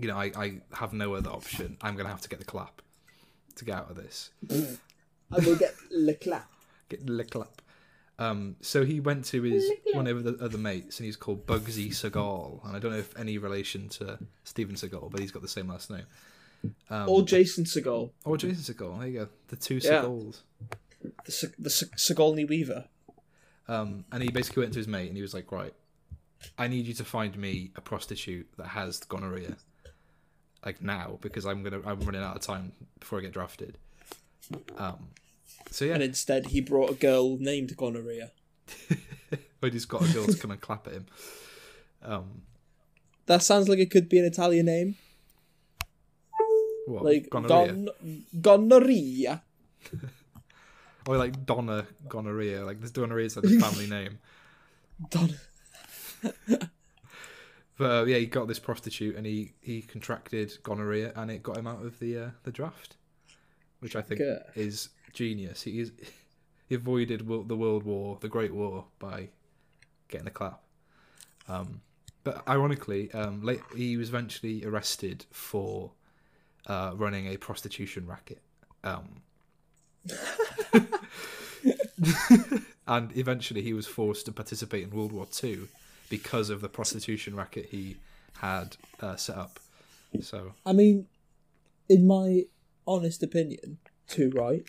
you 0.00 0.08
know, 0.08 0.18
I, 0.18 0.32
I 0.36 0.60
have 0.72 0.92
no 0.92 1.14
other 1.14 1.30
option. 1.30 1.76
I'm 1.80 1.94
gonna 1.96 2.08
have 2.08 2.20
to 2.22 2.28
get 2.28 2.40
the 2.40 2.44
clap 2.44 2.82
to 3.56 3.64
get 3.64 3.76
out 3.76 3.88
of 3.90 3.96
this. 3.96 4.30
I 4.50 5.38
will 5.46 5.54
get 5.56 5.74
le 5.92 6.14
clap. 6.14 6.50
Get 6.88 7.06
the 7.06 7.24
clap. 7.24 7.62
Um, 8.18 8.56
so 8.60 8.84
he 8.84 9.00
went 9.00 9.24
to 9.26 9.42
his 9.42 9.64
one 9.94 10.06
of 10.06 10.22
the 10.22 10.36
other 10.44 10.58
mates, 10.58 10.98
and 10.98 11.06
he's 11.06 11.16
called 11.16 11.46
Bugsy 11.46 11.92
Siegel, 11.94 12.60
and 12.64 12.76
I 12.76 12.78
don't 12.78 12.92
know 12.92 12.98
if 12.98 13.18
any 13.18 13.38
relation 13.38 13.88
to 13.90 14.18
Steven 14.44 14.76
Seagal, 14.76 15.10
but 15.10 15.20
he's 15.20 15.32
got 15.32 15.42
the 15.42 15.48
same 15.48 15.68
last 15.68 15.90
name. 15.90 16.04
Um, 16.90 17.08
Or 17.08 17.22
Jason 17.22 17.64
Segel. 17.64 18.10
or 18.24 18.36
Jason 18.36 18.74
Segel. 18.74 18.98
There 19.00 19.08
you 19.08 19.18
go, 19.20 19.28
the 19.48 19.56
two 19.56 19.80
Yeah. 19.82 20.02
The, 21.24 21.32
Se- 21.32 21.54
the 21.58 21.70
Se- 21.70 21.86
Sigourney 21.96 22.44
Weaver. 22.44 22.84
Um, 23.66 24.04
and 24.12 24.22
he 24.22 24.28
basically 24.30 24.60
went 24.62 24.72
to 24.74 24.78
his 24.78 24.86
mate, 24.86 25.08
and 25.08 25.16
he 25.16 25.22
was 25.22 25.34
like, 25.34 25.50
"Right, 25.50 25.74
I 26.58 26.68
need 26.68 26.86
you 26.86 26.94
to 26.94 27.04
find 27.04 27.36
me 27.36 27.72
a 27.74 27.80
prostitute 27.80 28.46
that 28.58 28.68
has 28.68 29.00
gonorrhea, 29.00 29.56
like 30.64 30.80
now, 30.82 31.18
because 31.20 31.44
I'm 31.46 31.62
gonna 31.64 31.80
I'm 31.84 31.98
running 32.00 32.22
out 32.22 32.36
of 32.36 32.42
time 32.42 32.72
before 33.00 33.18
I 33.18 33.22
get 33.22 33.32
drafted." 33.32 33.78
Um, 34.76 35.08
so 35.70 35.84
yeah, 35.86 35.94
And 35.94 36.02
instead, 36.02 36.46
he 36.46 36.60
brought 36.60 36.90
a 36.90 36.94
girl 36.94 37.36
named 37.38 37.76
Gonorrhea. 37.76 38.30
He's 39.62 39.84
got 39.86 40.02
a 40.02 40.12
girl 40.12 40.26
to 40.26 40.36
come 40.36 40.50
and 40.50 40.60
clap 40.60 40.86
at 40.88 40.92
him. 40.94 41.06
Um, 42.02 42.42
That 43.26 43.42
sounds 43.42 43.68
like 43.68 43.78
it 43.78 43.90
could 43.90 44.08
be 44.08 44.18
an 44.18 44.24
Italian 44.24 44.66
name. 44.66 44.96
what, 46.86 47.04
Like 47.04 47.30
gonorrhea, 47.30 47.72
Gon- 47.72 48.24
Gonorrhea. 48.40 49.42
or 51.06 51.16
like 51.16 51.46
Donna 51.46 51.86
gonorrhea. 52.08 52.64
Like 52.64 52.80
this 52.80 52.90
gonorrhea 52.90 53.26
is 53.26 53.36
like 53.36 53.44
a 53.44 53.60
family 53.60 53.86
name. 53.98 54.18
Don- 55.10 55.34
But 57.78 57.90
uh, 57.90 58.04
yeah, 58.04 58.18
he 58.18 58.26
got 58.26 58.48
this 58.48 58.58
prostitute, 58.58 59.16
and 59.16 59.24
he 59.26 59.54
he 59.60 59.80
contracted 59.82 60.52
gonorrhea, 60.62 61.12
and 61.16 61.30
it 61.30 61.42
got 61.42 61.56
him 61.56 61.66
out 61.66 61.84
of 61.84 61.98
the 62.00 62.18
uh, 62.18 62.30
the 62.44 62.52
draft, 62.52 62.96
which 63.80 63.96
I 63.96 64.02
think 64.02 64.20
Yeah. 64.20 64.40
is 64.54 64.90
genius. 65.12 65.62
He 65.62 65.80
is 65.80 65.92
he 66.68 66.74
avoided 66.74 67.20
the 67.26 67.56
World 67.56 67.84
War, 67.84 68.18
the 68.20 68.28
Great 68.28 68.54
War, 68.54 68.86
by 68.98 69.28
getting 70.08 70.24
the 70.24 70.30
clap. 70.30 70.62
Um, 71.48 71.80
but 72.24 72.42
ironically, 72.48 73.12
um, 73.12 73.42
late, 73.42 73.60
he 73.76 73.96
was 73.96 74.08
eventually 74.08 74.64
arrested 74.64 75.26
for 75.32 75.90
uh, 76.66 76.92
running 76.94 77.26
a 77.26 77.36
prostitution 77.36 78.06
racket. 78.06 78.40
Um, 78.84 79.22
and 82.86 83.16
eventually, 83.16 83.62
he 83.62 83.72
was 83.72 83.86
forced 83.86 84.26
to 84.26 84.32
participate 84.32 84.84
in 84.84 84.90
World 84.90 85.12
War 85.12 85.26
Two 85.30 85.68
because 86.08 86.50
of 86.50 86.60
the 86.60 86.68
prostitution 86.68 87.34
racket 87.34 87.66
he 87.70 87.96
had 88.38 88.76
uh, 89.00 89.16
set 89.16 89.36
up. 89.36 89.58
So 90.20 90.52
I 90.66 90.72
mean, 90.72 91.06
in 91.88 92.06
my 92.06 92.44
honest 92.86 93.22
opinion, 93.22 93.78
too 94.08 94.30
right. 94.34 94.64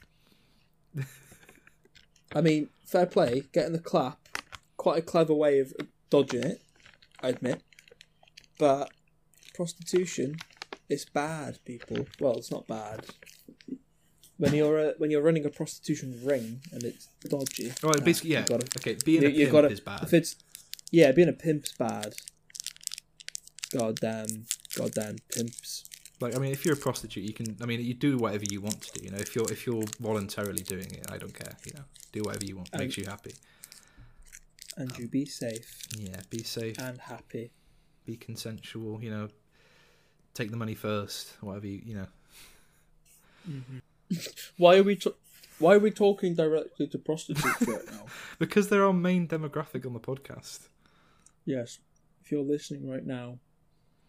I 2.35 2.41
mean, 2.41 2.69
fair 2.85 3.05
play, 3.05 3.43
getting 3.53 3.73
the 3.73 3.79
clap, 3.79 4.19
quite 4.77 4.99
a 4.99 5.01
clever 5.01 5.33
way 5.33 5.59
of 5.59 5.73
dodging 6.09 6.43
it, 6.43 6.61
I 7.21 7.29
admit. 7.29 7.61
But 8.59 8.91
prostitution 9.53 10.37
it's 10.89 11.05
bad, 11.05 11.59
people. 11.65 12.05
Well, 12.19 12.37
it's 12.37 12.51
not 12.51 12.67
bad. 12.67 13.05
When 14.37 14.53
you're 14.53 14.77
a, 14.79 14.93
when 14.97 15.11
you're 15.11 15.21
running 15.21 15.45
a 15.45 15.49
prostitution 15.49 16.19
ring 16.23 16.61
and 16.71 16.83
it's 16.83 17.07
dodgy. 17.27 17.71
Well, 17.81 17.93
nah, 17.93 18.03
basically, 18.03 18.31
yeah. 18.31 18.43
gotta- 18.43 18.67
okay, 18.77 18.97
being 19.05 19.23
you, 19.23 19.29
a 19.29 19.31
pimp 19.31 19.51
gotta, 19.51 19.67
is 19.69 19.79
bad. 19.79 20.03
If 20.03 20.13
it's 20.13 20.35
yeah, 20.91 21.11
being 21.11 21.29
a 21.29 21.33
pimp's 21.33 21.73
bad. 21.73 22.15
Goddamn, 23.71 24.45
goddamn 24.75 25.15
pimps. 25.33 25.89
Like, 26.19 26.35
I 26.35 26.39
mean, 26.39 26.51
if 26.51 26.63
you're 26.65 26.75
a 26.75 26.77
prostitute, 26.77 27.23
you 27.23 27.33
can. 27.33 27.57
I 27.61 27.65
mean, 27.65 27.81
you 27.81 27.93
do 27.93 28.17
whatever 28.17 28.43
you 28.49 28.61
want 28.61 28.81
to 28.81 28.99
do. 28.99 29.05
You 29.05 29.11
know, 29.11 29.17
if 29.17 29.35
you're 29.35 29.51
if 29.51 29.65
you're 29.65 29.83
voluntarily 29.99 30.63
doing 30.63 30.89
it, 30.91 31.05
I 31.11 31.17
don't 31.17 31.33
care. 31.33 31.55
You 31.65 31.73
know, 31.75 31.83
do 32.11 32.21
whatever 32.23 32.45
you 32.45 32.55
want. 32.57 32.69
Um, 32.73 32.79
Makes 32.81 32.97
you 32.97 33.05
happy. 33.05 33.33
And 34.77 34.97
you 34.97 35.07
be 35.07 35.25
safe 35.25 35.83
Yeah, 35.99 36.19
be 36.31 36.41
safe. 36.43 36.79
and 36.79 36.99
happy. 36.99 37.51
Be 38.05 38.15
consensual. 38.15 39.03
You 39.03 39.11
know, 39.11 39.27
take 40.33 40.49
the 40.51 40.57
money 40.57 40.75
first. 40.75 41.33
Whatever 41.41 41.67
you 41.67 41.81
you 41.85 41.95
know. 41.95 42.07
Why 44.57 44.77
are 44.77 44.83
we 44.83 44.95
t- 44.95 45.11
why 45.59 45.75
are 45.75 45.79
we 45.79 45.91
talking 45.91 46.33
directly 46.35 46.87
to 46.87 46.97
prostitutes 46.97 47.67
right 47.67 47.85
now? 47.91 48.05
Because 48.39 48.69
they're 48.69 48.85
our 48.85 48.93
main 48.93 49.27
demographic 49.27 49.85
on 49.85 49.93
the 49.93 49.99
podcast. 49.99 50.67
Yes, 51.45 51.79
if 52.23 52.31
you're 52.31 52.43
listening 52.43 52.89
right 52.89 53.05
now, 53.05 53.39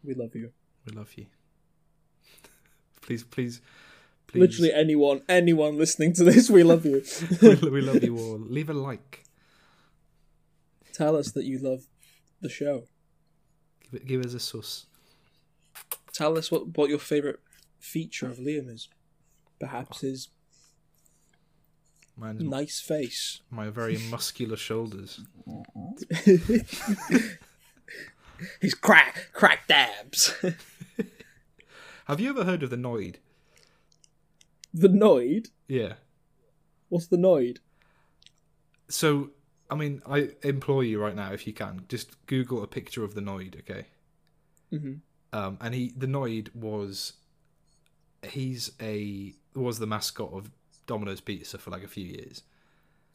we 0.03 0.15
love 0.15 0.35
you. 0.35 0.51
We 0.87 0.93
love 0.97 1.13
you. 1.17 1.27
Please, 3.05 3.23
please, 3.23 3.61
please. 4.27 4.41
Literally 4.41 4.73
anyone, 4.73 5.23
anyone 5.29 5.77
listening 5.79 6.15
to 6.15 6.25
this, 6.25 6.49
we 6.51 6.63
love 6.63 6.87
you. 6.87 7.05
we, 7.43 7.55
we 7.69 7.81
love 7.81 8.03
you 8.03 8.17
all. 8.19 8.39
Leave 8.39 8.71
a 8.71 8.75
like. 8.75 9.25
Tell 10.93 11.17
us 11.17 11.33
that 11.33 11.45
you 11.45 11.59
love 11.59 11.87
the 12.41 12.49
show. 12.49 12.85
Give, 13.83 14.01
it, 14.01 14.07
give 14.07 14.25
us 14.25 14.33
a 14.35 14.41
sus. 14.41 14.87
Tell 16.13 16.39
us 16.39 16.51
what 16.51 16.77
what 16.77 16.89
your 16.89 16.99
favorite 16.99 17.41
feature 17.79 18.29
of 18.29 18.39
Liam 18.39 18.69
is. 18.73 18.89
Perhaps 19.59 20.01
his 20.01 20.29
Mine's 22.17 22.43
nice 22.43 22.81
face. 22.81 23.41
my 23.51 23.69
very 23.71 23.99
muscular 24.11 24.57
shoulders. 24.57 25.21
his 28.61 28.75
crack 28.75 29.31
crack 29.33 29.67
dabs. 29.67 30.35
Have 32.05 32.21
you 32.21 32.31
ever 32.31 32.45
heard 32.45 32.63
of 32.63 32.71
the 32.71 32.77
Noid? 32.77 33.17
the 34.73 34.89
Noid. 34.89 35.49
Yeah. 35.69 35.95
What's 36.89 37.07
the 37.07 37.17
Noid? 37.17 37.59
So, 38.89 39.31
I 39.71 39.77
mean, 39.77 40.03
I 40.07 40.31
implore 40.43 40.85
you 40.85 41.01
right 41.01 41.15
now, 41.15 41.33
if 41.33 41.47
you 41.47 41.53
can, 41.53 41.85
just 41.89 42.15
Google 42.27 42.63
a 42.63 42.67
picture 42.67 43.05
of 43.05 43.15
the 43.15 43.21
Noid, 43.21 43.59
okay? 43.61 43.87
Mhm. 44.73 45.01
Um, 45.33 45.59
and 45.61 45.75
he, 45.75 45.93
the 45.97 46.07
Noid 46.07 46.55
was, 46.55 47.15
he's 48.23 48.73
a 48.81 49.35
was 49.55 49.79
the 49.79 49.87
mascot 49.87 50.33
of 50.33 50.51
Domino's 50.87 51.21
Pizza 51.21 51.59
for 51.59 51.71
like 51.71 51.85
a 51.85 51.89
few 51.89 52.05
years, 52.05 52.43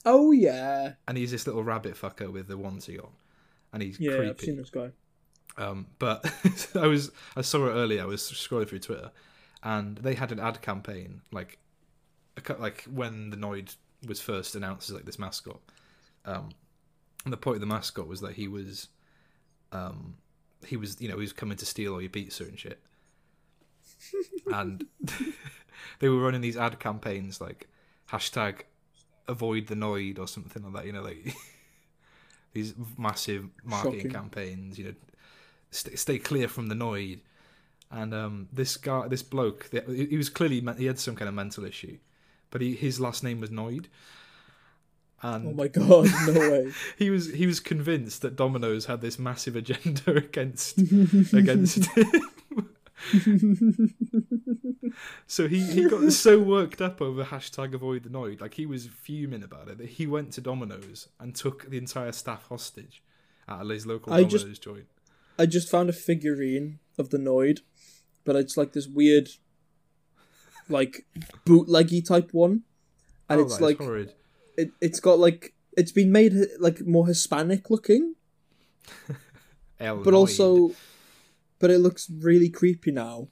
Oh 0.05 0.31
yeah, 0.31 0.93
and 1.07 1.17
he's 1.17 1.31
this 1.31 1.45
little 1.45 1.63
rabbit 1.63 1.95
fucker 1.95 2.31
with 2.31 2.47
the 2.47 2.57
onesie 2.57 2.97
on, 3.03 3.11
and 3.73 3.83
he's 3.83 3.99
yeah. 3.99 4.11
I've 4.11 4.17
creepy. 4.37 4.45
seen 4.47 4.57
this 4.57 4.69
guy. 4.69 4.91
Um, 5.59 5.87
but 5.99 6.25
I 6.75 6.87
was 6.87 7.11
I 7.35 7.41
saw 7.41 7.67
it 7.67 7.71
earlier. 7.71 8.01
I 8.01 8.05
was 8.05 8.21
scrolling 8.21 8.67
through 8.67 8.79
Twitter, 8.79 9.11
and 9.61 9.97
they 9.97 10.15
had 10.15 10.31
an 10.31 10.39
ad 10.39 10.61
campaign 10.61 11.21
like, 11.31 11.59
a 12.37 12.53
like 12.53 12.85
when 12.85 13.29
the 13.29 13.37
Noid 13.37 13.75
was 14.07 14.21
first 14.21 14.55
announced 14.55 14.89
as 14.89 14.95
like 14.95 15.05
this 15.05 15.19
mascot. 15.19 15.59
Um, 16.25 16.51
and 17.25 17.33
the 17.33 17.37
point 17.37 17.55
of 17.55 17.61
the 17.61 17.67
mascot 17.67 18.07
was 18.07 18.21
that 18.21 18.33
he 18.33 18.47
was, 18.47 18.87
um, 19.73 20.15
he 20.65 20.77
was 20.77 20.99
you 21.01 21.09
know 21.09 21.15
he 21.15 21.21
was 21.21 21.33
coming 21.33 21.57
to 21.57 21.65
steal 21.65 21.93
all 21.93 22.01
your 22.01 22.09
pizza 22.09 22.43
and 22.43 22.57
shit. 22.57 22.79
and 24.53 24.85
they 25.99 26.07
were 26.07 26.21
running 26.21 26.41
these 26.41 26.55
ad 26.57 26.79
campaigns 26.79 27.41
like 27.41 27.67
hashtag 28.09 28.61
avoid 29.27 29.67
the 29.67 29.75
Noid 29.75 30.19
or 30.19 30.27
something 30.27 30.63
like 30.63 30.73
that. 30.73 30.85
You 30.85 30.93
know 30.93 31.03
like. 31.03 31.35
These 32.51 32.73
massive 32.97 33.47
marketing 33.63 33.99
Shocking. 33.99 34.11
campaigns, 34.11 34.79
you 34.79 34.85
know, 34.85 34.93
stay, 35.71 35.95
stay 35.95 36.17
clear 36.19 36.47
from 36.47 36.67
the 36.67 36.75
Noid. 36.75 37.19
And 37.91 38.13
um, 38.13 38.47
this 38.53 38.77
guy, 38.77 39.07
this 39.07 39.23
bloke, 39.23 39.69
he 39.71 40.05
he 40.05 40.17
was 40.17 40.29
clearly 40.29 40.61
he 40.77 40.85
had 40.85 40.99
some 40.99 41.15
kind 41.15 41.27
of 41.27 41.33
mental 41.33 41.65
issue, 41.65 41.97
but 42.51 42.61
he, 42.61 42.75
his 42.75 42.99
last 42.99 43.23
name 43.23 43.39
was 43.41 43.49
Noid, 43.49 43.85
and 45.23 45.47
Oh 45.47 45.53
my 45.53 45.67
god, 45.69 46.07
no 46.27 46.33
way. 46.39 46.71
he 46.99 47.09
was 47.09 47.33
he 47.33 47.47
was 47.47 47.59
convinced 47.59 48.21
that 48.21 48.35
Domino's 48.35 48.85
had 48.85 49.01
this 49.01 49.17
massive 49.17 49.55
agenda 49.55 50.11
against 50.15 50.77
against 51.33 51.85
him. 51.97 52.11
so 55.27 55.47
he, 55.47 55.61
he 55.71 55.85
got 55.87 56.11
so 56.11 56.39
worked 56.39 56.81
up 56.81 57.01
over 57.01 57.23
hashtag 57.23 57.73
avoid 57.73 58.03
the 58.03 58.09
Noid, 58.09 58.41
like 58.41 58.53
he 58.55 58.65
was 58.65 58.87
fuming 58.87 59.43
about 59.43 59.67
it, 59.67 59.77
that 59.77 59.89
he 59.89 60.05
went 60.07 60.31
to 60.33 60.41
Domino's 60.41 61.07
and 61.19 61.33
took 61.35 61.69
the 61.69 61.77
entire 61.77 62.11
staff 62.11 62.47
hostage 62.49 63.01
at 63.47 63.65
his 63.65 63.85
local 63.85 64.13
I 64.13 64.17
Domino's 64.23 64.43
just- 64.43 64.61
joint. 64.61 64.85
I 65.39 65.45
just 65.47 65.69
found 65.69 65.89
a 65.89 65.93
figurine 65.93 66.79
of 66.99 67.09
the 67.09 67.17
Noid, 67.17 67.61
but 68.25 68.35
it's 68.35 68.57
like 68.57 68.73
this 68.73 68.87
weird, 68.87 69.29
like 70.67 71.05
bootleggy 71.45 72.05
type 72.05 72.29
one, 72.33 72.63
and 73.29 73.39
Oh, 73.39 73.43
it's 73.45 73.59
like 73.61 73.77
horrid. 73.79 74.13
it, 74.57 74.71
it's 74.81 74.99
got 74.99 75.17
like 75.17 75.53
it's 75.77 75.91
been 75.91 76.11
made 76.11 76.33
like 76.59 76.85
more 76.85 77.07
Hispanic 77.07 77.69
looking, 77.69 78.15
but 79.79 80.13
also, 80.13 80.71
but 81.59 81.71
it 81.71 81.79
looks 81.79 82.09
really 82.09 82.49
creepy 82.49 82.91
now 82.91 83.29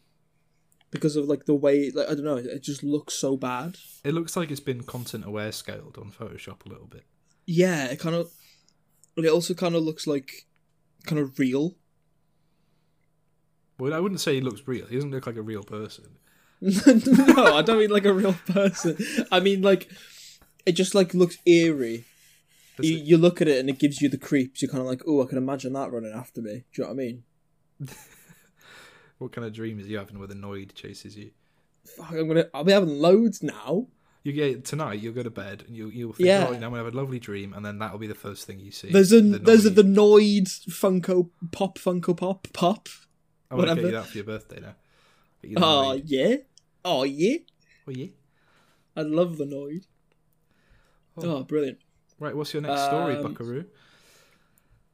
because 0.92 1.16
of 1.18 1.26
like 1.28 1.46
the 1.46 1.54
way 1.56 1.92
like 1.94 2.08
I 2.10 2.16
don't 2.16 2.24
know, 2.24 2.38
it 2.38 2.64
just 2.64 2.84
looks 2.84 3.14
so 3.14 3.36
bad. 3.36 3.78
It 4.04 4.14
looks 4.14 4.36
like 4.38 4.50
it's 4.50 4.60
been 4.62 4.84
content 4.84 5.26
aware 5.26 5.52
scaled 5.52 5.98
on 5.98 6.12
Photoshop 6.12 6.66
a 6.66 6.70
little 6.70 6.88
bit. 6.88 7.04
yeah, 7.46 7.86
it 7.86 8.00
kind 8.00 8.16
of. 8.16 8.32
But 9.16 9.26
it 9.26 9.32
also 9.32 9.56
kind 9.56 9.74
of 9.74 9.82
looks 9.82 10.06
like, 10.06 10.46
kind 11.06 11.20
of 11.20 11.40
real. 11.40 11.76
Well, 13.80 13.94
I 13.94 14.00
wouldn't 14.00 14.22
say 14.22 14.36
he 14.36 14.42
looks 14.42 14.68
real. 14.68 14.86
He 14.88 14.96
doesn't 14.96 15.12
look 15.12 15.28
like 15.28 15.38
a 15.38 15.42
real 15.42 15.64
person. 15.64 16.06
no, 16.62 17.56
I 17.56 17.62
don't 17.62 17.78
mean 17.80 17.92
like 17.92 18.06
a 18.06 18.14
real 18.14 18.34
person. 18.48 18.98
I 19.32 19.40
mean 19.40 19.62
like, 19.62 19.90
it 20.66 20.72
just 20.72 20.96
like 20.96 21.14
looks 21.14 21.38
eerie. 21.46 22.06
You, 22.80 22.96
you 22.96 23.18
look 23.18 23.42
at 23.42 23.48
it 23.48 23.60
and 23.60 23.70
it 23.70 23.80
gives 23.80 24.02
you 24.02 24.10
the 24.10 24.18
creeps. 24.18 24.62
You're 24.62 24.70
kind 24.70 24.82
of 24.82 24.88
like, 24.88 25.02
oh, 25.08 25.24
I 25.24 25.28
can 25.28 25.38
imagine 25.38 25.74
that 25.74 25.92
running 25.92 26.14
after 26.14 26.42
me. 26.42 26.64
Do 26.74 26.82
you 26.82 26.84
know 26.84 26.88
what 26.90 26.94
I 26.94 26.96
mean? 26.96 27.24
What 29.20 29.32
kind 29.32 29.48
of 29.48 29.54
dream 29.54 29.80
is 29.80 29.88
you 29.88 29.98
having 29.98 30.20
where 30.20 30.28
the 30.28 30.36
Noid 30.36 30.76
chases 30.76 31.18
you? 31.18 31.32
Fuck, 31.96 32.12
I'm 32.12 32.28
gonna. 32.28 32.46
I'll 32.54 32.64
be 32.64 32.72
having 32.72 33.00
loads 33.02 33.42
now. 33.42 33.88
You 34.24 34.34
get 34.34 34.66
tonight. 34.66 35.00
You'll 35.00 35.14
go 35.14 35.24
to 35.24 35.30
bed 35.32 35.64
and 35.66 35.76
you 35.76 35.88
you'll 35.90 36.14
think, 36.14 36.28
Yeah. 36.28 36.46
oh, 36.48 36.54
I'm 36.54 36.60
gonna 36.60 36.78
have 36.78 36.94
a 36.94 36.98
lovely 36.98 37.18
dream, 37.20 37.54
and 37.54 37.66
then 37.66 37.80
that'll 37.80 37.98
be 37.98 38.08
the 38.08 38.14
first 38.14 38.46
thing 38.46 38.60
you 38.60 38.72
see. 38.72 38.92
There's 38.92 39.12
a 39.12 39.22
The 39.22 39.40
there's 39.40 39.66
a 39.66 39.70
the 39.72 39.84
Noid 39.84 40.44
Funko 40.70 41.30
Pop 41.52 41.80
Funko 41.80 42.16
Pop 42.16 42.48
Pop. 42.54 42.90
I 43.50 43.56
want 43.56 43.70
to 43.70 43.76
get 43.76 43.86
you 43.86 43.92
that 43.92 44.06
for 44.06 44.18
your 44.18 44.26
birthday 44.26 44.60
now. 44.60 44.76
You 45.42 45.58
Oh 45.58 45.94
yeah, 45.94 46.36
oh 46.84 47.04
yeah. 47.04 47.38
Oh 47.88 47.92
yeah. 47.92 48.08
I 48.96 49.02
love 49.02 49.38
the 49.38 49.46
Noid. 49.46 49.86
Oh. 51.18 51.38
Oh, 51.38 51.44
brilliant. 51.44 51.80
Right. 52.20 52.36
What's 52.36 52.54
your 52.54 52.62
next 52.62 52.86
story, 52.86 53.16
Um, 53.16 53.24
Buckaroo? 53.24 53.66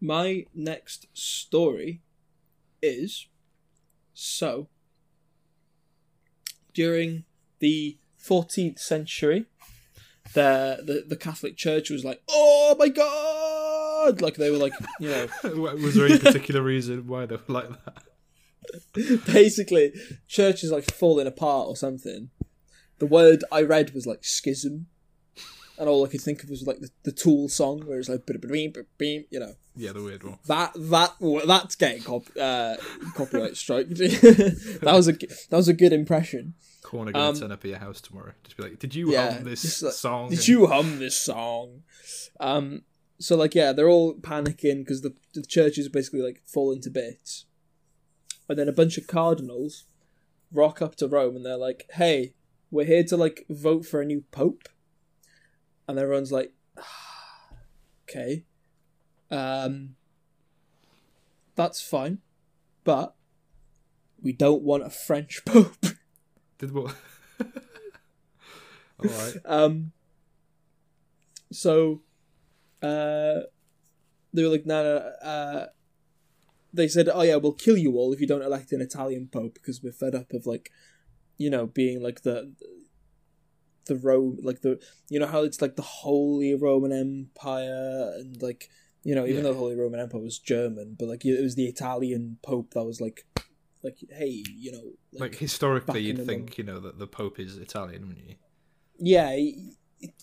My 0.02 0.46
next 0.54 1.08
story 1.14 2.02
is 2.82 3.28
so 4.14 4.68
during 6.74 7.24
the 7.60 7.98
14th 8.22 8.80
century, 8.80 9.46
the, 10.34 10.82
the 10.84 11.06
the 11.08 11.16
Catholic 11.16 11.56
Church 11.56 11.90
was 11.90 12.04
like, 12.04 12.22
"Oh 12.30 12.76
my 12.78 12.90
God!" 12.90 14.22
Like 14.22 14.36
they 14.36 14.50
were 14.52 14.58
like, 14.58 14.74
you 15.00 15.10
know, 15.10 15.28
Was 15.44 15.96
there 15.96 16.06
any 16.08 16.20
particular 16.28 16.62
reason 16.62 17.08
why 17.08 17.26
they 17.26 17.36
were 17.36 17.42
like 17.48 17.70
that? 17.86 18.04
basically, 19.26 19.94
church 20.28 20.64
is 20.64 20.72
like 20.72 20.86
falling 20.92 21.28
apart 21.28 21.68
or 21.68 21.76
something. 21.76 22.30
The 23.00 23.06
word 23.06 23.44
I 23.52 23.62
read 23.64 23.94
was 23.94 24.06
like 24.06 24.24
schism, 24.24 24.88
and 25.78 25.90
all 25.90 26.06
I 26.06 26.10
could 26.10 26.22
think 26.22 26.44
of 26.44 26.50
was 26.50 26.66
like 26.68 26.80
the, 26.80 26.90
the 27.04 27.12
Tool 27.12 27.50
song, 27.50 27.82
where 27.86 28.00
it's 28.00 28.10
like, 28.10 28.26
"Beam, 28.26 28.74
beam," 28.98 29.26
you 29.30 29.40
know. 29.40 29.54
Yeah, 29.76 29.92
the 29.92 30.04
weird 30.04 30.24
one. 30.24 30.38
That 30.46 30.72
that 30.76 31.14
that's 31.48 31.76
getting 31.76 32.04
cop, 32.04 32.24
uh, 32.40 32.76
copyright 33.16 33.58
strike. 33.58 33.90
that 33.90 34.82
was 34.94 35.08
a 35.08 35.14
that 35.14 35.58
was 35.58 35.68
a 35.68 35.74
good 35.74 35.94
impression. 35.94 36.54
Corner 36.84 37.12
gonna 37.12 37.30
Um, 37.30 37.36
turn 37.40 37.52
up 37.52 37.66
at 37.66 37.70
your 37.70 37.80
house 37.80 38.00
tomorrow. 38.02 38.34
Just 38.44 38.56
be 38.58 38.64
like, 38.64 38.78
did 38.78 38.94
you 38.94 39.12
Yeah, 39.12 39.34
hum 39.34 39.44
this 39.46 39.82
like, 39.82 39.94
song? 39.94 40.30
Did 40.30 40.40
And- 40.40 40.48
you 40.48 40.68
hum 40.68 41.00
this 41.00 41.16
song? 41.20 41.82
Um. 42.40 42.84
So 43.20 43.36
like 43.36 43.56
yeah, 43.56 43.72
they're 43.74 43.90
all 43.90 44.14
panicking 44.16 44.80
because 44.80 45.02
the 45.02 45.14
the 45.34 45.44
church 45.44 45.78
is 45.80 45.90
basically 45.90 46.22
like 46.22 46.42
falling 46.46 46.82
to 46.82 46.90
bits, 46.92 47.46
and 48.50 48.58
then 48.60 48.68
a 48.68 48.74
bunch 48.74 48.98
of 48.98 49.08
cardinals 49.08 49.86
rock 50.52 50.82
up 50.82 50.96
to 50.96 51.08
Rome 51.08 51.36
and 51.36 51.46
they're 51.46 51.58
like, 51.58 51.88
"Hey, 51.94 52.34
we're 52.72 52.86
here 52.86 53.04
to 53.06 53.18
like 53.18 53.46
vote 53.50 53.86
for 53.86 54.02
a 54.02 54.06
new 54.06 54.24
pope," 54.32 54.70
and 55.88 55.98
everyone's 55.98 56.32
like, 56.32 56.54
"Okay, 58.04 58.46
um, 59.32 59.96
that's 61.56 61.82
fine, 61.82 62.20
but 62.84 63.16
we 64.22 64.32
don't 64.32 64.64
want 64.64 64.84
a 64.84 64.90
French 64.90 65.42
pope." 65.46 65.86
Did 66.58 66.72
what? 66.72 66.96
All 69.00 69.10
right. 69.10 69.36
Um. 69.46 69.92
So, 71.52 72.02
uh, 72.82 73.42
they 74.34 74.44
were 74.44 74.50
like, 74.50 74.66
"No, 74.66 74.84
no." 74.84 74.98
Uh, 75.28 75.68
they 76.74 76.88
said, 76.88 77.08
"Oh 77.14 77.22
yeah, 77.22 77.36
we'll 77.36 77.54
kill 77.54 77.78
you 77.78 77.94
all 77.98 78.12
if 78.14 78.20
you 78.20 78.28
don't 78.28 78.42
elect 78.42 78.72
an 78.72 78.82
Italian 78.82 79.28
pope 79.32 79.54
because 79.54 79.82
we're 79.84 79.92
fed 79.94 80.16
up 80.16 80.34
of 80.34 80.46
like, 80.46 80.72
you 81.38 81.50
know, 81.50 81.68
being 81.68 82.02
like 82.02 82.24
the 82.24 82.54
the 83.86 83.96
Rome, 83.96 84.40
like 84.42 84.62
the 84.62 84.80
you 85.10 85.20
know 85.20 85.28
how 85.28 85.44
it's 85.44 85.62
like 85.62 85.76
the 85.76 85.82
Holy 85.82 86.56
Roman 86.56 86.92
Empire 86.94 88.14
and 88.16 88.42
like 88.42 88.70
you 89.04 89.14
know 89.14 89.26
even 89.26 89.38
Yeah. 89.38 89.44
though 89.44 89.54
the 89.54 89.60
Holy 89.60 89.76
Roman 89.76 90.00
Empire 90.00 90.22
was 90.22 90.40
German, 90.40 90.96
but 90.98 91.08
like 91.10 91.26
it 91.26 91.42
was 91.42 91.56
the 91.56 91.66
Italian 91.66 92.38
pope 92.44 92.72
that 92.74 92.84
was 92.86 93.02
like, 93.02 93.26
like 93.84 93.98
hey, 94.10 94.44
you 94.58 94.72
know, 94.72 94.94
Like 95.20 95.36
historically, 95.36 96.02
you'd 96.02 96.18
the 96.18 96.26
think 96.26 96.58
you 96.58 96.64
know 96.64 96.80
that 96.80 96.98
the 97.00 97.08
Pope 97.08 97.40
is 97.40 97.58
Italian, 97.58 98.08
wouldn't 98.08 98.28
you? 98.30 98.36
yeah, 98.98 99.36
he, 99.36 99.74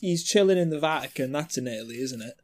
he's 0.01 0.25
chilling 0.25 0.57
in 0.59 0.71
the 0.71 0.81
Vatican. 0.81 1.33
That's 1.33 1.59
in 1.59 1.67
Italy, 1.69 1.97
isn't 2.01 2.23
it? 2.23 2.35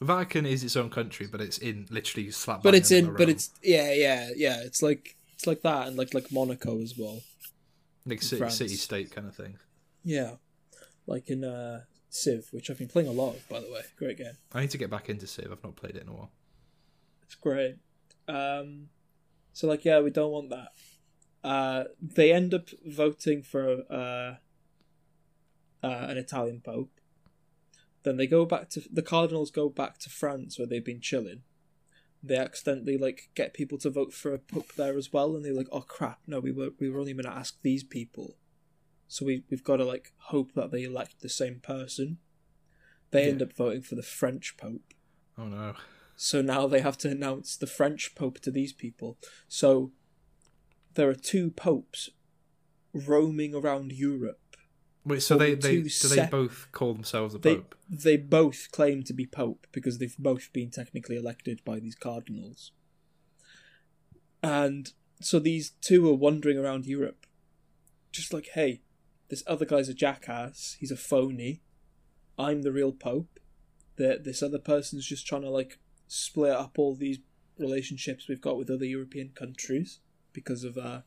Vatican 0.00 0.44
is 0.46 0.62
its 0.62 0.76
own 0.76 0.90
country, 0.90 1.26
but 1.26 1.40
it's 1.40 1.58
in 1.58 1.86
literally 1.90 2.30
slap. 2.30 2.62
but 2.62 2.74
it's 2.74 2.90
in 2.90 3.14
but 3.14 3.28
it's 3.28 3.50
yeah 3.62 3.92
yeah 3.92 4.30
yeah 4.36 4.60
it's 4.62 4.82
like 4.82 5.16
it's 5.34 5.46
like 5.46 5.62
that 5.62 5.88
and 5.88 5.96
like 5.96 6.12
like 6.14 6.30
monaco 6.32 6.80
as 6.82 6.94
well 6.98 7.20
like 8.06 8.22
city, 8.22 8.48
city 8.50 8.74
state 8.74 9.10
kind 9.10 9.26
of 9.26 9.34
thing. 9.34 9.56
yeah 10.04 10.32
like 11.06 11.28
in 11.30 11.44
uh 11.44 11.80
civ 12.10 12.46
which 12.52 12.70
i've 12.70 12.78
been 12.78 12.88
playing 12.88 13.08
a 13.08 13.12
lot 13.12 13.34
of 13.34 13.48
by 13.48 13.60
the 13.60 13.70
way 13.70 13.80
great 13.98 14.16
game 14.18 14.36
I 14.54 14.60
need 14.62 14.70
to 14.70 14.78
get 14.78 14.90
back 14.90 15.08
into 15.10 15.26
Civ. 15.26 15.50
I've 15.52 15.62
not 15.64 15.76
played 15.76 15.96
it 15.96 16.02
in 16.02 16.08
a 16.08 16.12
while. 16.12 16.30
it's 17.24 17.34
great 17.34 17.76
um 18.28 18.88
so 19.52 19.66
like 19.66 19.84
yeah 19.84 20.00
we 20.00 20.10
don't 20.10 20.30
want 20.30 20.50
that 20.50 20.68
uh 21.44 21.84
they 22.00 22.32
end 22.32 22.54
up 22.54 22.68
voting 22.86 23.42
for 23.42 23.82
uh 23.90 24.34
uh 25.86 26.06
an 26.10 26.16
italian 26.16 26.60
pope 26.64 26.95
then 28.06 28.16
they 28.16 28.26
go 28.26 28.46
back 28.46 28.70
to 28.70 28.80
the 28.90 29.02
cardinals 29.02 29.50
go 29.50 29.68
back 29.68 29.98
to 29.98 30.08
france 30.08 30.58
where 30.58 30.66
they've 30.66 30.84
been 30.84 31.00
chilling 31.00 31.42
they 32.22 32.36
accidentally 32.36 32.96
like 32.96 33.28
get 33.34 33.52
people 33.52 33.76
to 33.78 33.90
vote 33.90 34.12
for 34.14 34.32
a 34.32 34.38
pope 34.38 34.72
there 34.76 34.96
as 34.96 35.12
well 35.12 35.36
and 35.36 35.44
they're 35.44 35.52
like 35.52 35.68
oh 35.72 35.80
crap 35.82 36.20
no 36.26 36.40
we 36.40 36.50
were 36.52 36.70
we 36.80 36.88
were 36.88 36.98
only 37.00 37.12
going 37.12 37.24
to 37.24 37.30
ask 37.30 37.56
these 37.62 37.84
people 37.84 38.36
so 39.08 39.24
we, 39.26 39.44
we've 39.50 39.62
got 39.62 39.76
to 39.76 39.84
like 39.84 40.12
hope 40.30 40.52
that 40.54 40.70
they 40.72 40.82
elect 40.82 41.20
the 41.20 41.28
same 41.28 41.60
person 41.60 42.18
they 43.10 43.24
Yeah. 43.24 43.32
end 43.32 43.42
up 43.42 43.52
voting 43.52 43.82
for 43.82 43.94
the 43.96 44.02
french 44.02 44.56
pope 44.56 44.94
Oh 45.38 45.48
no! 45.48 45.74
so 46.16 46.40
now 46.40 46.66
they 46.66 46.80
have 46.80 46.96
to 46.98 47.10
announce 47.10 47.56
the 47.56 47.66
French 47.66 48.14
Pope 48.14 48.38
to 48.40 48.50
these 48.50 48.72
people. 48.72 49.18
So 49.48 49.92
there 50.94 51.10
are 51.10 51.14
two 51.14 51.50
popes 51.50 52.08
roaming 52.94 53.54
around 53.54 53.92
Europe. 53.92 54.40
Wait, 55.06 55.22
so 55.22 55.38
they, 55.38 55.54
they 55.54 55.82
do 55.82 56.08
they 56.08 56.26
both 56.26 56.66
call 56.72 56.92
themselves 56.92 57.34
a 57.34 57.38
They 57.38 57.56
pope? 57.56 57.76
they 57.88 58.16
both 58.16 58.68
claim 58.72 59.04
to 59.04 59.12
be 59.12 59.24
pope 59.24 59.68
because 59.70 59.98
they've 59.98 60.16
both 60.18 60.52
been 60.52 60.70
technically 60.70 61.16
elected 61.16 61.62
by 61.64 61.78
these 61.78 61.94
cardinals. 61.94 62.72
And 64.42 64.92
so 65.20 65.38
these 65.38 65.70
two 65.80 66.08
are 66.10 66.14
wandering 66.14 66.58
around 66.58 66.86
Europe, 66.86 67.24
just 68.10 68.32
like, 68.32 68.48
hey, 68.54 68.82
this 69.28 69.44
other 69.46 69.64
guy's 69.64 69.88
a 69.88 69.94
jackass. 69.94 70.76
He's 70.80 70.90
a 70.90 70.96
phony. 70.96 71.62
I'm 72.36 72.62
the 72.62 72.72
real 72.72 72.92
pope. 72.92 73.38
That 73.96 74.24
this 74.24 74.42
other 74.42 74.58
person's 74.58 75.06
just 75.06 75.26
trying 75.26 75.42
to 75.42 75.50
like 75.50 75.78
split 76.08 76.52
up 76.52 76.78
all 76.78 76.94
these 76.94 77.18
relationships 77.58 78.28
we've 78.28 78.40
got 78.40 78.58
with 78.58 78.70
other 78.70 78.84
European 78.84 79.30
countries 79.30 80.00
because 80.32 80.64
of 80.64 80.76
uh, 80.76 81.00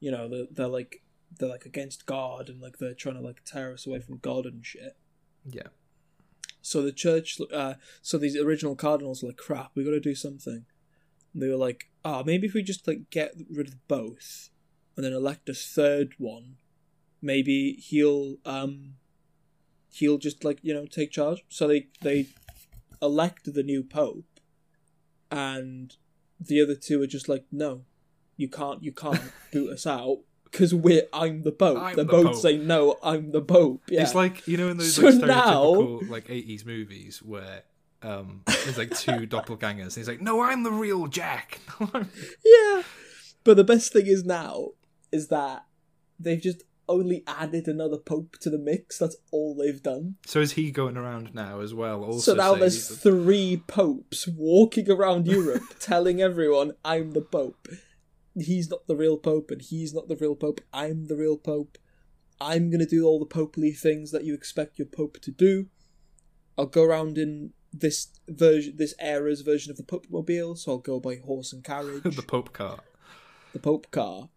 you 0.00 0.10
know, 0.10 0.28
they're, 0.28 0.46
they're 0.50 0.66
like 0.68 1.01
they're 1.38 1.48
like 1.48 1.66
against 1.66 2.06
God 2.06 2.48
and 2.48 2.60
like 2.60 2.78
they're 2.78 2.94
trying 2.94 3.16
to 3.16 3.20
like 3.20 3.42
tear 3.44 3.72
us 3.72 3.86
away 3.86 4.00
from 4.00 4.18
God 4.18 4.46
and 4.46 4.64
shit. 4.64 4.96
Yeah. 5.44 5.68
So 6.60 6.82
the 6.82 6.92
church, 6.92 7.40
uh, 7.52 7.74
so 8.00 8.18
these 8.18 8.36
original 8.36 8.76
cardinals 8.76 9.22
were 9.22 9.30
like, 9.30 9.36
crap, 9.36 9.72
we 9.74 9.84
got 9.84 9.90
to 9.90 10.00
do 10.00 10.14
something. 10.14 10.64
And 11.32 11.42
they 11.42 11.48
were 11.48 11.56
like, 11.56 11.90
oh, 12.04 12.22
maybe 12.24 12.46
if 12.46 12.54
we 12.54 12.62
just 12.62 12.86
like 12.86 13.10
get 13.10 13.34
rid 13.50 13.68
of 13.68 13.88
both, 13.88 14.50
and 14.96 15.04
then 15.04 15.12
elect 15.12 15.48
a 15.48 15.54
third 15.54 16.14
one, 16.18 16.56
maybe 17.20 17.72
he'll 17.74 18.36
um, 18.44 18.94
he'll 19.90 20.18
just 20.18 20.44
like 20.44 20.58
you 20.62 20.74
know 20.74 20.86
take 20.86 21.10
charge. 21.10 21.44
So 21.48 21.66
they 21.66 21.88
they 22.02 22.26
elect 23.00 23.52
the 23.52 23.62
new 23.62 23.82
pope, 23.82 24.40
and 25.30 25.96
the 26.38 26.60
other 26.60 26.74
two 26.74 27.00
are 27.02 27.06
just 27.06 27.28
like, 27.28 27.46
no, 27.50 27.82
you 28.36 28.48
can't, 28.48 28.82
you 28.82 28.92
can't 28.92 29.32
boot 29.52 29.70
us 29.70 29.86
out 29.86 30.18
because 30.52 30.72
we're 30.74 31.02
I'm 31.12 31.42
the 31.42 31.50
pope. 31.52 31.78
I'm 31.78 31.96
They're 31.96 32.04
the 32.04 32.10
both 32.12 32.26
Pope. 32.26 32.36
saying 32.36 32.66
no, 32.66 32.98
I'm 33.02 33.32
the 33.32 33.40
pope. 33.42 33.82
Yeah. 33.88 34.02
It's 34.02 34.14
like 34.14 34.46
you 34.46 34.56
know 34.58 34.68
in 34.68 34.76
those 34.76 34.94
So 34.94 35.02
like, 35.08 35.14
now- 35.26 35.62
stereotypical 35.64 36.08
like 36.10 36.26
eighties 36.30 36.64
movies 36.64 37.20
where 37.22 37.62
um 38.02 38.42
there's 38.46 38.78
like 38.78 38.96
two 38.96 39.12
doppelgangers 39.26 39.82
and 39.84 39.94
he's 39.94 40.08
like, 40.08 40.20
No, 40.20 40.40
I'm 40.42 40.62
the 40.62 40.70
real 40.72 41.06
Jack. 41.08 41.60
Yeah. 42.44 42.82
But 43.44 43.56
the 43.56 43.64
best 43.64 43.92
thing 43.92 44.06
is 44.06 44.24
now 44.24 44.68
is 45.10 45.28
that 45.28 45.64
they've 46.20 46.40
just 46.40 46.62
only 46.88 47.22
added 47.26 47.68
another 47.68 47.96
pope 47.96 48.36
to 48.40 48.50
the 48.50 48.58
mix. 48.58 48.98
That's 48.98 49.16
all 49.30 49.54
they've 49.56 49.82
done. 49.82 50.16
so 50.26 50.40
is 50.40 50.52
he 50.52 50.70
going 50.70 50.96
around 50.96 51.34
now 51.34 51.60
as 51.60 51.72
well? 51.74 52.04
Also 52.04 52.32
so 52.32 52.36
now 52.36 52.54
there's 52.54 52.88
the- 52.88 52.96
three 52.96 53.62
popes 53.66 54.28
walking 54.28 54.90
around 54.90 55.26
Europe 55.26 55.62
telling 55.80 56.20
everyone, 56.20 56.72
I'm 56.84 57.12
the 57.12 57.20
pope. 57.22 57.68
He's 58.34 58.70
not 58.70 58.86
the 58.86 58.96
real 58.96 59.18
pope, 59.18 59.50
and 59.50 59.60
he's 59.60 59.92
not 59.92 60.08
the 60.08 60.16
real 60.16 60.34
pope. 60.34 60.60
I'm 60.72 61.06
the 61.06 61.16
real 61.16 61.36
pope. 61.36 61.78
I'm 62.40 62.70
going 62.70 62.80
to 62.80 62.86
do 62.86 63.04
all 63.04 63.18
the 63.18 63.26
popely 63.26 63.76
things 63.76 64.10
that 64.10 64.24
you 64.24 64.34
expect 64.34 64.78
your 64.78 64.86
pope 64.86 65.20
to 65.20 65.30
do. 65.30 65.66
I'll 66.56 66.66
go 66.66 66.82
around 66.82 67.18
in 67.18 67.52
this 67.72 68.08
version, 68.28 68.74
this 68.76 68.94
era's 68.98 69.40
version 69.40 69.70
of 69.70 69.76
the 69.76 69.82
Pope 69.82 70.06
Mobile. 70.10 70.56
So 70.56 70.72
I'll 70.72 70.78
go 70.78 71.00
by 71.00 71.16
horse 71.16 71.52
and 71.52 71.64
carriage, 71.64 72.02
the 72.04 72.22
Pope 72.22 72.52
car. 72.52 72.80
the 73.52 73.58
Pope 73.58 73.90
car, 73.90 74.28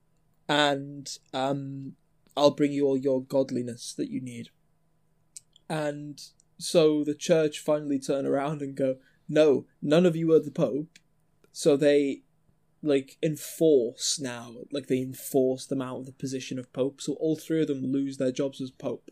and 0.47 1.09
um, 1.33 1.93
I'll 2.37 2.51
bring 2.51 2.71
you 2.71 2.85
all 2.85 2.97
your 2.97 3.21
godliness 3.23 3.93
that 3.93 4.09
you 4.09 4.21
need. 4.21 4.49
And 5.69 6.21
so 6.57 7.03
the 7.03 7.15
church 7.15 7.59
finally 7.59 7.99
turn 7.99 8.25
around 8.25 8.61
and 8.61 8.75
go, 8.75 8.97
no, 9.27 9.65
none 9.81 10.05
of 10.05 10.15
you 10.15 10.31
are 10.33 10.39
the 10.39 10.51
Pope. 10.51 10.99
So 11.51 11.75
they 11.75 12.21
like 12.85 13.17
enforce 13.23 14.19
now, 14.19 14.53
like 14.71 14.87
they 14.87 15.01
enforce 15.01 15.65
them 15.65 15.81
out 15.81 15.99
of 15.99 16.05
the 16.05 16.11
position 16.11 16.59
of 16.59 16.71
Pope. 16.71 17.01
So 17.01 17.13
all 17.13 17.35
three 17.35 17.61
of 17.61 17.67
them 17.67 17.91
lose 17.91 18.17
their 18.17 18.31
jobs 18.31 18.61
as 18.61 18.71
Pope. 18.71 19.09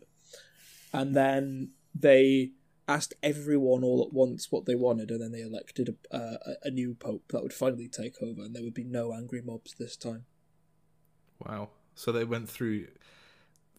And 0.92 1.14
then 1.14 1.70
they 1.94 2.52
asked 2.86 3.14
everyone 3.22 3.82
all 3.82 4.04
at 4.06 4.12
once 4.12 4.52
what 4.52 4.66
they 4.66 4.74
wanted, 4.74 5.10
and 5.10 5.20
then 5.20 5.32
they 5.32 5.40
elected 5.40 5.96
a, 6.10 6.16
a, 6.16 6.38
a 6.64 6.70
new 6.70 6.94
Pope 6.94 7.24
that 7.30 7.42
would 7.42 7.52
finally 7.52 7.88
take 7.88 8.22
over, 8.22 8.42
and 8.42 8.54
there 8.54 8.62
would 8.62 8.74
be 8.74 8.84
no 8.84 9.12
angry 9.12 9.42
mobs 9.42 9.74
this 9.78 9.96
time. 9.96 10.24
Wow. 11.44 11.70
So 11.94 12.12
they 12.12 12.24
went 12.24 12.48
through 12.48 12.86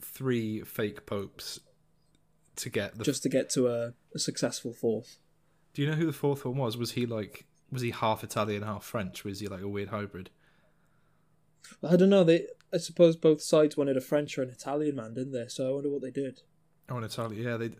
three 0.02 0.62
fake 0.62 1.06
popes 1.06 1.60
to 2.58 2.70
get 2.70 2.98
the. 2.98 3.04
Just 3.04 3.24
to 3.24 3.30
get 3.30 3.50
to 3.52 3.68
a, 3.68 3.94
a 4.14 4.20
successful 4.20 4.74
fourth. 4.74 5.18
Do 5.74 5.82
you 5.82 5.90
know 5.90 5.96
who 5.96 6.06
the 6.06 6.14
fourth 6.14 6.46
one 6.46 6.58
was? 6.58 6.78
Was 6.78 6.94
he 6.94 7.06
like 7.06 7.46
was 7.76 7.84
he 7.84 7.92
half 7.92 8.24
Italian, 8.24 8.64
half 8.64 8.84
French? 8.84 9.24
Was 9.24 9.40
he 9.40 9.48
like 9.48 9.62
a 9.62 9.68
weird 9.68 9.90
hybrid? 9.90 10.32
I 11.88 11.96
don't 11.96 12.10
know. 12.10 12.24
They, 12.24 12.48
I 12.74 12.78
suppose, 12.78 13.16
both 13.16 13.42
sides 13.42 13.78
wanted 13.78 13.98
a 13.98 14.02
French 14.02 14.38
or 14.38 14.44
an 14.44 14.50
Italian 14.50 14.96
man, 14.96 15.14
didn't 15.14 15.34
they? 15.34 15.46
So 15.48 15.70
I 15.70 15.74
wonder 15.74 15.90
what 15.90 16.02
they 16.02 16.12
did. 16.12 16.42
Oh, 16.90 16.98
an 16.98 17.04
Italian. 17.04 17.44
Yeah, 17.44 17.58
they. 17.58 17.72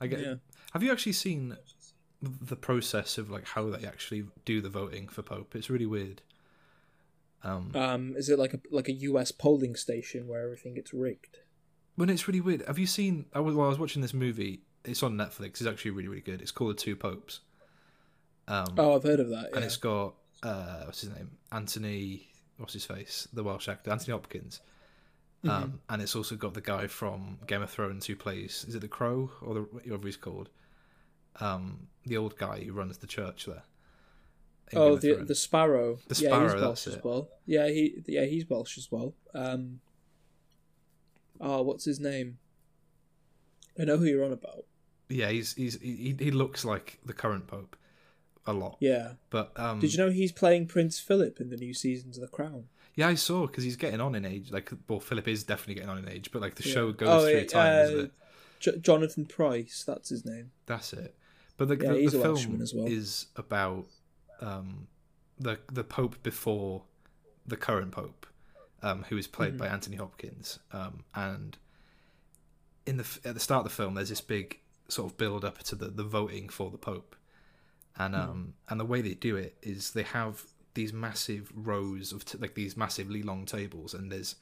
I 0.00 0.06
get. 0.06 0.20
Yeah. 0.20 0.34
Have 0.72 0.82
you 0.82 0.92
actually 0.92 1.12
seen 1.12 1.56
the 2.22 2.56
process 2.56 3.18
of 3.18 3.30
like 3.30 3.46
how 3.46 3.68
they 3.70 3.86
actually 3.86 4.24
do 4.44 4.60
the 4.60 4.70
voting 4.70 5.08
for 5.08 5.22
Pope? 5.22 5.54
It's 5.54 5.70
really 5.70 5.86
weird. 5.86 6.22
Um, 7.42 7.72
Um, 7.74 8.14
is 8.16 8.28
it 8.28 8.38
like 8.38 8.54
a 8.54 8.60
like 8.70 8.88
a 8.88 8.92
U.S. 8.92 9.30
polling 9.32 9.76
station 9.76 10.26
where 10.28 10.42
everything 10.42 10.74
gets 10.74 10.94
rigged? 10.94 11.38
when 11.96 12.10
it's 12.10 12.26
really 12.26 12.40
weird. 12.40 12.64
Have 12.66 12.78
you 12.78 12.86
seen? 12.86 13.26
I 13.32 13.40
was, 13.40 13.54
well, 13.54 13.66
I 13.66 13.68
was 13.68 13.78
watching 13.78 14.02
this 14.02 14.14
movie. 14.14 14.62
It's 14.84 15.02
on 15.02 15.14
Netflix. 15.16 15.60
It's 15.60 15.66
actually 15.66 15.92
really, 15.92 16.08
really 16.08 16.20
good. 16.20 16.42
It's 16.42 16.50
called 16.50 16.70
The 16.72 16.80
Two 16.80 16.96
Popes. 16.96 17.40
Um, 18.48 18.74
Oh, 18.76 18.94
I've 18.96 19.02
heard 19.02 19.20
of 19.20 19.28
that. 19.30 19.50
and 19.54 19.64
it's 19.64 19.76
got 19.76 20.14
uh, 20.42 20.82
what's 20.84 21.00
his 21.00 21.10
name? 21.14 21.30
Anthony. 21.52 22.28
What's 22.58 22.72
his 22.74 22.84
face? 22.84 23.26
The 23.32 23.42
Welsh 23.42 23.68
actor 23.68 23.90
Anthony 23.90 24.12
Hopkins. 24.12 24.60
Um, 25.44 25.50
Mm-hmm. 25.50 25.76
and 25.90 26.02
it's 26.02 26.16
also 26.16 26.36
got 26.36 26.54
the 26.54 26.60
guy 26.62 26.86
from 26.86 27.38
Game 27.46 27.60
of 27.62 27.70
Thrones 27.70 28.06
who 28.06 28.16
plays. 28.16 28.64
Is 28.68 28.74
it 28.74 28.80
the 28.80 28.88
Crow 28.88 29.30
or 29.42 29.54
the 29.54 29.60
whatever 29.62 30.06
he's 30.06 30.16
called? 30.16 30.48
Um, 31.40 31.88
the 32.06 32.16
old 32.16 32.36
guy 32.38 32.60
who 32.64 32.72
runs 32.72 32.98
the 32.98 33.06
church 33.06 33.46
there. 33.46 33.62
Oh, 34.74 34.96
the 34.96 35.16
the 35.16 35.34
sparrow. 35.34 35.98
The 36.08 36.14
yeah, 36.22 36.28
Sparrow, 36.30 36.52
he's 36.52 36.62
Welsh 36.62 36.86
as 36.86 37.04
well. 37.04 37.28
Yeah, 37.46 37.68
he 37.68 38.02
yeah 38.06 38.24
he's 38.24 38.48
Welsh 38.48 38.78
as 38.78 38.88
well. 38.90 39.14
Um. 39.34 39.80
Oh, 41.40 41.62
what's 41.62 41.84
his 41.84 42.00
name? 42.00 42.38
I 43.78 43.84
know 43.84 43.96
who 43.96 44.04
you're 44.06 44.24
on 44.24 44.32
about. 44.32 44.64
yeah, 45.08 45.28
he's 45.30 45.54
he's 45.54 45.80
he, 45.80 46.14
he 46.18 46.30
looks 46.30 46.64
like 46.64 46.98
the 47.04 47.12
current 47.12 47.46
pope 47.46 47.76
a 48.46 48.52
lot. 48.52 48.76
Yeah. 48.80 49.12
But 49.30 49.52
um, 49.56 49.80
Did 49.80 49.92
you 49.92 49.98
know 49.98 50.10
he's 50.10 50.32
playing 50.32 50.66
Prince 50.66 50.98
Philip 50.98 51.40
in 51.40 51.50
the 51.50 51.56
new 51.56 51.74
seasons 51.74 52.16
of 52.18 52.22
The 52.22 52.28
Crown? 52.28 52.64
Yeah, 52.94 53.08
I 53.08 53.14
saw 53.14 53.46
because 53.46 53.64
he's 53.64 53.76
getting 53.76 54.00
on 54.00 54.14
in 54.14 54.24
age. 54.24 54.52
Like, 54.52 54.70
well, 54.88 55.00
Philip 55.00 55.26
is 55.28 55.42
definitely 55.44 55.74
getting 55.74 55.90
on 55.90 55.98
in 55.98 56.08
age, 56.08 56.30
but 56.30 56.40
like 56.42 56.54
the 56.54 56.62
show 56.62 56.92
goes 56.92 57.08
Oh, 57.08 57.20
through 57.26 57.38
yeah, 57.40 57.44
time, 57.46 57.72
uh, 57.72 57.80
isn't 57.82 58.00
it? 58.06 58.12
J- 58.60 58.78
Jonathan 58.78 59.26
Pryce, 59.26 59.82
that's 59.86 60.10
his 60.10 60.24
name. 60.24 60.52
That's 60.66 60.92
it. 60.92 61.14
But 61.56 61.68
the, 61.68 61.76
Yeah, 61.76 61.92
the, 61.92 62.06
the 62.06 62.20
film 62.20 62.58
well. 62.74 62.86
is 62.86 63.26
about 63.36 63.86
um, 64.40 64.86
the 65.40 65.58
the 65.72 65.82
Pope 65.84 66.22
before 66.22 66.82
the 67.46 67.56
current 67.56 67.90
Pope, 67.92 68.26
um, 68.82 69.04
who 69.08 69.16
is 69.16 69.26
played 69.26 69.50
Mm-hmm. 69.54 69.58
by 69.58 69.66
Anthony 69.66 69.96
Hopkins. 69.96 70.58
Um, 70.72 71.04
and 71.14 71.58
in 72.86 72.96
the 72.98 73.18
at 73.24 73.34
the 73.34 73.40
start 73.40 73.64
of 73.66 73.70
the 73.72 73.74
film, 73.76 73.94
there's 73.94 74.08
this 74.10 74.20
big 74.20 74.58
sort 74.88 75.10
of 75.10 75.16
build 75.16 75.44
up 75.44 75.58
to 75.64 75.74
the, 75.74 75.86
the 75.86 76.04
voting 76.04 76.48
for 76.48 76.70
the 76.70 76.78
Pope, 76.78 77.16
and 77.96 78.14
Mm-hmm. 78.14 78.30
um, 78.30 78.54
and 78.68 78.80
the 78.80 78.84
way 78.84 79.00
they 79.00 79.14
do 79.14 79.36
it 79.36 79.56
is 79.62 79.92
they 79.92 80.02
have 80.02 80.44
these 80.74 80.92
massive 80.92 81.52
rows 81.54 82.12
of 82.12 82.24
t- 82.24 82.38
like 82.38 82.54
these 82.54 82.76
massively 82.76 83.22
long 83.22 83.44
tables, 83.46 83.94
and 83.94 84.10
there's 84.10 84.36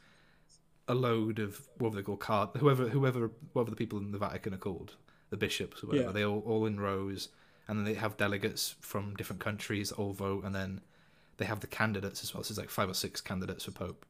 a 0.88 0.94
load 0.94 1.38
of 1.38 1.60
what 1.78 1.94
they 1.94 2.02
call 2.02 2.16
card 2.16 2.50
whoever 2.58 2.88
whoever 2.88 3.30
whatever 3.52 3.70
the 3.70 3.76
people 3.76 3.98
in 3.98 4.10
the 4.12 4.18
Vatican 4.18 4.54
are 4.54 4.58
called, 4.58 4.96
the 5.30 5.36
bishops 5.36 5.82
or 5.82 5.88
whatever. 5.88 6.06
Yeah. 6.08 6.12
They 6.12 6.24
all 6.24 6.40
all 6.46 6.66
in 6.66 6.80
rows, 6.80 7.28
and 7.68 7.78
then 7.78 7.84
they 7.84 7.94
have 7.94 8.16
delegates 8.16 8.74
from 8.80 9.14
different 9.14 9.40
countries 9.40 9.92
all 9.92 10.12
vote, 10.12 10.44
and 10.44 10.54
then 10.54 10.80
they 11.36 11.44
have 11.44 11.60
the 11.60 11.66
candidates 11.66 12.22
as 12.22 12.34
well. 12.34 12.42
So 12.42 12.54
there's 12.54 12.58
like 12.58 12.70
five 12.70 12.88
or 12.88 12.94
six 12.94 13.20
candidates 13.20 13.64
for 13.64 13.70
Pope. 13.72 14.04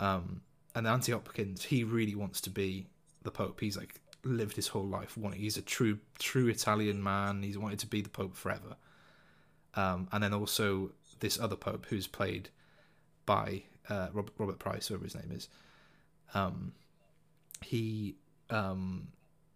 Um, 0.00 0.42
and 0.74 0.86
Anthony 0.86 1.14
Hopkins, 1.14 1.64
he 1.64 1.84
really 1.84 2.14
wants 2.14 2.40
to 2.42 2.50
be 2.50 2.86
the 3.22 3.30
Pope. 3.30 3.60
He's 3.60 3.76
like 3.76 4.00
lived 4.24 4.56
his 4.56 4.68
whole 4.68 4.86
life 4.86 5.16
wanting. 5.16 5.40
He's 5.40 5.56
a 5.56 5.62
true 5.62 5.98
true 6.18 6.48
Italian 6.48 7.02
man. 7.02 7.42
He's 7.42 7.58
wanted 7.58 7.78
to 7.80 7.86
be 7.86 8.00
the 8.02 8.08
Pope 8.08 8.36
forever. 8.36 8.76
Um, 9.74 10.08
and 10.12 10.22
then 10.22 10.32
also 10.34 10.92
this 11.20 11.40
other 11.40 11.56
Pope 11.56 11.86
who's 11.88 12.06
played 12.06 12.50
by 13.26 13.62
uh, 13.88 14.08
Robert, 14.12 14.32
Robert 14.38 14.58
Price, 14.58 14.88
whoever 14.88 15.04
his 15.04 15.14
name 15.14 15.30
is. 15.32 15.48
Um, 16.34 16.72
he 17.62 18.16
um, 18.50 19.08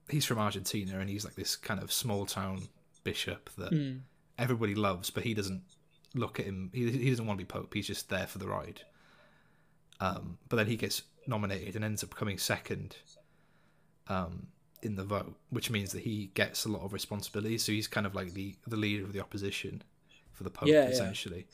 he's 0.09 0.25
from 0.25 0.39
Argentina, 0.39 0.99
and 0.99 1.09
he's 1.11 1.25
like 1.25 1.35
this 1.35 1.55
kind 1.57 1.81
of 1.81 1.93
small 1.93 2.27
town 2.27 2.63
bishop 3.05 3.51
that 3.59 3.73
Mm. 3.73 4.01
everybody 4.39 4.75
loves, 4.75 5.11
but 5.11 5.23
he 5.25 5.35
doesn't 5.35 5.63
look 6.15 6.41
at 6.41 6.47
him. 6.47 6.71
He, 6.73 6.91
he 6.91 7.11
doesn't 7.11 7.27
want 7.27 7.39
to 7.39 7.45
be 7.45 7.49
pope. 7.49 7.73
He's 7.75 7.87
just 7.87 8.09
there 8.09 8.27
for 8.27 8.39
the 8.39 8.49
ride. 8.49 8.83
Um, 10.01 10.39
but 10.49 10.57
then 10.57 10.67
he 10.67 10.77
gets 10.77 11.03
nominated 11.27 11.75
and 11.77 11.85
ends 11.85 12.03
up 12.05 12.15
coming 12.15 12.37
second 12.39 12.97
um, 14.09 14.49
in 14.83 14.97
the 14.97 15.05
vote, 15.05 15.35
which 15.51 15.71
means 15.71 15.93
that 15.93 16.03
he 16.03 16.31
gets 16.35 16.65
a 16.65 16.69
lot 16.69 16.83
of 16.83 16.93
responsibility. 16.93 17.59
So 17.59 17.73
he's 17.73 17.89
kind 17.89 18.07
of 18.07 18.15
like 18.15 18.35
the 18.35 18.57
the 18.67 18.77
leader 18.77 19.05
of 19.05 19.13
the 19.13 19.21
opposition 19.21 19.83
for 20.33 20.45
the 20.45 20.51
pope, 20.51 20.69
Yeah, 20.69 20.89
yeah. 20.89 20.89
essentially. 20.89 21.47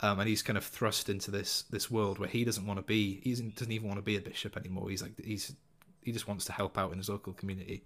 Um, 0.00 0.20
and 0.20 0.28
he's 0.28 0.42
kind 0.42 0.58
of 0.58 0.64
thrust 0.64 1.08
into 1.08 1.30
this 1.30 1.62
this 1.64 1.90
world 1.90 2.18
where 2.18 2.28
he 2.28 2.44
doesn't 2.44 2.66
want 2.66 2.78
to 2.78 2.82
be. 2.84 3.20
He 3.24 3.30
doesn't, 3.30 3.56
doesn't 3.56 3.72
even 3.72 3.88
want 3.88 3.98
to 3.98 4.02
be 4.04 4.16
a 4.16 4.20
bishop 4.20 4.56
anymore. 4.56 4.90
He's 4.90 5.02
like 5.02 5.20
he's 5.24 5.54
he 6.02 6.12
just 6.12 6.28
wants 6.28 6.44
to 6.46 6.52
help 6.52 6.78
out 6.78 6.92
in 6.92 6.98
his 6.98 7.08
local 7.08 7.32
community. 7.32 7.84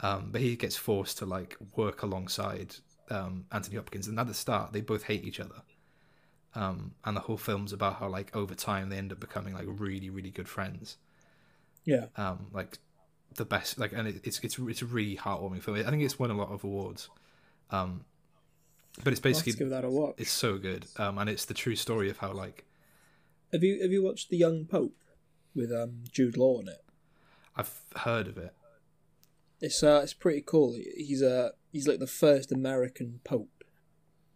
Um, 0.00 0.30
but 0.32 0.40
he 0.40 0.56
gets 0.56 0.76
forced 0.76 1.18
to 1.18 1.26
like 1.26 1.56
work 1.76 2.02
alongside 2.02 2.76
um, 3.10 3.46
Anthony 3.52 3.76
Hopkins, 3.76 4.08
and 4.08 4.18
at 4.20 4.26
the 4.26 4.34
start 4.34 4.72
they 4.72 4.80
both 4.80 5.04
hate 5.04 5.24
each 5.24 5.40
other. 5.40 5.62
Um, 6.54 6.94
and 7.04 7.16
the 7.16 7.20
whole 7.22 7.36
film's 7.38 7.72
about 7.72 7.96
how 7.96 8.08
like 8.08 8.34
over 8.36 8.54
time 8.54 8.88
they 8.90 8.98
end 8.98 9.12
up 9.12 9.20
becoming 9.20 9.54
like 9.54 9.66
really 9.68 10.10
really 10.10 10.30
good 10.30 10.48
friends. 10.48 10.98
Yeah. 11.84 12.06
Um, 12.16 12.48
like 12.52 12.78
the 13.36 13.44
best 13.44 13.78
like, 13.78 13.92
and 13.92 14.08
it, 14.08 14.20
it's 14.24 14.40
it's 14.40 14.58
it's 14.58 14.82
a 14.82 14.86
really 14.86 15.16
heartwarming 15.16 15.62
film. 15.62 15.76
I 15.78 15.90
think 15.90 16.02
it's 16.02 16.18
won 16.18 16.30
a 16.30 16.34
lot 16.34 16.50
of 16.50 16.64
awards. 16.64 17.08
Um, 17.70 18.04
but 19.04 19.12
it's 19.12 19.20
basically 19.20 19.52
give 19.52 19.70
that 19.70 19.84
a 19.84 19.90
watch. 19.90 20.14
it's 20.18 20.30
so 20.30 20.58
good, 20.58 20.86
um, 20.96 21.18
and 21.18 21.30
it's 21.30 21.44
the 21.44 21.54
true 21.54 21.76
story 21.76 22.10
of 22.10 22.18
how 22.18 22.32
like 22.32 22.64
Have 23.52 23.62
you 23.62 23.80
have 23.82 23.92
you 23.92 24.02
watched 24.02 24.30
The 24.30 24.36
Young 24.36 24.64
Pope 24.64 24.96
with 25.54 25.72
um, 25.72 26.04
Jude 26.10 26.36
Law 26.36 26.60
in 26.60 26.68
it? 26.68 26.84
I've 27.56 27.82
heard 27.96 28.28
of 28.28 28.38
it. 28.38 28.54
It's 29.60 29.82
uh, 29.82 30.00
it's 30.02 30.14
pretty 30.14 30.42
cool. 30.44 30.76
He's 30.96 31.22
uh, 31.22 31.50
he's 31.72 31.88
like 31.88 31.98
the 31.98 32.06
first 32.06 32.52
American 32.52 33.20
pope, 33.24 33.64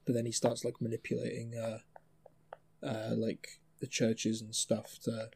but 0.05 0.15
then 0.15 0.27
he 0.27 0.33
starts 0.33 0.65
like 0.65 0.81
manipulating 0.81 1.55
uh, 1.57 1.79
uh, 2.87 3.15
like 3.17 3.61
the 3.81 3.87
churches 3.87 4.41
and 4.41 4.55
stuff 4.55 4.99
to 5.05 5.31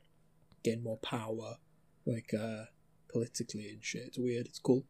gain 0.62 0.82
more 0.82 0.98
power, 0.98 1.56
like 2.04 2.32
uh, 2.34 2.64
politically 3.16 3.70
and 3.70 3.82
shit. 3.84 4.02
It's 4.06 4.18
weird. 4.18 4.46
It's 4.46 4.58
cool. 4.58 4.84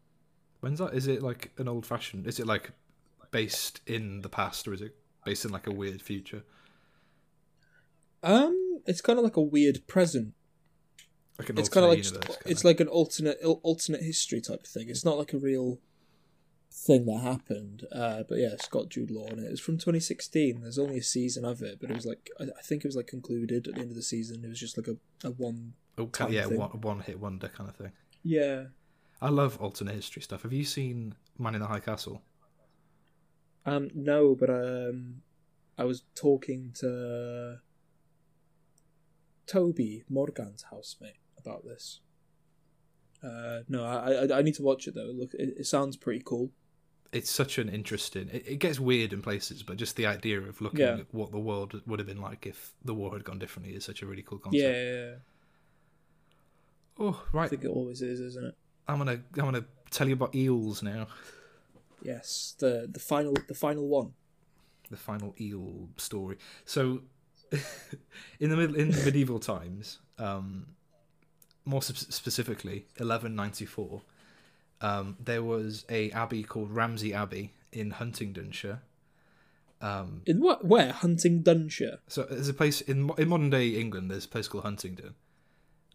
When's 0.61 0.79
that? 0.81 0.95
Is 0.95 1.07
it 1.07 1.23
like 1.23 1.53
an 1.59 1.69
old 1.69 1.87
fashioned? 1.87 2.27
Is 2.27 2.41
it 2.41 2.47
like 2.47 2.73
based 3.31 3.81
in 3.87 4.23
the 4.23 4.29
past, 4.29 4.67
or 4.67 4.75
is 4.75 4.81
it 4.83 4.97
based 5.25 5.45
in 5.45 5.53
like 5.53 5.67
a 5.67 5.73
weird 5.73 6.03
future? 6.03 6.43
Um, 8.23 8.81
it's 8.87 9.01
kind 9.01 9.19
of 9.19 9.25
like 9.25 9.37
a 9.37 9.43
weird 9.43 9.87
present. 9.87 10.35
Like 11.39 11.51
an 11.51 11.59
It's 11.59 11.69
kind 11.69 11.85
of 11.85 11.91
like 11.91 12.05
universe, 12.05 12.39
it's 12.47 12.63
kinda? 12.63 12.67
like 12.67 12.81
an 12.81 12.89
alternate 12.89 13.39
alternate 13.45 14.03
history 14.03 14.41
type 14.41 14.61
of 14.65 14.67
thing. 14.69 14.89
It's 14.89 15.05
not 15.05 15.19
like 15.19 15.33
a 15.35 15.39
real 15.39 15.79
thing 16.73 17.05
that 17.07 17.21
happened. 17.21 17.85
Uh, 17.93 18.23
but 18.29 18.39
yeah, 18.39 18.49
it's 18.53 18.69
got 18.69 18.89
Jude 18.89 19.11
Law 19.11 19.27
in 19.27 19.39
it. 19.39 19.45
It's 19.51 19.61
from 19.61 19.77
2016. 19.77 20.63
There's 20.63 20.79
only 20.79 20.99
a 20.99 21.03
season 21.03 21.45
of 21.45 21.61
it, 21.63 21.79
but 21.81 21.91
it 21.91 21.95
was 21.95 22.07
like 22.07 22.31
I, 22.41 22.45
I 22.45 22.63
think 22.65 22.85
it 22.85 22.89
was 22.89 22.97
like 22.97 23.07
concluded 23.07 23.69
at 23.69 23.75
the 23.75 23.81
end 23.81 23.91
of 23.91 23.97
the 23.97 24.03
season. 24.03 24.45
It 24.45 24.49
was 24.49 24.59
just 24.59 24.77
like 24.79 24.89
a, 24.89 24.97
a 25.27 25.31
one. 25.31 25.75
oh, 25.99 26.09
yeah, 26.29 26.47
thing. 26.47 26.59
one, 26.59 26.81
one 26.81 27.01
hit 27.01 27.21
wonder 27.21 27.49
kind 27.49 27.69
of 27.69 27.77
thing. 27.77 27.93
Yeah. 28.27 28.65
I 29.23 29.31
love 29.31 29.59
alternate 29.61 29.95
history 29.95 30.21
stuff. 30.23 30.43
Have 30.43 30.53
you 30.53 30.65
seen 30.65 31.15
Man 31.39 31.55
in 31.55 31.61
the 31.61 31.67
High 31.67 31.81
Castle? 31.81 32.23
Um. 33.65 33.91
No, 33.95 34.35
but 34.35 34.51
um, 34.51 35.23
I 35.79 35.85
was 35.85 36.03
talking 36.15 36.73
to 36.81 37.59
Toby 39.47 40.05
Morgan's 40.09 40.65
housemate 40.71 41.21
about 41.39 41.65
this. 41.65 42.01
Uh, 43.23 43.61
no, 43.69 43.85
I, 43.85 44.27
I 44.27 44.39
I 44.39 44.43
need 44.43 44.55
to 44.55 44.63
watch 44.63 44.87
it 44.87 44.95
though. 44.95 45.13
Look, 45.15 45.35
it, 45.35 45.55
it 45.59 45.67
sounds 45.67 45.97
pretty 45.97 46.23
cool. 46.25 46.51
It's 47.13 47.31
such 47.31 47.59
an 47.59 47.69
interesting. 47.69 48.29
It, 48.33 48.45
it 48.47 48.57
gets 48.59 48.79
weird 48.79 49.13
in 49.13 49.23
places, 49.23 49.63
but 49.63 49.77
just 49.79 49.97
the 49.97 50.07
idea 50.07 50.41
of 50.41 50.61
looking 50.61 50.81
Yeah. 50.81 50.99
at 50.99 51.15
what 51.15 51.31
the 51.33 51.39
world 51.39 51.81
would 51.87 51.99
have 51.99 52.07
been 52.09 52.21
like 52.21 52.47
if 52.47 52.75
the 52.85 52.95
war 52.95 53.13
had 53.13 53.25
gone 53.25 53.39
differently 53.39 53.75
is 53.75 53.85
such 53.85 54.03
a 54.03 54.07
really 54.07 54.23
cool 54.23 54.39
Yeah, 54.39 54.43
concept. 54.43 54.77
yeah, 54.77 54.93
yeah. 54.93 55.15
Oh, 56.99 57.23
right. 57.33 57.45
I 57.45 57.49
think 57.49 57.65
it 57.65 57.69
always 57.69 58.03
is, 58.03 58.21
isn't 58.21 58.45
it? 58.47 58.55
I'm 58.89 58.99
gonna 58.99 59.13
I'm 59.37 59.45
gonna 59.45 59.65
tell 59.91 60.07
you 60.09 60.15
about 60.15 60.35
eels 60.35 60.83
now. 60.83 61.09
Yes, 62.03 62.55
the 62.59 62.89
the 62.91 63.01
final 63.01 63.35
the 63.49 63.55
final 63.55 63.87
one. 63.89 64.13
the 64.91 64.97
final 64.97 65.35
eel 65.41 65.89
story. 65.97 66.39
So, 66.65 67.03
in 68.41 68.51
the 68.51 68.57
middle 68.57 68.77
in 68.77 68.89
medieval 69.05 69.39
times, 69.41 69.99
um, 70.19 70.67
more 71.65 71.83
sp- 71.83 72.13
specifically, 72.13 72.87
1194, 72.99 74.03
um, 74.81 75.17
there 75.23 75.43
was 75.43 75.85
a 75.91 76.11
abbey 76.13 76.43
called 76.45 76.71
Ramsey 76.71 77.13
Abbey 77.13 77.53
in 77.73 77.91
Huntingdonshire. 77.91 78.81
Um, 79.81 80.23
In 80.27 80.41
what? 80.41 80.65
Where? 80.65 80.93
Huntingdonshire. 80.93 81.99
so 82.09 82.23
there's 82.23 82.49
a 82.49 82.55
place 82.55 82.81
in 82.81 83.11
in 83.19 83.29
modern 83.29 83.51
day 83.51 83.69
England. 83.71 84.11
There's 84.11 84.25
a 84.25 84.29
place 84.29 84.49
called 84.49 84.65
Huntingdon. 84.65 85.15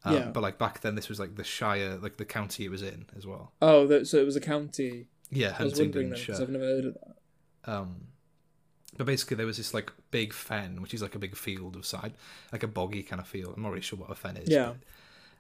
Um, 0.04 0.16
Yeah. 0.16 0.26
But 0.30 0.41
like 0.41 0.58
back 0.58 0.82
then, 0.82 0.95
this 0.95 1.10
was 1.10 1.20
like 1.20 1.36
the 1.36 1.43
shire, 1.43 1.97
like 2.02 2.18
the 2.18 2.26
county 2.26 2.66
it 2.66 2.72
was 2.72 2.82
in 2.82 3.06
as 3.16 3.26
well. 3.26 3.52
Oh, 3.62 3.88
that, 3.88 4.08
so 4.08 4.18
it 4.18 4.26
was 4.26 4.36
a 4.36 4.41
county. 4.41 5.08
Yeah, 5.30 5.56
I 5.58 5.64
was 5.64 5.80
wondering 5.80 6.10
then 6.10 6.18
Huntingdonshire. 6.18 6.41
I've 6.43 6.49
never 6.49 6.66
heard 6.66 6.86
of 6.86 6.93
that. 6.95 7.72
Um, 7.72 7.95
but 8.97 9.06
basically, 9.08 9.38
there 9.38 9.45
was 9.45 9.58
this 9.58 9.74
like 9.74 9.91
big 10.12 10.34
fen, 10.34 10.82
which 10.82 10.93
is 10.93 11.02
like 11.02 11.16
a 11.16 11.20
big 11.20 11.36
field 11.36 11.76
of 11.76 11.86
side, 11.86 12.14
like 12.52 12.64
a 12.64 12.68
boggy 12.68 13.04
kind 13.04 13.22
of 13.22 13.28
field. 13.28 13.54
I'm 13.56 13.64
not 13.64 13.70
really 13.70 13.82
sure 13.82 13.97
what 13.97 14.10
a 14.12 14.16
fen 14.16 14.38
is. 14.38 14.49
Yeah. 14.49 14.74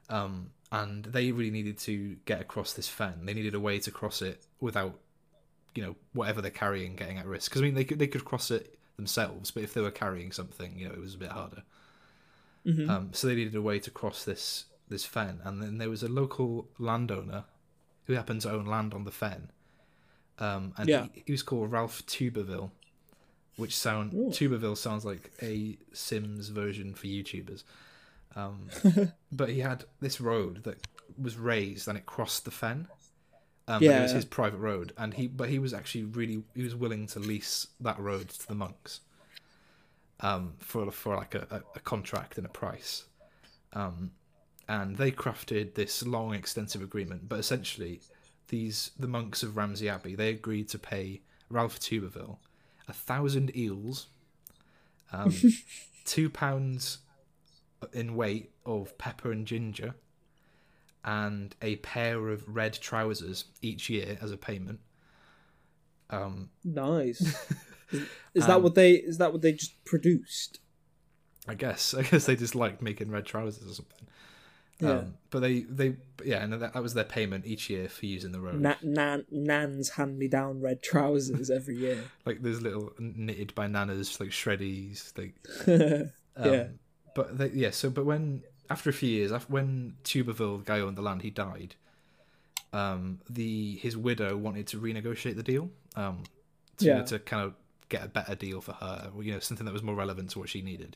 but, 0.07 0.15
um, 0.15 0.51
and 0.71 1.03
they 1.05 1.31
really 1.31 1.51
needed 1.51 1.77
to 1.79 2.15
get 2.25 2.39
across 2.39 2.73
this 2.73 2.87
fen. 2.87 3.25
They 3.25 3.33
needed 3.33 3.55
a 3.55 3.59
way 3.59 3.79
to 3.79 3.91
cross 3.91 4.21
it 4.21 4.41
without, 4.61 4.97
you 5.75 5.83
know, 5.83 5.95
whatever 6.13 6.41
they're 6.41 6.51
carrying 6.51 6.95
getting 6.95 7.17
at 7.17 7.25
risk. 7.25 7.51
Because 7.51 7.61
I 7.61 7.65
mean, 7.65 7.75
they 7.75 7.83
could 7.83 7.99
they 7.99 8.07
could 8.07 8.23
cross 8.23 8.51
it 8.51 8.77
themselves, 8.95 9.51
but 9.51 9.63
if 9.63 9.73
they 9.73 9.81
were 9.81 9.91
carrying 9.91 10.31
something, 10.31 10.77
you 10.77 10.87
know, 10.87 10.93
it 10.93 11.01
was 11.01 11.15
a 11.15 11.17
bit 11.17 11.29
harder. 11.31 11.63
Mhm. 12.65 12.89
Um, 12.89 13.09
so 13.13 13.27
they 13.27 13.35
needed 13.35 13.55
a 13.55 13.61
way 13.61 13.79
to 13.79 13.91
cross 13.91 14.23
this 14.23 14.65
this 14.87 15.05
fen, 15.05 15.39
and 15.43 15.61
then 15.63 15.77
there 15.77 15.89
was 15.89 16.03
a 16.03 16.09
local 16.09 16.67
landowner 16.77 17.45
who 18.05 18.13
happened 18.13 18.41
to 18.41 18.51
own 18.51 18.65
land 18.65 18.93
on 18.93 19.05
the 19.05 19.11
fen, 19.11 19.49
um, 20.37 20.73
and 20.77 20.89
Yeah. 20.89 21.07
he, 21.13 21.23
he 21.27 21.31
was 21.31 21.43
called 21.43 21.71
Ralph 21.71 22.05
Tuberville, 22.05 22.71
which 23.55 23.75
sound 23.75 24.13
Ooh. 24.13 24.29
Tuberville 24.31 24.75
sounds 24.77 25.05
like 25.05 25.31
a 25.41 25.77
Sims 25.93 26.49
version 26.49 26.93
for 26.93 27.07
YouTubers. 27.07 27.63
Um, 28.35 28.69
but 29.31 29.49
he 29.49 29.59
had 29.59 29.85
this 30.01 30.19
road 30.21 30.63
that 30.63 30.85
was 31.17 31.37
raised 31.37 31.87
and 31.87 31.97
it 31.97 32.05
crossed 32.05 32.45
the 32.45 32.51
fen. 32.51 32.87
Um, 33.67 33.79
but 33.79 33.83
it 33.95 34.01
was 34.01 34.11
his 34.11 34.25
private 34.25 34.57
road, 34.57 34.91
and 34.97 35.13
he 35.13 35.27
but 35.27 35.47
he 35.49 35.59
was 35.59 35.73
actually 35.73 36.03
really 36.03 36.43
he 36.55 36.63
was 36.63 36.75
willing 36.75 37.07
to 37.07 37.19
lease 37.19 37.67
that 37.79 37.97
road 37.99 38.27
to 38.29 38.47
the 38.47 38.55
monks, 38.55 38.99
um, 40.21 40.53
for 40.59 40.91
for 40.91 41.15
like 41.15 41.35
a, 41.35 41.63
a, 41.75 41.79
contract 41.79 42.37
and 42.37 42.45
a 42.45 42.49
price, 42.49 43.05
um, 43.73 44.11
and 44.67 44.95
they 44.97 45.11
crafted 45.11 45.75
this 45.75 46.05
long 46.05 46.33
extensive 46.33 46.81
agreement. 46.81 47.27
But 47.27 47.39
essentially, 47.39 48.01
these 48.49 48.91
the 48.99 49.07
monks 49.07 49.43
of 49.43 49.57
Ramsey 49.57 49.89
Abbey 49.89 50.15
they 50.15 50.29
agreed 50.29 50.69
to 50.69 50.79
pay 50.79 51.21
Ralph 51.49 51.79
Tuberville 51.79 52.37
a 52.87 52.93
thousand 52.93 53.55
eels, 53.55 54.07
um, 55.11 55.33
two 56.05 56.29
pounds 56.29 56.99
in 57.93 58.15
weight 58.15 58.51
of 58.65 58.97
pepper 58.97 59.31
and 59.31 59.47
ginger, 59.47 59.95
and 61.03 61.55
a 61.61 61.77
pair 61.77 62.29
of 62.29 62.43
red 62.47 62.73
trousers 62.73 63.45
each 63.61 63.89
year 63.89 64.17
as 64.21 64.31
a 64.31 64.37
payment. 64.37 64.79
Um, 66.11 66.49
Nice. 66.63 67.21
is, 67.21 67.35
is 68.33 68.45
that 68.47 68.57
Um, 68.57 68.63
what 68.63 68.75
they? 68.75 68.91
Is 68.93 69.17
that 69.19 69.31
what 69.31 69.41
they 69.41 69.53
just 69.53 69.83
produced? 69.85 70.59
I 71.47 71.55
guess 71.55 71.93
I 71.99 72.03
guess 72.03 72.25
they 72.25 72.35
just 72.35 72.55
liked 72.55 72.81
making 72.81 73.09
red 73.11 73.25
trousers 73.25 73.69
or 73.69 73.73
something. 73.73 74.07
Yeah. 74.79 74.89
Um, 74.91 75.13
but 75.29 75.41
they 75.41 75.61
they 75.61 75.95
yeah, 76.25 76.43
and 76.43 76.53
that, 76.53 76.73
that 76.73 76.81
was 76.81 76.93
their 76.95 77.03
payment 77.03 77.45
each 77.45 77.69
year 77.69 77.87
for 77.87 78.05
using 78.07 78.31
the 78.31 78.39
road. 78.41 78.59
Na- 78.59 78.75
nan, 78.81 79.25
Nan's 79.29 79.89
hand 79.89 80.17
me 80.17 80.27
down 80.27 80.59
red 80.59 80.81
trousers 80.81 81.49
every 81.51 81.75
year. 81.77 82.03
Like 82.25 82.41
there's 82.41 82.61
little 82.61 82.91
knitted 82.99 83.53
by 83.55 83.67
nanas, 83.67 84.19
like 84.19 84.29
shreddies, 84.29 85.15
like 85.17 85.35
um, 86.35 86.53
Yeah. 86.53 86.67
But 87.13 87.37
they, 87.37 87.49
yeah, 87.49 87.71
so 87.71 87.89
but 87.89 88.05
when 88.05 88.41
after 88.71 88.89
a 88.89 88.93
few 88.93 89.09
years, 89.09 89.31
after 89.31 89.51
when 89.53 89.97
Tuberville, 90.03 90.59
the 90.59 90.63
guy 90.65 90.79
owned 90.79 90.97
the 90.97 91.01
land, 91.01 91.21
he 91.21 91.29
died. 91.29 91.75
Um, 92.73 93.19
the 93.29 93.75
his 93.77 93.97
widow 93.97 94.37
wanted 94.37 94.67
to 94.67 94.79
renegotiate 94.79 95.35
the 95.35 95.43
deal. 95.43 95.69
Um, 95.95 96.23
to, 96.77 96.85
Yeah. 96.85 97.01
to 97.03 97.19
kind 97.19 97.43
of 97.43 97.53
get 97.89 98.05
a 98.05 98.07
better 98.07 98.33
deal 98.35 98.61
for 98.61 98.71
her, 98.73 99.11
you 99.21 99.33
know, 99.33 99.39
something 99.39 99.65
that 99.65 99.73
was 99.73 99.83
more 99.83 99.95
relevant 99.95 100.29
to 100.31 100.39
what 100.39 100.47
she 100.49 100.61
needed. 100.61 100.95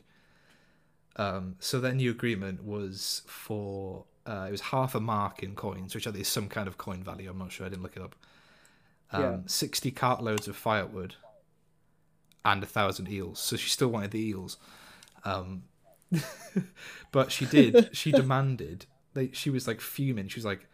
Um, 1.16 1.56
so 1.60 1.78
their 1.80 1.92
new 1.94 2.10
agreement 2.10 2.62
was 2.64 3.22
for 3.26 4.04
uh, 4.26 4.46
it 4.48 4.50
was 4.50 4.60
half 4.60 4.94
a 4.94 5.00
mark 5.00 5.42
in 5.42 5.54
coins, 5.54 5.94
which 5.94 6.06
I 6.06 6.10
think 6.10 6.22
is 6.22 6.28
some 6.28 6.48
kind 6.48 6.66
of 6.66 6.78
coin 6.78 7.02
value. 7.04 7.30
I'm 7.30 7.38
not 7.38 7.52
sure. 7.52 7.66
I 7.66 7.68
didn't 7.68 7.82
look 7.82 7.96
it 7.96 8.02
up. 8.02 8.16
Um, 9.12 9.22
Yeah. 9.22 9.36
Sixty 9.46 9.92
cartloads 9.92 10.48
of 10.48 10.56
firewood 10.56 11.14
and 12.44 12.62
a 12.62 12.66
thousand 12.66 13.08
eels. 13.10 13.38
So 13.38 13.56
she 13.56 13.68
still 13.70 13.88
wanted 13.88 14.10
the 14.12 14.20
eels. 14.20 14.56
Um, 15.24 15.64
but 17.12 17.32
she 17.32 17.46
did. 17.46 17.94
she 17.96 18.12
demanded. 18.22 18.86
They, 19.14 19.30
she 19.32 19.50
was 19.50 19.66
like 19.66 19.80
fuming. 19.80 20.28
She 20.28 20.38
was 20.38 20.44
like, 20.44 20.66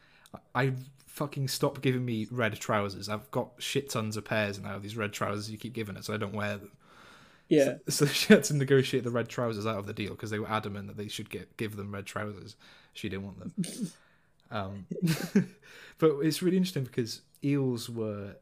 "I 0.54 0.72
fucking 1.06 1.48
stop 1.48 1.82
giving 1.82 2.04
me 2.04 2.26
red 2.30 2.58
trousers. 2.58 3.08
I've 3.08 3.30
got 3.30 3.50
shit 3.58 3.90
tons 3.90 4.16
of 4.16 4.24
pairs 4.24 4.58
now. 4.58 4.76
of 4.76 4.82
These 4.82 4.96
red 4.96 5.12
trousers 5.12 5.50
you 5.50 5.58
keep 5.58 5.72
giving 5.74 5.96
us, 5.96 6.06
so 6.06 6.14
I 6.14 6.16
don't 6.16 6.34
wear 6.34 6.56
them." 6.58 6.72
yeah. 7.48 7.74
So 7.88 8.06
she 8.06 8.32
had 8.32 8.44
to 8.44 8.54
negotiate 8.54 9.04
the 9.04 9.10
red 9.10 9.28
trousers 9.28 9.66
out 9.66 9.78
of 9.78 9.86
the 9.86 9.92
deal 9.92 10.10
because 10.12 10.30
they 10.30 10.38
were 10.38 10.48
adamant 10.50 10.86
that 10.88 10.96
they 10.96 11.08
should 11.08 11.28
get 11.30 11.56
give 11.56 11.76
them 11.76 11.92
red 11.92 12.06
trousers. 12.06 12.56
She 12.94 13.08
didn't 13.08 13.24
want 13.24 13.38
them. 13.40 13.92
um, 14.50 14.86
but 15.98 16.10
it's 16.20 16.42
really 16.42 16.56
interesting 16.56 16.84
because 16.84 17.22
eels 17.44 17.90
were 17.90 18.36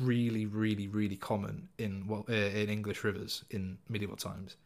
really, 0.00 0.46
really, 0.46 0.88
really 0.88 1.16
common 1.16 1.68
in 1.78 2.06
well 2.06 2.24
uh, 2.28 2.32
in 2.32 2.68
English 2.70 3.04
rivers 3.04 3.44
in 3.50 3.78
medieval 3.88 4.16
times, 4.16 4.56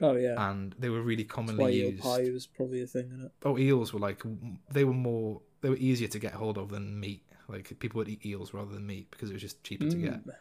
Oh 0.00 0.16
yeah. 0.16 0.50
and 0.50 0.74
they 0.78 0.88
were 0.88 1.02
really 1.02 1.24
That's 1.24 1.34
commonly 1.34 1.64
why 1.64 1.70
eel 1.70 1.92
pie 1.92 2.30
was 2.30 2.46
probably 2.46 2.82
a 2.82 2.86
thing, 2.86 3.10
is 3.12 3.24
it? 3.24 3.32
Oh, 3.44 3.58
eels 3.58 3.92
were 3.92 4.00
like 4.00 4.22
they 4.70 4.84
were 4.84 4.92
more 4.92 5.40
they 5.64 5.70
were 5.70 5.76
easier 5.76 6.08
to 6.08 6.18
get 6.18 6.34
hold 6.34 6.58
of 6.58 6.68
than 6.68 7.00
meat. 7.00 7.22
Like 7.48 7.78
people 7.78 7.96
would 7.96 8.08
eat 8.10 8.26
eels 8.26 8.52
rather 8.52 8.70
than 8.70 8.86
meat 8.86 9.10
because 9.10 9.30
it 9.30 9.32
was 9.32 9.40
just 9.40 9.64
cheaper 9.64 9.88
to 9.88 9.96
get. 9.96 10.26
Mm. 10.26 10.34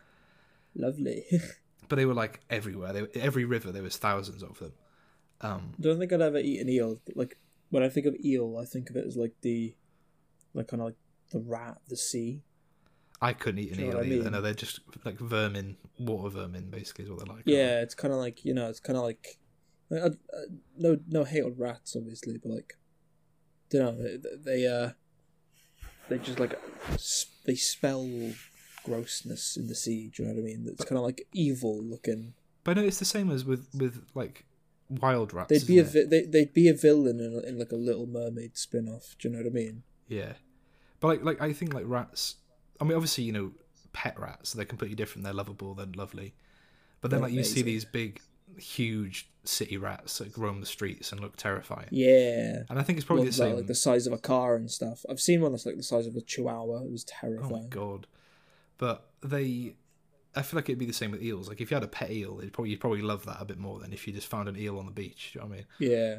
Lovely. 0.76 1.24
But 1.90 1.98
they 1.98 2.06
were 2.06 2.14
like 2.14 2.40
everywhere. 2.50 2.94
They 2.94 3.02
were, 3.04 3.10
every 3.16 3.44
river 3.44 3.72
there 3.72 3.84
was 3.84 3.98
thousands 3.98 4.42
of 4.42 4.58
them. 4.58 4.72
Um, 5.42 5.74
don't 5.80 6.00
think 6.00 6.12
I'd 6.14 6.22
ever 6.22 6.38
eat 6.38 6.62
an 6.62 6.70
eel. 6.70 7.00
Like 7.14 7.38
when 7.70 7.84
I 7.84 7.90
think 7.90 8.06
of 8.06 8.16
eel, 8.16 8.58
I 8.58 8.66
think 8.66 8.90
of 8.90 8.96
it 8.96 9.06
as 9.06 9.18
like 9.18 9.34
the, 9.42 9.76
like 10.54 10.70
kind 10.70 10.82
of 10.82 10.88
like 10.88 10.96
the 11.32 11.40
rat, 11.40 11.78
of 11.84 11.90
the 11.90 11.98
sea. 11.98 12.42
I 13.22 13.34
couldn't 13.34 13.60
eat 13.60 13.72
an 13.72 13.78
Do 13.78 13.84
you 13.84 13.92
know 13.92 13.98
eel 13.98 14.04
I 14.04 14.06
either. 14.08 14.24
mean? 14.24 14.32
No, 14.32 14.42
they're 14.42 14.54
just 14.54 14.80
like 15.06 15.20
vermin, 15.20 15.76
water 16.00 16.30
vermin, 16.30 16.70
basically 16.70 17.04
is 17.04 17.12
what 17.12 17.20
they're 17.20 17.36
like. 17.36 17.44
Yeah, 17.46 17.82
it's 17.82 17.96
kind 17.96 18.14
of 18.14 18.20
like 18.20 18.44
you 18.46 18.54
know, 18.54 18.70
it's 18.70 18.80
kind 18.80 18.98
of 18.98 19.04
like, 19.04 19.38
uh, 19.92 19.96
uh, 19.98 20.10
no, 20.78 20.98
no 21.10 21.26
hate 21.26 21.44
on 21.44 21.56
rats, 21.58 21.96
obviously, 21.98 22.38
but 22.38 22.50
like, 22.50 22.78
don't 23.70 23.98
know, 23.98 24.04
they, 24.04 24.20
they 24.62 24.68
uh, 24.68 24.92
they 26.10 26.18
just 26.20 26.40
like, 26.40 26.60
they 27.46 27.56
spell 27.56 28.08
grossness 28.84 29.58
in 29.58 29.68
the 29.68 29.76
sea. 29.76 30.12
Do 30.14 30.24
you 30.24 30.30
know 30.30 30.36
what 30.36 30.42
I 30.42 30.46
mean? 30.46 30.66
It's 30.68 30.86
kind 30.86 30.98
of 30.98 31.04
like 31.06 31.28
evil 31.34 31.82
looking. 31.84 32.34
But 32.64 32.78
no, 32.78 32.84
it's 32.84 33.00
the 33.00 33.06
same 33.06 33.30
as 33.30 33.46
with 33.46 33.68
with 33.74 34.06
like 34.14 34.46
wild 34.90 35.34
rats. 35.34 35.50
They'd 35.50 35.68
be 35.68 35.80
a 35.80 35.84
vi- 35.84 36.06
they 36.06 36.22
they'd 36.24 36.54
be 36.54 36.70
a 36.70 36.74
villain 36.74 37.20
in, 37.20 37.42
in 37.48 37.60
like 37.60 37.72
a 37.72 37.76
Little 37.78 38.08
Mermaid 38.08 38.58
spin 38.58 38.88
off. 38.88 39.16
Do 39.20 39.28
you 39.28 39.34
know 39.34 39.42
what 39.42 39.48
I 39.48 39.54
mean? 39.54 39.84
yeah, 40.08 40.34
but 41.00 41.08
like 41.08 41.24
like 41.24 41.42
I 41.42 41.54
think 41.54 41.74
like 41.74 41.86
rats. 41.88 42.36
I 42.80 42.86
mean, 42.86 42.94
obviously 42.94 43.24
you 43.26 43.32
know 43.32 43.52
pet 43.94 44.20
rats, 44.20 44.54
they're 44.54 44.66
completely 44.66 44.96
different. 44.96 45.24
They're 45.24 45.34
lovable, 45.34 45.74
they're 45.74 45.86
lovely. 45.96 46.34
But 47.02 47.12
then 47.12 47.20
They're 47.20 47.30
like 47.30 47.36
you 47.36 47.44
see 47.44 47.62
these 47.62 47.86
big, 47.86 48.22
huge 48.58 49.30
city 49.46 49.78
rats 49.78 50.20
that 50.20 50.36
roam 50.38 50.60
the 50.60 50.66
streets 50.66 51.12
and 51.12 51.22
look 51.22 51.36
terrifying. 51.36 51.88
Yeah. 51.92 52.64
And 52.70 52.80
I 52.80 52.84
think 52.84 52.98
it's 52.98 53.06
probably 53.06 53.26
the 53.26 53.32
that 53.32 53.38
same. 53.38 53.56
like 53.56 53.68
the 53.68 53.76
size 53.76 54.08
of 54.08 54.14
a 54.14 54.18
car 54.18 54.56
and 54.56 54.70
stuff. 54.70 55.06
I've 55.10 55.20
seen 55.20 55.42
one 55.42 55.52
that's 55.52 55.66
like 55.66 55.78
the 55.78 55.84
size 55.84 56.08
of 56.08 56.16
a 56.16 56.22
chihuahua. 56.22 56.84
It 56.84 56.92
was 56.92 57.04
terrifying. 57.04 57.52
Oh 57.54 57.58
my 57.58 57.68
god! 57.68 58.08
But 58.78 59.10
they, 59.22 59.76
I 60.36 60.42
feel 60.42 60.58
like 60.58 60.70
it'd 60.70 60.80
be 60.80 60.86
the 60.86 60.94
same 60.94 61.12
with 61.12 61.24
eels. 61.24 61.48
Like 61.50 61.62
if 61.62 61.72
you 61.72 61.76
had 61.76 61.84
a 61.84 61.88
pet 61.88 62.12
eel, 62.12 62.40
it'd 62.40 62.54
probably 62.54 62.72
you'd 62.72 62.80
probably 62.80 63.02
love 63.02 63.26
that 63.26 63.38
a 63.40 63.46
bit 63.46 63.58
more 63.58 63.80
than 63.80 63.94
if 63.94 64.08
you 64.08 64.14
just 64.14 64.28
found 64.28 64.48
an 64.48 64.58
eel 64.58 64.80
on 64.80 64.86
the 64.86 64.92
beach. 64.92 65.32
Do 65.34 65.40
you 65.40 65.44
know 65.44 65.50
what 65.50 65.54
I 65.54 65.58
mean? 65.58 65.66
Yeah. 65.92 66.16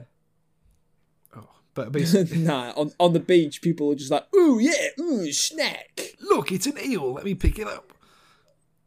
Oh, 1.37 1.49
but 1.75 1.93
basically, 1.93 2.39
nah, 2.39 2.73
on 2.77 2.93
on 3.01 3.15
the 3.15 3.21
beach, 3.21 3.63
people 3.63 3.91
are 3.91 3.97
just 3.97 4.11
like, 4.11 4.27
ooh 4.35 4.59
yeah, 4.59 4.89
ooh 5.01 5.33
snack. 5.33 6.01
look, 6.21 6.53
it's 6.53 6.67
an 6.67 6.79
eel. 6.79 7.13
Let 7.13 7.25
me 7.25 7.35
pick 7.35 7.59
it 7.59 7.67
up. 7.67 7.94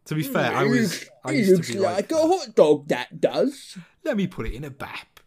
To 0.07 0.15
be 0.15 0.23
mm, 0.23 0.33
fair, 0.33 0.51
I 0.53 0.63
was. 0.63 1.09
I 1.23 1.31
used 1.31 1.51
looks 1.51 1.67
to 1.67 1.73
be 1.73 1.79
like, 1.79 2.11
like, 2.11 2.11
a 2.11 2.27
hot 2.27 2.55
dog. 2.55 2.87
That 2.87 3.19
does. 3.19 3.77
let 4.03 4.15
me 4.15 4.25
put 4.27 4.47
it 4.47 4.53
in 4.53 4.63
a 4.63 4.69
bap. 4.69 5.19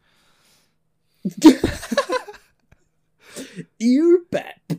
Ew, 3.78 4.26
bap. 4.30 4.72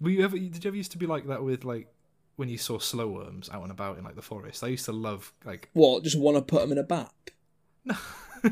Were 0.00 0.10
you 0.10 0.22
ever? 0.24 0.38
Did 0.38 0.62
you 0.64 0.68
ever 0.68 0.76
used 0.76 0.92
to 0.92 0.98
be 0.98 1.06
like 1.06 1.26
that 1.28 1.42
with 1.42 1.64
like 1.64 1.88
when 2.36 2.50
you 2.50 2.58
saw 2.58 2.78
slow 2.78 3.08
worms 3.08 3.48
out 3.50 3.62
and 3.62 3.70
about 3.70 3.96
in 3.96 4.04
like 4.04 4.16
the 4.16 4.22
forest? 4.22 4.62
I 4.62 4.66
used 4.66 4.84
to 4.84 4.92
love 4.92 5.32
like 5.44 5.70
What? 5.72 6.04
Just 6.04 6.18
want 6.18 6.36
to 6.36 6.42
put 6.42 6.60
them 6.60 6.72
in 6.72 6.78
a 6.78 6.82
bap? 6.82 7.14
no, 7.86 7.94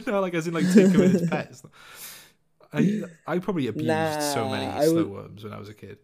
no. 0.07 0.21
like 0.21 0.33
as 0.33 0.47
in 0.47 0.55
like 0.55 0.65
take 0.73 0.93
them 0.93 1.03
in 1.03 1.17
as 1.17 1.29
pets. 1.29 1.63
I 2.73 3.03
I 3.27 3.39
probably 3.39 3.67
abused 3.67 4.23
so 4.33 4.49
many 4.49 4.87
slow 4.87 4.95
would- 4.95 5.11
worms 5.11 5.45
when 5.45 5.53
I 5.53 5.59
was 5.59 5.69
a 5.69 5.75
kid. 5.75 5.99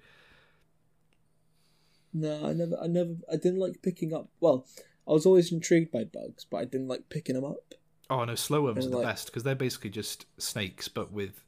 No, 2.18 2.46
I 2.48 2.52
never, 2.54 2.78
I 2.82 2.86
never, 2.86 3.14
I 3.30 3.36
didn't 3.36 3.58
like 3.58 3.82
picking 3.82 4.14
up. 4.14 4.28
Well, 4.40 4.66
I 5.06 5.12
was 5.12 5.26
always 5.26 5.52
intrigued 5.52 5.92
by 5.92 6.04
bugs, 6.04 6.44
but 6.48 6.58
I 6.58 6.64
didn't 6.64 6.88
like 6.88 7.08
picking 7.10 7.34
them 7.34 7.44
up. 7.44 7.74
Oh 8.08 8.24
no, 8.24 8.34
slow 8.34 8.62
worms 8.62 8.86
are 8.86 8.90
the 8.90 8.96
like- 8.98 9.06
best 9.06 9.26
because 9.26 9.42
they're 9.42 9.54
basically 9.54 9.90
just 9.90 10.24
snakes, 10.38 10.88
but 10.88 11.12
with 11.12 11.42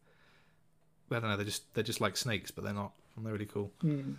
I 1.10 1.14
don't 1.20 1.30
know. 1.30 1.36
They're 1.36 1.44
just 1.46 1.72
they're 1.74 1.84
just 1.84 2.00
like 2.00 2.16
snakes, 2.16 2.50
but 2.50 2.64
they're 2.64 2.74
not. 2.74 2.92
And 3.16 3.24
they're 3.24 3.32
really 3.32 3.46
cool. 3.46 3.72
Hmm. 3.80 4.12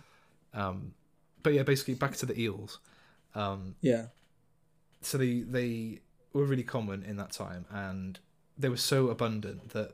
Um, 0.52 0.94
but 1.42 1.54
yeah, 1.54 1.62
basically 1.62 1.94
back 1.94 2.16
to 2.16 2.26
the 2.26 2.38
eels. 2.40 2.80
Um, 3.34 3.76
Yeah. 3.80 4.06
so 5.02 5.16
they 5.18 5.40
they 5.40 6.00
were 6.32 6.44
really 6.44 6.64
common 6.64 7.04
in 7.04 7.16
that 7.18 7.30
time, 7.32 7.64
and 7.70 8.18
they 8.58 8.68
were 8.68 8.76
so 8.76 9.08
abundant 9.08 9.70
that, 9.70 9.92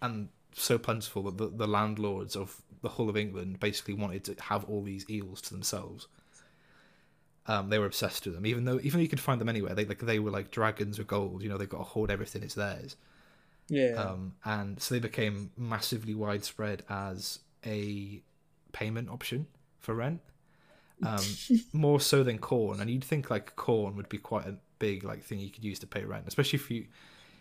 and 0.00 0.28
so 0.52 0.78
plentiful 0.78 1.22
that 1.24 1.36
the, 1.38 1.48
the 1.48 1.66
landlords 1.66 2.36
of 2.36 2.62
the 2.84 2.90
whole 2.90 3.08
of 3.08 3.16
England 3.16 3.58
basically 3.58 3.94
wanted 3.94 4.22
to 4.24 4.36
have 4.40 4.64
all 4.64 4.82
these 4.82 5.08
eels 5.10 5.40
to 5.42 5.50
themselves. 5.50 6.06
Um, 7.46 7.68
they 7.68 7.78
were 7.78 7.86
obsessed 7.86 8.24
with 8.24 8.34
them, 8.34 8.46
even 8.46 8.64
though 8.64 8.78
even 8.82 8.98
though 8.98 9.02
you 9.02 9.08
could 9.08 9.20
find 9.20 9.40
them 9.40 9.48
anywhere. 9.48 9.74
They 9.74 9.84
like 9.84 9.98
they 9.98 10.18
were 10.18 10.30
like 10.30 10.50
dragons 10.50 10.98
of 10.98 11.06
gold. 11.06 11.42
You 11.42 11.48
know, 11.48 11.58
they've 11.58 11.68
got 11.68 11.78
to 11.78 11.84
hoard 11.84 12.10
everything; 12.10 12.42
it's 12.42 12.54
theirs. 12.54 12.96
Yeah. 13.68 13.94
Um, 13.94 14.34
and 14.44 14.80
so 14.80 14.94
they 14.94 15.00
became 15.00 15.50
massively 15.56 16.14
widespread 16.14 16.84
as 16.88 17.40
a 17.66 18.22
payment 18.72 19.08
option 19.10 19.46
for 19.80 19.94
rent. 19.94 20.20
Um, 21.04 21.24
more 21.72 22.00
so 22.00 22.22
than 22.22 22.38
corn, 22.38 22.80
and 22.80 22.88
you'd 22.88 23.04
think 23.04 23.30
like 23.30 23.56
corn 23.56 23.96
would 23.96 24.08
be 24.08 24.18
quite 24.18 24.46
a 24.46 24.56
big 24.78 25.04
like 25.04 25.22
thing 25.22 25.40
you 25.40 25.50
could 25.50 25.64
use 25.64 25.78
to 25.80 25.86
pay 25.86 26.04
rent, 26.04 26.24
especially 26.26 26.58
if 26.58 26.70
you 26.70 26.86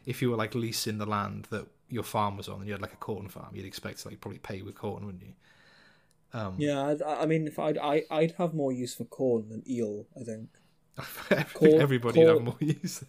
if 0.06 0.22
you 0.22 0.32
were 0.32 0.38
like 0.38 0.56
leasing 0.56 0.98
the 0.98 1.06
land 1.06 1.48
that 1.50 1.66
your 1.94 2.04
farm 2.04 2.38
was 2.38 2.50
on 2.50 2.58
and 2.60 2.68
you 2.68 2.74
had 2.74 2.82
like 2.82 2.94
a 2.94 2.98
corn 2.98 3.30
farm, 3.30 3.56
you'd 3.56 3.66
expect 3.66 4.00
to 4.02 4.10
like 4.10 4.22
probably 4.22 4.40
pay 4.40 4.62
with 4.62 4.76
corn, 4.76 5.06
wouldn't 5.06 5.24
you? 5.24 5.34
Um, 6.34 6.56
yeah. 6.58 6.88
I'd, 6.88 7.02
I 7.02 7.26
mean, 7.26 7.48
if 7.48 7.60
I'd, 7.60 7.78
I, 7.78 8.04
I'd 8.10 8.34
have 8.38 8.54
more 8.54 8.72
use 8.72 8.96
for 8.96 9.06
corn 9.06 9.50
than 9.50 9.64
eel. 9.70 10.08
I 10.20 10.24
think 10.24 10.50
I 11.32 11.46
Corn- 11.54 11.82
everybody 11.82 12.20
would 12.20 12.30
have 12.30 12.42
more 12.42 12.58
use. 12.60 13.04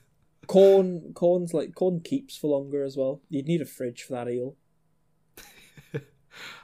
corn, 0.47 1.13
corn's 1.15 1.53
like 1.55 1.75
corn 1.75 2.01
keeps 2.01 2.37
for 2.37 2.49
longer 2.49 2.83
as 2.85 2.97
well. 2.97 3.21
You'd 3.29 3.47
need 3.47 3.61
a 3.61 3.67
fridge 3.67 4.03
for 4.03 4.15
that 4.15 4.29
eel. 4.29 4.57
I 5.95 6.01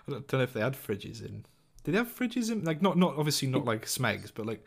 don't, 0.08 0.26
don't 0.28 0.38
know 0.38 0.44
if 0.44 0.52
they 0.52 0.60
had 0.60 0.74
fridges 0.74 1.24
in. 1.24 1.44
Did 1.84 1.92
they 1.92 1.98
have 1.98 2.14
fridges 2.14 2.50
in? 2.50 2.64
Like 2.64 2.82
not 2.82 2.96
not 2.98 3.16
obviously 3.16 3.48
not 3.48 3.64
like 3.64 3.86
Smegs, 3.86 4.30
but 4.34 4.46
like 4.46 4.64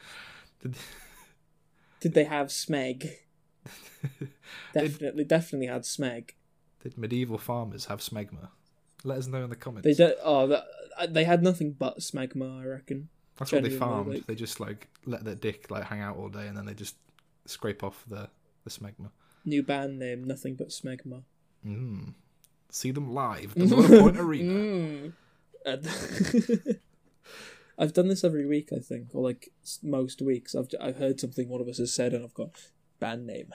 did, 0.62 0.76
Did 2.00 2.14
they 2.14 2.26
have 2.26 2.48
smeg? 2.50 3.16
Definitely, 4.74 5.24
definitely 5.24 5.68
had 5.68 5.84
smeg. 5.84 6.32
Did 6.84 6.98
medieval 6.98 7.38
farmers 7.40 7.86
have 7.86 8.00
smegma? 8.02 8.50
Let 9.04 9.18
us 9.18 9.28
know 9.28 9.44
in 9.44 9.50
the 9.50 9.56
comments. 9.56 9.86
They 9.86 9.94
did. 9.96 10.16
Oh, 10.24 10.48
that, 10.48 10.66
uh, 10.98 11.08
they 11.08 11.24
had 11.24 11.42
nothing 11.42 11.72
but 11.74 11.98
smegma. 12.00 12.62
I 12.62 12.66
reckon. 12.66 13.10
That's 13.38 13.52
what 13.52 13.64
they 13.64 13.70
farmed. 13.72 14.14
like- 14.14 14.28
They 14.28 14.36
just 14.36 14.60
like 14.60 14.88
let 15.06 15.24
their 15.26 15.36
dick 15.36 15.72
like 15.72 15.86
hang 15.86 16.02
out 16.02 16.18
all 16.18 16.30
day, 16.30 16.48
and 16.48 16.56
then 16.56 16.66
they 16.66 16.74
just 16.76 16.96
scrape 17.46 17.84
off 17.84 18.04
the 18.08 18.30
the 18.64 18.70
smegma. 18.70 19.10
New 19.46 19.64
band 19.64 19.98
name, 20.00 20.24
nothing 20.24 20.56
but 20.56 20.70
smegma. 20.70 21.24
Mm. 21.66 22.14
See 22.70 22.92
them 22.92 23.14
live 23.14 23.52
at 23.58 23.68
the 23.70 24.00
Point 24.00 24.18
Arena. 24.18 24.54
Mm. 24.54 25.14
I've 27.78 27.94
done 27.94 28.08
this 28.08 28.24
every 28.24 28.46
week, 28.46 28.70
I 28.72 28.80
think, 28.80 29.10
or 29.14 29.22
like 29.24 29.50
most 29.82 30.22
weeks. 30.22 30.54
I've 30.56 30.70
I've 30.80 30.98
heard 30.98 31.20
something 31.20 31.50
one 31.50 31.60
of 31.62 31.68
us 31.68 31.80
has 31.80 31.94
said, 31.94 32.14
and 32.14 32.24
I've 32.24 32.34
got 32.34 32.52
band 33.00 33.26
name. 33.26 33.48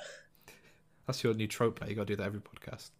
That's 1.06 1.22
your 1.24 1.34
new 1.34 1.46
trope 1.46 1.80
now. 1.80 1.86
You 1.86 1.94
got 1.94 2.06
to 2.08 2.12
do 2.12 2.16
that 2.16 2.26
every 2.26 2.40
podcast. 2.40 2.90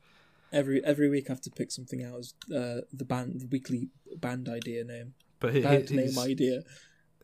Every 0.53 0.85
every 0.85 1.09
week, 1.09 1.27
I 1.29 1.33
have 1.33 1.41
to 1.43 1.51
pick 1.51 1.71
something 1.71 2.03
out 2.03 2.19
as 2.19 2.35
uh, 2.55 2.81
the 2.93 3.05
band, 3.05 3.41
the 3.41 3.47
weekly 3.47 3.89
band 4.17 4.49
idea 4.49 4.85
name, 4.85 5.15
But 5.41 5.55
he, 5.55 5.61
band 5.61 5.91
name 5.91 6.19
idea. 6.19 6.63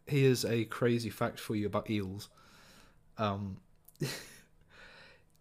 here's 0.06 0.44
a 0.44 0.64
crazy 0.64 1.10
fact 1.10 1.40
for 1.40 1.56
you 1.56 1.66
about 1.66 1.90
eels. 1.90 2.28
Um, 3.16 3.58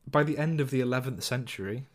by 0.07 0.23
the 0.23 0.37
end 0.37 0.61
of 0.61 0.69
the 0.69 0.79
11th 0.79 1.23
century, 1.23 1.85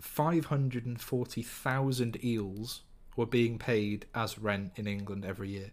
540,000 0.00 2.24
eels 2.24 2.82
were 3.16 3.26
being 3.26 3.58
paid 3.58 4.06
as 4.14 4.38
rent 4.38 4.72
in 4.76 4.86
England 4.86 5.24
every 5.24 5.50
year. 5.50 5.70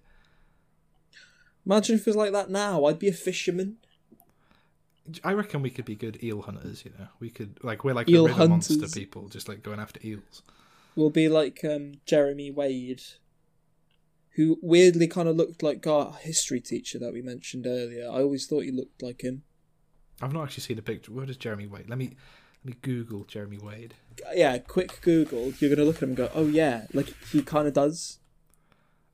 Imagine 1.66 1.96
if 1.96 2.02
it 2.02 2.08
was 2.08 2.16
like 2.16 2.32
that 2.34 2.50
now. 2.50 2.86
I'd 2.86 3.00
be 3.00 3.08
a 3.08 3.14
fisherman. 3.14 3.78
I 5.24 5.34
reckon 5.34 5.62
we 5.62 5.70
could 5.70 5.86
be 5.86 5.96
good 5.96 6.24
eel 6.24 6.42
hunters, 6.42 6.86
you 6.86 6.92
know. 6.98 7.08
We 7.20 7.30
could, 7.30 7.64
like, 7.64 7.84
we're 7.84 7.94
like 7.94 8.10
Eel 8.10 8.24
the 8.24 8.30
river 8.30 8.48
monster 8.48 8.88
people, 8.88 9.28
just 9.30 9.48
like 9.48 9.64
going 9.64 9.80
after 9.80 10.00
eels. 10.06 10.44
We'll 10.96 11.10
be 11.10 11.30
like 11.30 11.64
um, 11.64 11.94
Jeremy 12.06 12.52
Wade, 12.52 13.02
who 14.36 14.58
weirdly 14.62 15.08
kind 15.08 15.28
of 15.28 15.36
looked 15.36 15.64
like 15.64 15.86
our 15.88 16.14
history 16.14 16.60
teacher 16.60 17.00
that 17.00 17.14
we 17.14 17.22
mentioned 17.22 17.66
earlier. 17.66 18.06
I 18.10 18.22
always 18.22 18.46
thought 18.46 18.64
he 18.64 18.72
looked 18.72 19.02
like 19.02 19.22
him. 19.22 19.44
I've 20.22 20.34
not 20.34 20.44
actually 20.44 20.64
seen 20.64 20.78
a 20.78 20.84
picture. 20.84 21.12
Where 21.12 21.26
does 21.26 21.38
Jeremy 21.38 21.68
Wade? 21.68 21.90
Let 21.90 21.98
me 21.98 22.16
let 22.64 22.76
me 22.76 22.80
Google 22.82 23.24
Jeremy 23.24 23.58
Wade. 23.58 23.96
Yeah, 24.36 24.60
quick 24.60 25.02
Google. 25.02 25.54
You're 25.60 25.76
gonna 25.76 25.86
look 25.86 25.98
at 25.98 26.04
him 26.04 26.10
and 26.10 26.18
go, 26.18 26.30
"Oh 26.36 26.46
yeah," 26.46 26.86
like 26.94 27.14
he 27.32 27.42
kind 27.42 27.68
of 27.68 27.74
does. 27.74 28.20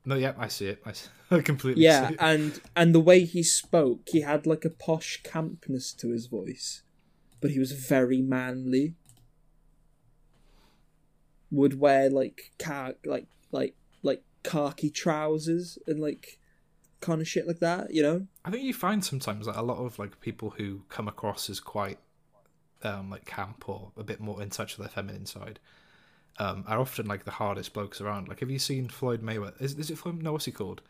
No, 0.07 0.15
yeah, 0.15 0.33
I 0.37 0.47
see 0.47 0.67
it. 0.67 0.81
I, 0.85 0.93
see, 0.93 1.09
I 1.31 1.41
completely 1.41 1.83
Yeah, 1.83 2.07
see 2.07 2.13
it. 2.13 2.19
and 2.21 2.61
and 2.77 2.95
the 2.95 2.99
way 3.01 3.25
he 3.25 3.43
spoke, 3.43 4.07
he 4.07 4.21
had 4.21 4.47
like 4.47 4.63
a 4.63 4.69
posh 4.69 5.21
campness 5.23 5.93
to 5.97 6.11
his 6.11 6.27
voice, 6.27 6.81
but 7.41 7.51
he 7.51 7.59
was 7.59 7.73
very 7.73 8.21
manly. 8.21 8.95
Would 11.51 11.79
wear 11.79 12.09
like 12.09 12.51
car 12.57 12.93
like 13.05 13.27
like 13.51 13.75
like 14.01 14.23
khaki 14.43 14.89
trousers 14.89 15.77
and 15.87 15.99
like 15.99 16.39
kind 17.01 17.19
of 17.19 17.27
shit 17.27 17.45
like 17.45 17.59
that, 17.59 17.93
you 17.93 18.01
know. 18.01 18.27
I 18.45 18.51
think 18.51 18.63
you 18.63 18.73
find 18.73 19.03
sometimes 19.03 19.45
that 19.45 19.59
a 19.59 19.61
lot 19.61 19.77
of 19.77 19.99
like 19.99 20.21
people 20.21 20.51
who 20.51 20.83
come 20.87 21.09
across 21.09 21.49
as 21.49 21.59
quite 21.59 21.99
um, 22.81 23.09
like 23.09 23.25
camp 23.25 23.67
or 23.67 23.91
a 23.97 24.03
bit 24.03 24.21
more 24.21 24.41
in 24.41 24.49
touch 24.51 24.77
with 24.77 24.87
their 24.87 24.93
feminine 24.93 25.25
side 25.25 25.59
um, 26.39 26.63
are 26.67 26.79
often 26.79 27.05
like 27.07 27.25
the 27.25 27.31
hardest 27.31 27.73
blokes 27.73 27.99
around. 28.01 28.27
Like, 28.27 28.39
have 28.41 28.49
you 28.51 28.59
seen 28.59 28.89
Floyd 28.89 29.21
Mayweather? 29.21 29.59
Is, 29.61 29.73
is 29.75 29.89
it 29.89 29.97
Floyd? 29.97 30.21
No, 30.21 30.33
what's 30.33 30.45
he 30.45 30.51
called? 30.51 30.81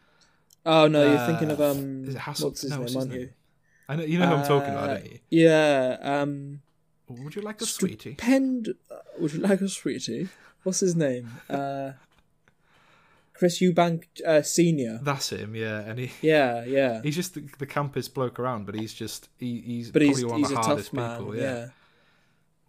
Oh 0.66 0.88
no, 0.88 1.04
you're 1.04 1.18
Uh, 1.18 1.28
thinking 1.28 1.52
of 1.52 1.62
um, 1.62 2.04
is 2.06 2.16
it 2.16 2.20
Hassel? 2.20 2.50
what's 2.50 2.62
his 2.62 2.72
no, 2.72 2.78
name, 2.78 2.84
what's 2.84 2.96
aren't 2.96 3.12
his 3.12 3.20
you? 3.20 3.26
name? 3.28 3.34
I 3.90 3.96
know 3.96 4.04
you 4.04 4.20
know 4.20 4.28
who 4.28 4.36
I'm 4.36 4.48
talking 4.48 4.72
about, 4.72 4.90
Uh, 4.90 4.94
don't 4.96 5.06
you? 5.12 5.20
Yeah, 5.30 5.98
um, 6.02 6.62
Would 7.08 7.36
you 7.36 7.42
like 7.42 7.62
a 7.62 7.66
sweetie? 7.66 8.16
Pend. 8.16 8.74
uh, 8.92 8.96
Would 9.20 9.34
you 9.34 9.40
like 9.40 9.62
a 9.62 9.70
sweetie? 9.70 10.28
What's 10.64 10.82
his 10.82 10.96
name? 10.96 11.30
Uh, 11.50 11.92
Chris 13.34 13.60
Eubank 13.62 14.06
uh, 14.26 14.42
Senior. 14.42 15.00
That's 15.04 15.32
him, 15.32 15.56
yeah. 15.56 15.80
And 15.82 16.00
he 16.00 16.12
Yeah, 16.22 16.66
yeah. 16.66 17.02
he's 17.04 17.16
just 17.16 17.36
the, 17.36 17.42
the 17.60 17.68
campest 17.68 18.14
bloke 18.14 18.40
around, 18.40 18.66
but 18.66 18.76
he's 18.76 18.94
just 18.94 19.30
he, 19.40 19.62
he's 19.62 19.92
But 19.92 20.02
he's 20.02 20.20
probably 20.22 20.32
one 20.32 20.40
he's 20.40 20.52
of 20.52 20.58
a 20.58 20.62
the 20.62 20.68
hardest 20.68 20.88
tough 20.90 20.94
man. 20.96 21.18
people. 21.20 21.36
yeah. 21.38 21.42
Yeah, 21.44 21.68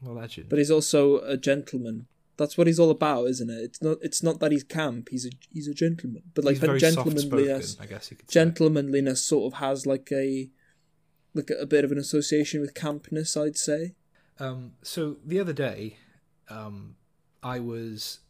well, 0.03 0.14
legend. 0.14 0.49
but 0.51 0.59
he's 0.59 0.70
also 0.70 1.18
a 1.22 1.37
gentleman. 1.37 2.07
That's 2.39 2.57
what 2.57 2.68
he's 2.68 2.78
all 2.78 2.91
about, 2.91 3.26
isn't 3.26 3.51
it? 3.51 3.62
It's 3.64 3.82
not. 3.82 3.99
It's 4.01 4.22
not 4.22 4.39
that 4.41 4.53
he's 4.53 4.62
camp. 4.62 5.09
He's 5.11 5.26
a 5.26 5.30
he's 5.53 5.66
a 5.66 5.74
gentleman. 5.74 6.22
But 6.34 6.45
like 6.45 6.61
that 6.61 6.78
gentlemanliness, 6.78 7.76
I 7.80 7.86
guess 7.86 8.11
you 8.11 8.16
could 8.16 8.30
say. 8.30 8.41
gentlemanliness 8.41 9.22
sort 9.22 9.53
of 9.53 9.59
has 9.59 9.86
like 9.86 10.09
a 10.12 10.49
like 11.34 11.51
a, 11.51 11.62
a 11.62 11.66
bit 11.66 11.84
of 11.84 11.91
an 11.91 11.99
association 11.99 12.61
with 12.61 12.74
campness. 12.74 13.36
I'd 13.36 13.57
say. 13.57 13.97
Um, 14.39 14.74
so 14.82 15.16
the 15.26 15.41
other 15.41 15.53
day, 15.53 15.97
um, 16.49 16.95
I 17.43 17.59
was 17.59 18.20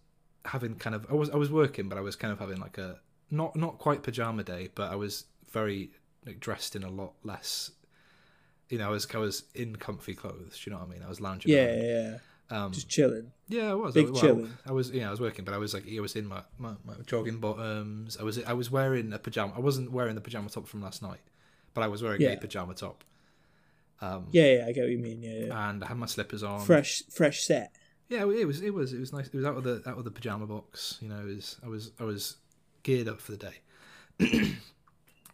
having 0.46 0.76
kind 0.76 0.96
of 0.96 1.06
I 1.10 1.14
was 1.14 1.28
I 1.28 1.36
was 1.36 1.52
working, 1.52 1.90
but 1.90 1.98
I 1.98 2.00
was 2.00 2.16
kind 2.16 2.32
of 2.32 2.38
having 2.38 2.58
like 2.58 2.78
a 2.78 3.00
not 3.30 3.56
not 3.56 3.78
quite 3.78 4.02
pajama 4.02 4.42
day, 4.42 4.70
but 4.74 4.90
I 4.90 4.96
was 4.96 5.26
very 5.50 5.90
like 6.24 6.40
dressed 6.40 6.74
in 6.74 6.82
a 6.82 6.90
lot 6.90 7.12
less. 7.24 7.72
You 8.70 8.78
know, 8.78 8.86
I 8.86 8.90
was 8.90 9.06
I 9.14 9.18
was 9.18 9.44
in 9.54 9.76
comfy 9.76 10.14
clothes. 10.14 10.60
Do 10.64 10.70
you 10.70 10.72
know 10.72 10.80
what 10.80 10.88
I 10.88 10.92
mean? 10.92 11.02
I 11.04 11.08
was 11.10 11.20
lounging. 11.20 11.52
Yeah, 11.52 11.66
around. 11.66 11.82
yeah. 11.82 12.18
Um, 12.50 12.72
Just 12.72 12.88
chilling. 12.88 13.32
yeah, 13.48 13.70
I 13.70 13.74
was. 13.74 13.92
big 13.94 14.06
I, 14.06 14.10
well, 14.10 14.20
chilling. 14.20 14.52
I 14.66 14.72
was. 14.72 14.90
Yeah, 14.90 15.08
I 15.08 15.10
was 15.10 15.20
working, 15.20 15.44
but 15.44 15.52
I 15.52 15.58
was 15.58 15.74
like, 15.74 15.84
I 15.94 16.00
was 16.00 16.16
in 16.16 16.26
my, 16.26 16.42
my, 16.58 16.70
my 16.84 16.94
jogging 17.06 17.40
bottoms. 17.40 18.16
I 18.18 18.22
was 18.22 18.42
I 18.44 18.54
was 18.54 18.70
wearing 18.70 19.12
a 19.12 19.18
pajama. 19.18 19.52
I 19.56 19.60
wasn't 19.60 19.92
wearing 19.92 20.14
the 20.14 20.20
pajama 20.22 20.48
top 20.48 20.66
from 20.66 20.80
last 20.82 21.02
night, 21.02 21.20
but 21.74 21.82
I 21.82 21.88
was 21.88 22.02
wearing 22.02 22.20
Yeah. 22.22 22.30
a 22.30 22.36
pajama 22.38 22.74
top. 22.74 23.04
Um, 24.00 24.28
Yeah, 24.30 24.58
yeah. 24.58 24.66
I 24.66 24.72
get 24.72 24.82
what 24.82 24.90
you 24.90 24.98
mean. 24.98 25.22
Yeah, 25.22 25.46
yeah. 25.46 25.70
and 25.70 25.84
I 25.84 25.88
had 25.88 25.96
my 25.98 26.06
slippers 26.06 26.42
on. 26.42 26.60
Fresh, 26.64 27.02
fresh 27.10 27.42
set. 27.42 27.74
Yeah, 28.08 28.20
it 28.22 28.46
was 28.46 28.62
it 28.62 28.72
was 28.72 28.94
it 28.94 29.00
was 29.00 29.12
nice. 29.12 29.26
It 29.26 29.34
was 29.34 29.44
out 29.44 29.56
of 29.58 29.64
the 29.64 29.82
out 29.86 29.98
of 29.98 30.04
the 30.04 30.10
pajama 30.10 30.46
box. 30.46 30.96
You 31.02 31.08
know, 31.08 31.22
was 31.24 31.56
I 31.62 31.68
was 31.68 31.90
I 32.00 32.04
was 32.04 32.36
geared 32.82 33.08
up 33.08 33.20
for 33.20 33.32
the 33.32 33.50
day. 34.18 34.54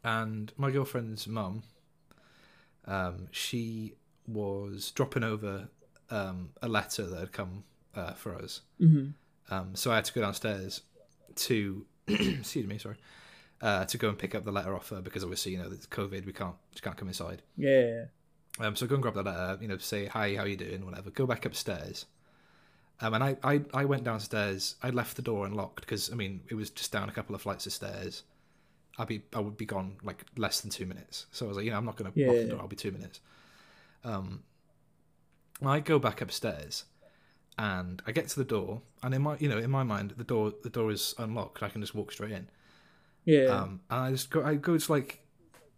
and 0.05 0.53
my 0.57 0.71
girlfriend's 0.71 1.27
mum, 1.29 1.63
um, 2.87 3.29
she 3.31 3.95
was 4.27 4.91
dropping 4.91 5.23
over 5.25 5.69
um, 6.11 6.51
a 6.63 6.69
letter 6.69 7.07
that 7.07 7.19
had 7.19 7.33
come 7.33 7.65
uh, 7.95 8.13
for 8.13 8.35
us. 8.35 8.61
hmm 8.79 9.09
Um, 9.51 9.75
so 9.75 9.91
I 9.93 9.97
had 9.97 10.05
to 10.07 10.13
go 10.13 10.21
downstairs 10.23 10.83
to 11.37 11.85
excuse 12.09 12.67
me, 12.67 12.79
sorry, 12.79 12.97
uh, 13.61 13.85
to 13.87 13.99
go 13.99 14.09
and 14.09 14.19
pick 14.19 14.35
up 14.35 14.45
the 14.45 14.53
letter 14.53 14.75
off 14.75 14.89
her 14.91 15.01
because 15.01 15.23
obviously 15.23 15.53
you 15.53 15.59
know 15.59 15.71
it's 15.71 15.87
COVID, 15.87 16.27
we 16.27 16.33
can't 16.33 16.57
she 16.75 16.81
can't 16.81 16.97
come 16.97 17.09
inside. 17.09 17.43
Yeah. 17.57 18.05
Um, 18.61 18.77
so 18.77 18.87
go 18.87 18.95
and 18.95 19.03
grab 19.03 19.15
the 19.15 19.23
letter, 19.23 19.59
you 19.61 19.67
know, 19.69 19.79
say 19.79 20.07
hi, 20.07 20.37
how 20.37 20.45
you 20.45 20.57
doing, 20.57 20.85
whatever. 20.87 21.11
Go 21.11 21.27
back 21.27 21.45
upstairs. 21.45 22.07
Um, 23.01 23.13
and 23.15 23.25
I, 23.25 23.37
I, 23.43 23.61
I 23.75 23.85
went 23.87 24.05
downstairs. 24.05 24.77
I 24.81 24.91
left 24.91 25.17
the 25.17 25.23
door 25.23 25.45
unlocked 25.47 25.81
because 25.81 26.13
I 26.13 26.15
mean 26.15 26.41
it 26.49 26.55
was 26.55 26.71
just 26.71 26.93
down 26.93 27.09
a 27.09 27.13
couple 27.13 27.35
of 27.35 27.43
flights 27.43 27.67
of 27.67 27.73
stairs. 27.73 28.23
I'd 28.97 29.09
be 29.09 29.23
I 29.35 29.41
would 29.41 29.57
be 29.57 29.67
gone 29.67 29.97
like 30.05 30.25
less 30.37 30.61
than 30.61 30.71
two 30.71 30.87
minutes. 30.87 31.27
So 31.33 31.47
I 31.47 31.49
was 31.49 31.57
like, 31.57 31.65
you 31.67 31.73
know, 31.73 31.79
I'm 31.79 31.85
not 31.85 31.97
going 31.97 32.13
to 32.13 32.19
Yeah, 32.21 32.29
lock 32.29 32.37
the 32.37 32.45
door. 32.49 32.61
I'll 32.61 32.69
be 32.69 32.77
two 32.77 32.93
minutes. 32.93 33.19
Um, 34.05 34.45
I 35.63 35.81
go 35.81 35.99
back 35.99 36.21
upstairs, 36.21 36.85
and 37.59 38.03
I 38.07 38.13
get 38.13 38.29
to 38.29 38.37
the 38.37 38.45
door, 38.45 38.83
and 39.03 39.15
in 39.15 39.23
my 39.23 39.37
you 39.39 39.49
know 39.49 39.59
in 39.59 39.71
my 39.71 39.83
mind 39.83 40.15
the 40.17 40.25
door 40.25 40.53
the 40.63 40.71
door 40.71 40.91
is 40.91 41.15
unlocked. 41.19 41.63
I 41.63 41.69
can 41.69 41.81
just 41.81 41.95
walk 41.95 42.13
straight 42.13 42.33
in. 42.33 42.49
Yeah. 43.25 43.47
Um, 43.47 43.81
and 43.91 44.01
I 44.01 44.11
just 44.11 44.31
go 44.31 44.45
I 44.45 44.55
go 44.57 44.77
to 44.77 44.93
like, 44.93 45.25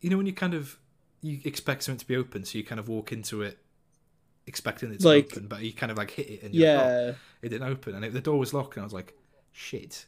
you 0.00 0.10
know 0.10 0.16
when 0.16 0.26
you 0.26 0.32
kind 0.32 0.54
of 0.54 0.78
you 1.22 1.40
expect 1.44 1.82
something 1.84 1.98
to 2.00 2.06
be 2.06 2.16
open, 2.16 2.44
so 2.44 2.58
you 2.58 2.64
kind 2.64 2.78
of 2.80 2.88
walk 2.88 3.12
into 3.12 3.42
it 3.42 3.58
expecting 4.46 4.92
it 4.92 5.00
to 5.00 5.08
Like- 5.08 5.32
open, 5.32 5.48
but 5.48 5.62
you 5.62 5.72
kind 5.72 5.90
of 5.90 5.98
like 5.98 6.10
hit 6.12 6.28
it 6.30 6.42
and 6.42 6.54
you're 6.54 6.76
like, 6.76 6.84
oh, 6.86 7.06
yeah. 7.08 7.12
it 7.42 7.48
didn't 7.48 7.68
open, 7.68 7.94
and 7.96 8.04
it, 8.04 8.12
the 8.12 8.20
door 8.20 8.38
was 8.38 8.54
locked, 8.54 8.76
and 8.76 8.82
I 8.82 8.86
was 8.86 8.92
like, 8.92 9.14
shit, 9.52 10.06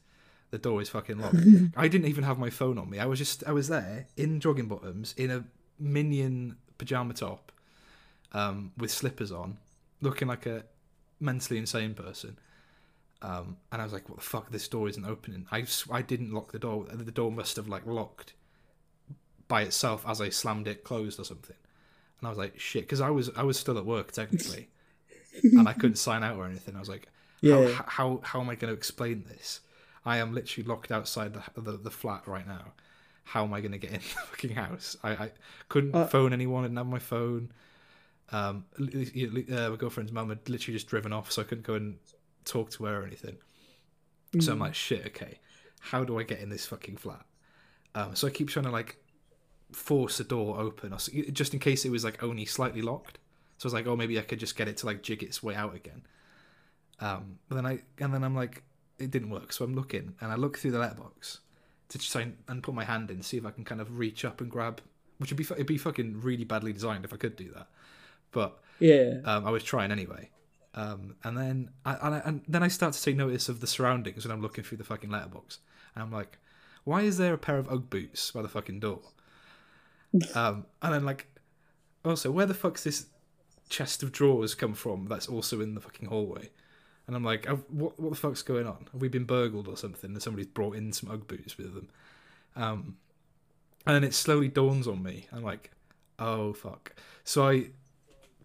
the 0.51 0.59
door 0.59 0.81
is 0.81 0.89
fucking 0.89 1.19
locked. 1.19 1.37
I 1.77 1.89
didn't 1.89 2.07
even 2.09 2.25
have 2.25 2.39
my 2.39 2.51
phone 2.51 2.79
on 2.79 2.89
me. 2.89 2.99
I 3.01 3.07
was 3.07 3.19
just 3.19 3.43
I 3.47 3.53
was 3.53 3.69
there 3.69 4.07
in 4.17 4.41
jogging 4.41 4.67
bottoms 4.69 5.13
in 5.17 5.31
a 5.31 5.45
minion 5.79 6.57
pajama 6.79 7.15
top, 7.15 7.51
um, 8.33 8.73
with 8.77 8.91
slippers 8.91 9.33
on, 9.33 9.59
looking 10.01 10.29
like 10.29 10.47
a 10.47 10.65
mentally 11.21 11.59
insane 11.59 11.95
person. 11.95 12.39
Um, 13.21 13.57
and 13.73 13.81
I 13.83 13.85
was 13.85 13.93
like, 13.93 14.09
"What 14.09 14.19
the 14.19 14.25
fuck? 14.25 14.51
This 14.51 14.69
door 14.69 14.89
isn't 14.89 15.05
opening." 15.05 15.47
I 15.51 15.67
I 15.91 16.03
didn't 16.03 16.33
lock 16.33 16.53
the 16.53 16.59
door. 16.59 16.87
The 16.93 17.11
door 17.11 17.33
must 17.33 17.57
have 17.57 17.67
like 17.69 17.85
locked 17.87 18.35
by 19.49 19.63
itself 19.63 20.05
as 20.07 20.21
I 20.21 20.29
slammed 20.29 20.69
it 20.69 20.85
closed 20.85 21.19
or 21.19 21.25
something. 21.25 21.57
And 22.21 22.27
I 22.27 22.31
was 22.31 22.39
like, 22.39 22.59
"Shit," 22.61 22.85
because 22.85 23.01
I 23.01 23.11
was 23.11 23.31
I 23.37 23.43
was 23.43 23.59
still 23.59 23.77
at 23.79 23.85
work 23.87 24.13
technically, 24.13 24.69
and 25.43 25.69
I 25.69 25.73
couldn't 25.73 25.97
sign 25.97 26.23
out 26.23 26.37
or 26.37 26.47
anything. 26.47 26.77
I 26.77 26.81
was 26.81 26.89
like, 26.89 27.09
Yeah. 27.41 27.69
how, 27.73 27.85
how 27.87 28.21
how 28.23 28.41
am 28.41 28.51
I 28.51 28.55
going 28.55 28.73
to 28.73 28.77
explain 28.77 29.25
this? 29.29 29.61
I 30.05 30.19
am 30.19 30.33
literally 30.33 30.67
locked 30.69 30.93
outside 30.93 31.35
the 31.35 31.61
the, 31.61 31.73
the 31.77 31.91
flat 31.91 32.27
right 32.29 32.47
now. 32.47 32.73
How 33.25 33.45
am 33.45 33.53
I 33.53 33.61
going 33.61 33.73
to 33.73 33.79
get 33.79 33.91
in 33.91 33.97
the 33.99 34.03
fucking 34.31 34.55
house? 34.55 34.97
I, 35.03 35.11
I 35.11 35.31
couldn't 35.69 35.95
Uh, 35.95 36.07
phone 36.07 36.33
anyone. 36.33 36.63
I 36.65 36.69
didn't 36.69 36.79
have 36.79 36.87
my 36.87 36.99
phone. 37.01 37.51
Um, 38.31 38.65
uh, 38.79 39.71
my 39.71 39.77
girlfriend's 39.77 40.13
mum 40.13 40.29
had 40.29 40.49
literally 40.49 40.77
just 40.77 40.87
driven 40.87 41.13
off, 41.13 41.33
so 41.33 41.43
I 41.43 41.45
couldn't 41.45 41.67
go 41.67 41.75
and 41.75 41.97
talk 42.45 42.71
to 42.73 42.85
her 42.85 43.03
or 43.03 43.07
anything. 43.07 43.37
So 44.41 44.53
I'm 44.53 44.59
like, 44.59 44.75
shit, 44.75 45.07
okay, 45.07 45.39
how 45.81 46.05
do 46.05 46.19
I 46.19 46.23
get 46.23 46.41
in 46.41 46.51
this 46.51 46.67
fucking 46.67 46.99
flat? 46.99 47.25
Um, 47.95 48.15
so 48.15 48.27
I 48.27 48.31
keep 48.31 48.51
trying 48.51 48.67
to 48.67 48.71
like 48.71 48.99
force 49.73 50.19
the 50.19 50.25
door 50.25 50.59
open, 50.59 50.93
or 50.93 50.99
just 51.33 51.55
in 51.55 51.61
case 51.61 51.85
it 51.85 51.91
was 51.91 52.05
like 52.05 52.23
only 52.23 52.45
slightly 52.45 52.83
locked. 52.83 53.19
So 53.57 53.67
I 53.67 53.69
was 53.69 53.75
like, 53.75 53.87
oh, 53.87 53.97
maybe 53.97 54.19
I 54.19 54.23
could 54.23 54.39
just 54.39 54.57
get 54.57 54.69
it 54.69 54.77
to 54.79 54.87
like 54.87 55.03
jig 55.03 55.23
its 55.23 55.43
way 55.43 55.55
out 55.55 55.75
again. 55.75 56.03
Um, 57.01 57.39
but 57.49 57.57
then 57.57 57.67
I 57.67 57.81
and 57.99 58.13
then 58.13 58.23
I'm 58.23 58.35
like, 58.35 58.63
it 58.99 59.11
didn't 59.11 59.31
work. 59.31 59.53
So 59.53 59.65
I'm 59.65 59.75
looking 59.75 60.15
and 60.21 60.31
I 60.31 60.37
look 60.37 60.59
through 60.59 60.73
the 60.73 60.79
letterbox 60.79 61.41
to 61.89 61.99
try 61.99 62.23
and, 62.23 62.37
and 62.49 62.63
put 62.63 62.75
my 62.75 62.85
hand 62.85 63.11
in, 63.11 63.23
see 63.23 63.39
if 63.39 63.47
I 63.47 63.51
can 63.51 63.65
kind 63.65 63.81
of 63.81 63.99
reach 63.99 64.25
up 64.25 64.41
and 64.41 64.51
grab, 64.51 64.83
which 65.17 65.31
would 65.31 65.39
be 65.39 65.45
it'd 65.45 65.67
be 65.67 65.79
fucking 65.79 66.21
really 66.21 66.45
badly 66.45 66.73
designed 66.73 67.05
if 67.05 67.13
I 67.13 67.17
could 67.17 67.37
do 67.37 67.51
that. 67.55 67.69
But 68.33 68.59
Yeah. 68.79 69.21
um, 69.25 69.47
I 69.47 69.51
was 69.51 69.63
trying 69.63 69.91
anyway. 69.93 70.31
Um, 70.75 71.17
and 71.25 71.37
then 71.37 71.71
I, 71.85 71.95
and, 71.95 72.15
I, 72.15 72.19
and 72.25 72.43
then 72.47 72.63
I 72.63 72.69
start 72.69 72.93
to 72.95 73.03
take 73.03 73.17
notice 73.17 73.49
of 73.49 73.61
the 73.61 73.67
surroundings 73.67 74.25
when 74.25 74.33
I'm 74.33 74.43
looking 74.43 74.63
through 74.65 74.79
the 74.79 74.85
fucking 74.85 75.11
letterbox. 75.11 75.59
And 75.95 76.03
I'm 76.03 76.13
like, 76.13 76.39
why 76.85 77.03
is 77.03 77.19
there 77.19 77.35
a 77.35 77.39
pair 77.39 77.59
of 77.59 77.69
UGG 77.69 77.91
boots 77.91 78.31
by 78.31 78.43
the 78.43 78.49
fucking 78.49 78.81
door? 78.81 79.01
um, 80.35 80.67
and 80.83 80.95
then 80.95 81.05
like, 81.05 81.27
also, 82.05 82.31
where 82.31 82.47
the 82.47 82.55
fuck's 82.55 82.85
this 82.85 83.07
chest 83.69 84.03
of 84.03 84.13
drawers 84.13 84.55
come 84.55 84.75
from? 84.75 85.07
That's 85.07 85.27
also 85.29 85.61
in 85.61 85.75
the 85.75 85.81
fucking 85.81 86.09
hallway. 86.09 86.51
And 87.07 87.17
I'm 87.17 87.25
like, 87.25 87.47
what 87.47 87.99
what 87.99 88.11
the 88.11 88.17
fuck's 88.17 88.43
going 88.43 88.67
on? 88.67 88.87
Have 88.93 89.01
we 89.01 89.09
been 89.09 89.25
burgled 89.25 89.67
or 89.67 89.77
something? 89.77 90.11
And 90.13 90.23
somebody's 90.23 90.47
brought 90.47 90.77
in 90.77 90.93
some 90.93 91.11
UGG 91.11 91.27
boots 91.27 91.57
with 91.59 91.75
them. 91.75 91.89
Um, 92.55 92.97
and 93.87 93.95
then 93.97 94.05
it 94.05 94.15
slowly 94.15 94.49
dawns 94.49 94.87
on 94.87 95.03
me. 95.03 95.27
I'm 95.33 95.43
like, 95.43 95.71
oh 96.19 96.53
fuck. 96.53 96.95
So 97.25 97.49
I 97.49 97.71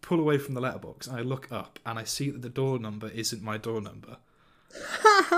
pull 0.04 0.20
away 0.20 0.38
from 0.38 0.54
the 0.54 0.62
letterbox 0.62 1.08
and 1.08 1.18
I 1.18 1.22
look 1.22 1.51
up 1.51 1.80
and 1.86 1.97
I 1.97 2.04
see 2.04 2.30
that 2.30 2.43
the 2.43 2.49
door 2.49 2.78
number 2.78 3.08
isn't 3.10 3.41
my 3.41 3.58
door 3.58 3.82
number. 3.82 4.18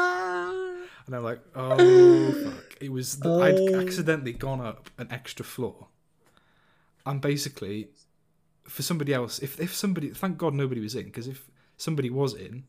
And 1.07 1.15
I'm 1.15 1.23
like, 1.23 1.39
oh 1.55 2.31
fuck! 2.43 2.77
It 2.81 2.91
was 2.91 3.19
the, 3.19 3.29
I'd 3.31 3.59
Oh. 3.59 3.79
accidentally 3.79 4.33
gone 4.33 4.59
up 4.59 4.89
an 4.97 5.07
extra 5.11 5.45
floor. 5.45 5.87
And 7.05 7.21
basically, 7.21 7.89
for 8.63 8.81
somebody 8.81 9.13
else, 9.13 9.37
if 9.37 9.59
if 9.59 9.75
somebody, 9.75 10.09
thank 10.09 10.39
God 10.39 10.55
nobody 10.55 10.81
was 10.81 10.95
in, 10.95 11.05
because 11.05 11.27
if 11.27 11.47
somebody 11.77 12.09
was 12.09 12.33
in, 12.33 12.63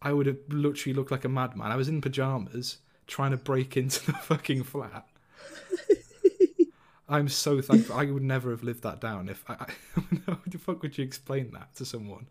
I 0.00 0.14
would 0.14 0.24
have 0.26 0.38
literally 0.48 0.94
looked 0.94 1.10
like 1.10 1.26
a 1.26 1.28
madman. 1.28 1.70
I 1.70 1.76
was 1.76 1.88
in 1.88 2.00
pajamas 2.00 2.78
trying 3.06 3.32
to 3.32 3.36
break 3.36 3.76
into 3.76 4.06
the 4.06 4.12
fucking 4.30 4.62
flat. 4.62 5.06
I'm 7.08 7.28
so 7.28 7.60
thankful. 7.60 7.94
I 7.96 8.06
would 8.06 8.22
never 8.22 8.50
have 8.50 8.62
lived 8.64 8.82
that 8.82 9.00
down 9.00 9.28
if 9.28 9.44
I. 9.48 9.54
I 9.54 9.66
how 10.26 10.38
the 10.46 10.58
fuck 10.58 10.82
would 10.82 10.98
you 10.98 11.04
explain 11.04 11.52
that 11.52 11.74
to 11.76 11.84
someone? 11.84 12.26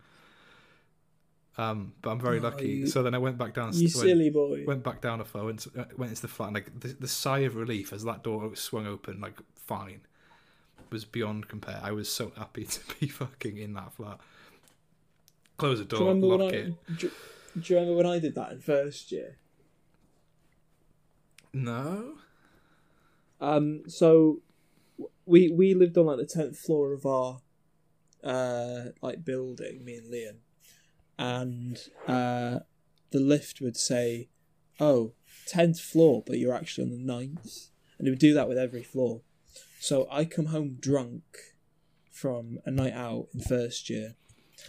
Um, 1.57 1.93
but 2.01 2.09
I'm 2.11 2.19
very 2.19 2.39
Oh, 2.39 2.43
lucky. 2.43 2.67
you- 2.69 2.87
so 2.87 3.01
then 3.01 3.15
I 3.15 3.17
went 3.17 3.37
back 3.37 3.53
down. 3.53 3.71
You 3.73 3.83
went- 3.83 3.91
silly 3.93 4.29
boy. 4.29 4.65
went 4.67 4.83
back 4.83 4.99
down 5.01 5.21
a 5.21 5.25
floor 5.25 5.49
and 5.49 5.65
uh, 5.77 5.85
went 5.97 6.09
into 6.09 6.21
the 6.23 6.27
flat. 6.27 6.47
And 6.47 6.55
like 6.55 6.79
the, 6.79 6.89
the 6.89 7.07
sigh 7.07 7.39
of 7.39 7.55
relief 7.55 7.93
as 7.93 8.03
that 8.03 8.23
door 8.23 8.53
swung 8.57 8.85
open, 8.85 9.21
like 9.21 9.37
fine, 9.55 10.01
was 10.89 11.05
beyond 11.05 11.47
compare. 11.47 11.79
I 11.81 11.91
was 11.91 12.09
so 12.09 12.33
happy 12.37 12.63
to 12.75 12.79
be 12.99 13.07
fucking 13.07 13.57
in 13.57 13.73
that 13.75 13.93
flat. 13.93 14.19
Close 15.57 15.79
the 15.79 15.85
door, 15.85 16.13
lock 16.15 16.51
I? 16.51 16.55
it. 16.57 16.73
Do, 16.97 17.09
do 17.57 17.73
you 17.73 17.79
remember 17.79 17.95
when 17.95 18.05
I 18.07 18.19
did 18.19 18.35
that 18.35 18.51
in 18.51 18.59
first 18.59 19.09
year? 19.13 19.37
No, 21.53 22.15
Um, 23.39 23.83
so 23.87 24.41
we 25.25 25.49
we 25.49 25.73
lived 25.73 25.97
on 25.97 26.05
like 26.05 26.17
the 26.17 26.25
tenth 26.25 26.57
floor 26.57 26.93
of 26.93 27.05
our 27.05 27.39
uh 28.23 28.91
like 29.01 29.23
building, 29.23 29.83
me 29.83 29.95
and 29.95 30.09
Leon, 30.09 30.37
and 31.17 31.77
uh, 32.07 32.59
the 33.11 33.19
lift 33.19 33.61
would 33.61 33.77
say, 33.77 34.29
"Oh, 34.79 35.13
10th 35.47 35.79
floor," 35.79 36.23
but 36.25 36.37
you're 36.37 36.55
actually 36.55 36.85
on 36.85 36.91
the 36.91 37.03
ninth, 37.03 37.69
and 37.97 38.07
it 38.07 38.11
would 38.11 38.19
do 38.19 38.33
that 38.33 38.47
with 38.47 38.57
every 38.57 38.83
floor. 38.83 39.21
So 39.79 40.07
I 40.11 40.25
come 40.25 40.47
home 40.47 40.77
drunk 40.79 41.23
from 42.11 42.59
a 42.65 42.71
night 42.71 42.93
out 42.93 43.27
in 43.33 43.41
first 43.41 43.89
year. 43.89 44.15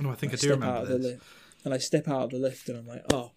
no, 0.00 0.10
I 0.10 0.14
think 0.14 0.32
I, 0.32 0.36
do 0.36 0.50
remember 0.50 0.86
this. 0.86 1.06
lift, 1.06 1.22
and 1.64 1.74
I 1.74 1.78
step 1.78 2.08
out 2.08 2.24
of 2.24 2.30
the 2.30 2.38
lift, 2.38 2.68
and 2.68 2.78
I'm 2.78 2.86
like, 2.86 3.04
oh, 3.12 3.32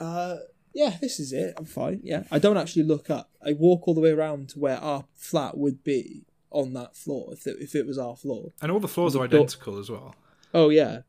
uh, 0.00 0.36
yeah, 0.76 0.98
this 1.00 1.18
is 1.18 1.32
it. 1.32 1.54
I'm 1.56 1.64
fine. 1.64 2.00
Yeah, 2.04 2.24
I 2.30 2.38
don't 2.38 2.58
actually 2.58 2.82
look 2.82 3.08
up. 3.08 3.30
I 3.42 3.54
walk 3.54 3.88
all 3.88 3.94
the 3.94 4.00
way 4.02 4.10
around 4.10 4.50
to 4.50 4.58
where 4.58 4.76
our 4.76 5.06
flat 5.14 5.56
would 5.56 5.82
be 5.82 6.26
on 6.50 6.74
that 6.74 6.94
floor 6.94 7.32
if 7.32 7.46
it, 7.46 7.56
if 7.60 7.74
it 7.74 7.86
was 7.86 7.96
our 7.96 8.14
floor. 8.14 8.52
And 8.60 8.70
all 8.70 8.78
the 8.78 8.86
floors 8.86 9.16
are 9.16 9.26
the 9.26 9.36
identical 9.36 9.78
as 9.78 9.88
well. 9.88 10.14
Oh 10.52 10.68
yeah, 10.68 11.00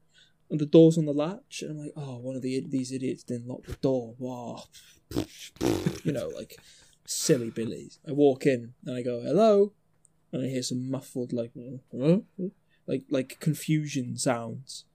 and 0.50 0.62
the 0.62 0.66
door's 0.66 0.98
on 0.98 1.06
the 1.06 1.14
latch, 1.14 1.62
and 1.62 1.72
I'm 1.72 1.78
like, 1.80 1.92
oh, 1.98 2.18
one 2.18 2.38
of 2.38 2.44
the 2.44 2.64
these 2.66 2.94
idiots 2.94 3.24
didn't 3.24 3.50
lock 3.50 3.66
the 3.66 3.74
door. 3.74 4.16
Wow, 4.18 4.64
you 6.06 6.14
know, 6.14 6.30
like 6.30 6.58
silly 7.06 7.50
billies. 7.50 8.00
I 8.08 8.14
walk 8.14 8.46
in 8.46 8.74
and 8.86 8.96
I 8.96 9.02
go, 9.02 9.20
hello, 9.20 9.74
and 10.32 10.46
I 10.46 10.48
hear 10.48 10.64
some 10.64 10.90
muffled 10.90 11.34
like, 11.34 11.52
huh? 11.92 12.20
like 12.88 13.04
like 13.10 13.38
confusion 13.42 14.18
sounds. 14.18 14.86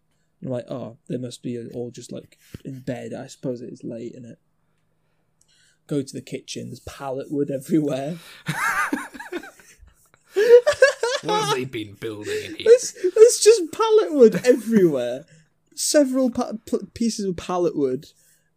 And 0.41 0.49
I'm 0.49 0.55
like, 0.55 0.71
oh, 0.71 0.97
they 1.09 1.19
must 1.19 1.43
be 1.43 1.63
all 1.75 1.91
just 1.91 2.11
like 2.11 2.39
in 2.65 2.81
bed. 2.81 3.13
I 3.13 3.27
suppose 3.27 3.61
it 3.61 3.71
is 3.71 3.85
late, 3.85 4.13
is 4.15 4.25
it? 4.25 4.39
Go 5.93 6.01
to 6.03 6.13
the 6.15 6.23
kitchen. 6.23 6.69
There's 6.69 6.81
pallet 6.81 7.27
wood 7.31 7.51
everywhere. 7.51 8.17
What 11.23 11.45
have 11.45 11.55
they 11.55 11.65
been 11.67 11.95
building 12.01 12.37
in 12.47 12.55
here? 12.57 12.65
There's, 12.67 12.95
there's 13.15 13.39
just 13.39 13.71
pallet 13.71 14.13
wood 14.13 14.41
everywhere. 14.45 15.25
Several 15.75 16.31
pa- 16.31 16.55
p- 16.67 16.79
pieces 16.95 17.27
of 17.27 17.37
pallet 17.37 17.77
wood. 17.77 18.07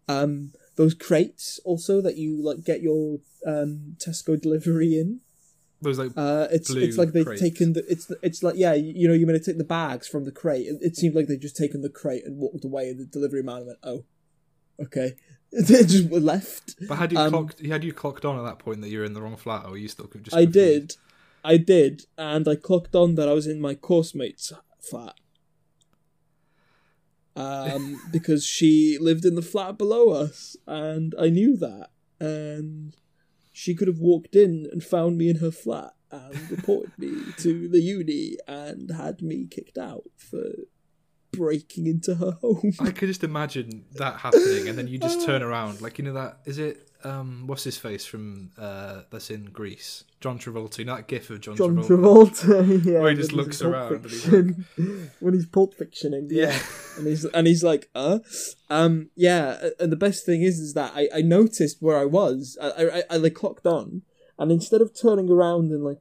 Um, 0.07 0.53
those 0.75 0.93
crates 0.95 1.59
also 1.63 2.01
that 2.01 2.15
you 2.17 2.43
like 2.43 2.63
get 2.63 2.81
your 2.81 3.19
um 3.45 3.95
Tesco 3.97 4.39
delivery 4.41 4.99
in. 4.99 5.19
Those 5.81 5.99
like 5.99 6.11
Uh, 6.17 6.47
it's 6.51 6.69
it's 6.71 6.97
like 6.97 7.11
they've 7.11 7.25
crates. 7.25 7.41
taken 7.41 7.73
the 7.73 7.83
it's 7.87 8.11
it's 8.23 8.41
like 8.41 8.55
yeah 8.57 8.73
you, 8.73 8.93
you 8.95 9.07
know 9.07 9.13
you're 9.13 9.27
gonna 9.27 9.39
take 9.39 9.57
the 9.59 9.63
bags 9.63 10.07
from 10.07 10.25
the 10.25 10.31
crate. 10.31 10.65
It, 10.67 10.77
it 10.81 10.95
seemed 10.95 11.15
like 11.15 11.27
they've 11.27 11.39
just 11.39 11.55
taken 11.57 11.81
the 11.81 11.89
crate 11.89 12.25
and 12.25 12.37
walked 12.37 12.65
away, 12.65 12.89
and 12.89 12.99
the 12.99 13.05
delivery 13.05 13.43
man 13.43 13.67
went 13.67 13.79
oh, 13.83 14.05
okay. 14.81 15.13
they 15.67 15.83
just 15.83 16.09
were 16.09 16.19
left. 16.19 16.75
But 16.87 16.95
had 16.95 17.11
you 17.11 17.17
Um, 17.19 17.29
clocked? 17.31 17.65
Had 17.65 17.83
you 17.83 17.93
clocked 17.93 18.25
on 18.25 18.37
at 18.39 18.43
that 18.43 18.59
point 18.59 18.81
that 18.81 18.89
you 18.89 18.99
were 18.99 19.05
in 19.05 19.13
the 19.13 19.21
wrong 19.21 19.35
flat, 19.37 19.65
or 19.65 19.71
were 19.71 19.77
you 19.77 19.87
still 19.87 20.07
could 20.07 20.23
just? 20.23 20.35
I 20.35 20.43
confused? 20.45 20.87
did, 20.89 20.97
I 21.43 21.57
did, 21.57 22.05
and 22.17 22.47
I 22.47 22.55
clocked 22.55 22.95
on 22.95 23.15
that 23.15 23.27
I 23.29 23.33
was 23.33 23.47
in 23.47 23.59
my 23.61 23.75
course 23.75 24.13
mate's 24.15 24.51
flat. 24.79 25.15
Um, 27.35 27.99
because 28.11 28.45
she 28.45 28.97
lived 28.99 29.25
in 29.25 29.35
the 29.35 29.41
flat 29.41 29.77
below 29.77 30.09
us, 30.09 30.55
and 30.67 31.13
I 31.19 31.29
knew 31.29 31.57
that. 31.57 31.89
and 32.19 32.95
she 33.57 33.73
could 33.73 33.87
have 33.87 33.99
walked 33.99 34.35
in 34.35 34.67
and 34.71 34.83
found 34.83 35.17
me 35.17 35.29
in 35.29 35.37
her 35.37 35.51
flat 35.51 35.93
and 36.11 36.51
reported 36.51 36.91
me 36.97 37.11
to 37.37 37.69
the 37.69 37.79
uni 37.79 38.35
and 38.49 38.91
had 38.91 39.21
me 39.21 39.47
kicked 39.49 39.77
out 39.77 40.03
for 40.17 40.43
breaking 41.37 41.87
into 41.87 42.15
her 42.15 42.31
home. 42.41 42.73
I 42.79 42.91
could 42.91 43.07
just 43.07 43.23
imagine 43.23 43.85
that 43.93 44.19
happening, 44.19 44.67
and 44.67 44.77
then 44.77 44.87
you 44.87 44.97
just 44.97 45.25
turn 45.25 45.41
around, 45.43 45.81
like 45.81 45.97
you 45.97 46.05
know 46.05 46.13
that 46.13 46.39
is 46.45 46.57
it. 46.59 46.89
Um, 47.03 47.43
what's 47.45 47.63
his 47.63 47.77
face 47.77 48.03
from 48.03 48.49
uh, 48.57 49.01
that's 49.11 49.29
in 49.29 49.45
Grease? 49.45 50.05
John 50.21 50.39
Travolta. 50.39 50.79
You 50.79 50.85
know 50.85 50.95
that 50.95 51.07
gif 51.07 51.29
of 51.29 51.39
John, 51.39 51.55
John 51.55 51.75
Travolta. 51.75 52.45
Travolta, 52.45 52.85
yeah, 52.85 52.99
Where 52.99 53.11
he 53.11 53.15
just 53.15 53.31
looks 53.31 53.61
around 53.61 53.93
and 53.93 54.05
he's 54.05 54.23
Fiction. 54.23 54.65
when 55.19 55.33
he's 55.35 55.45
pulp 55.45 55.75
fictioning, 55.77 56.27
yeah. 56.31 56.47
Yeah. 56.47 56.59
and 56.97 57.07
he's 57.07 57.25
and 57.25 57.45
he's 57.45 57.63
like, 57.63 57.89
uh, 57.93 58.19
um, 58.71 59.11
yeah. 59.15 59.69
And 59.79 59.91
the 59.91 59.97
best 59.97 60.25
thing 60.25 60.41
is, 60.41 60.57
is 60.59 60.73
that 60.73 60.93
I, 60.95 61.07
I 61.13 61.21
noticed 61.21 61.77
where 61.79 61.97
I 61.97 62.05
was. 62.05 62.57
I, 62.61 62.69
I 62.69 63.03
I 63.11 63.17
like 63.17 63.35
clocked 63.35 63.67
on, 63.67 64.01
and 64.39 64.51
instead 64.51 64.81
of 64.81 64.99
turning 64.99 65.29
around 65.29 65.71
and 65.71 65.83
like 65.83 65.99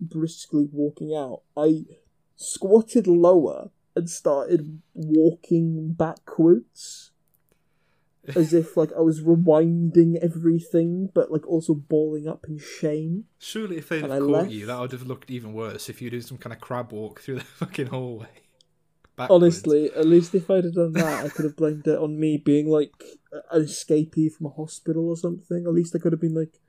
briskly 0.00 0.68
walking 0.70 1.14
out, 1.16 1.42
I 1.56 1.84
squatted 2.36 3.06
lower 3.06 3.70
and 3.94 4.08
started 4.08 4.80
walking 4.94 5.92
backwards. 5.92 7.10
As 8.36 8.54
if 8.54 8.76
like 8.76 8.92
I 8.96 9.00
was 9.00 9.20
rewinding 9.20 10.16
everything, 10.22 11.10
but 11.12 11.32
like 11.32 11.46
also 11.48 11.74
balling 11.74 12.28
up 12.28 12.46
in 12.48 12.58
shame. 12.58 13.24
Surely, 13.38 13.78
if 13.78 13.88
they'd 13.88 14.04
And 14.04 14.12
have 14.12 14.22
I 14.22 14.24
caught 14.24 14.30
left. 14.30 14.50
you, 14.52 14.66
that 14.66 14.78
would 14.80 14.92
have 14.92 15.06
looked 15.06 15.30
even 15.30 15.52
worse. 15.54 15.88
If 15.88 16.00
you 16.00 16.08
did 16.10 16.24
some 16.24 16.38
kind 16.38 16.52
of 16.52 16.60
crab 16.60 16.92
walk 16.92 17.20
through 17.20 17.36
the 17.36 17.44
fucking 17.60 17.86
hallway. 17.88 18.28
Backwards. 19.16 19.42
Honestly, 19.42 19.90
at 19.92 20.06
least 20.06 20.34
if 20.34 20.48
I'd 20.50 20.64
have 20.64 20.74
done 20.74 20.92
that, 20.92 21.24
I 21.26 21.28
could 21.28 21.44
have 21.44 21.56
blamed 21.56 21.86
it 21.86 21.98
on 21.98 22.18
me 22.18 22.38
being 22.38 22.68
like 22.68 22.92
an 23.50 23.62
escapee 23.64 24.32
from 24.32 24.46
a 24.46 24.50
hospital 24.50 25.08
or 25.08 25.16
something. 25.16 25.64
At 25.66 25.74
least 25.74 25.94
I 25.94 25.98
could 25.98 26.12
have 26.12 26.20
been 26.20 26.34
like, 26.34 26.60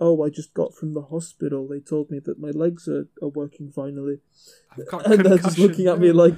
"Oh, 0.00 0.24
I 0.24 0.30
just 0.30 0.52
got 0.54 0.74
from 0.74 0.94
the 0.94 1.02
hospital. 1.02 1.68
They 1.68 1.78
told 1.80 2.10
me 2.10 2.18
that 2.20 2.40
my 2.40 2.50
legs 2.50 2.88
are, 2.88 3.06
are 3.22 3.28
working 3.28 3.70
finally," 3.70 4.18
and 4.76 5.24
they're 5.24 5.38
just 5.38 5.58
looking 5.58 5.86
at 5.86 6.00
me 6.00 6.10
like, 6.10 6.34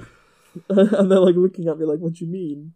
and 0.69 1.11
they're 1.11 1.19
like 1.19 1.35
looking 1.35 1.67
at 1.67 1.77
me 1.77 1.85
like, 1.85 1.99
"What 1.99 2.13
do 2.13 2.25
you 2.25 2.31
mean?" 2.31 2.73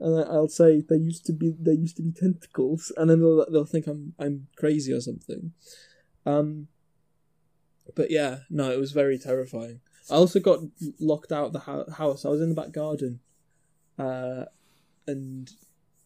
And 0.00 0.18
I- 0.18 0.28
I'll 0.34 0.48
say 0.48 0.80
there 0.80 0.98
used 0.98 1.24
to 1.26 1.32
be 1.32 1.54
there 1.58 1.74
used 1.74 1.96
to 1.96 2.02
be 2.02 2.12
tentacles, 2.12 2.92
and 2.96 3.08
then 3.10 3.20
they'll 3.20 3.46
they'll 3.50 3.64
think 3.64 3.86
I'm 3.86 4.14
I'm 4.18 4.48
crazy 4.56 4.92
or 4.92 5.00
something. 5.00 5.52
Um, 6.26 6.68
but 7.94 8.10
yeah, 8.10 8.40
no, 8.50 8.70
it 8.70 8.78
was 8.78 8.92
very 8.92 9.18
terrifying. 9.18 9.80
I 10.10 10.14
also 10.16 10.40
got 10.40 10.60
locked 10.98 11.32
out 11.32 11.46
of 11.46 11.52
the 11.52 11.60
hou- 11.60 11.90
house. 11.90 12.24
I 12.24 12.28
was 12.28 12.40
in 12.40 12.48
the 12.50 12.54
back 12.54 12.72
garden, 12.72 13.20
uh, 13.98 14.44
and 15.06 15.50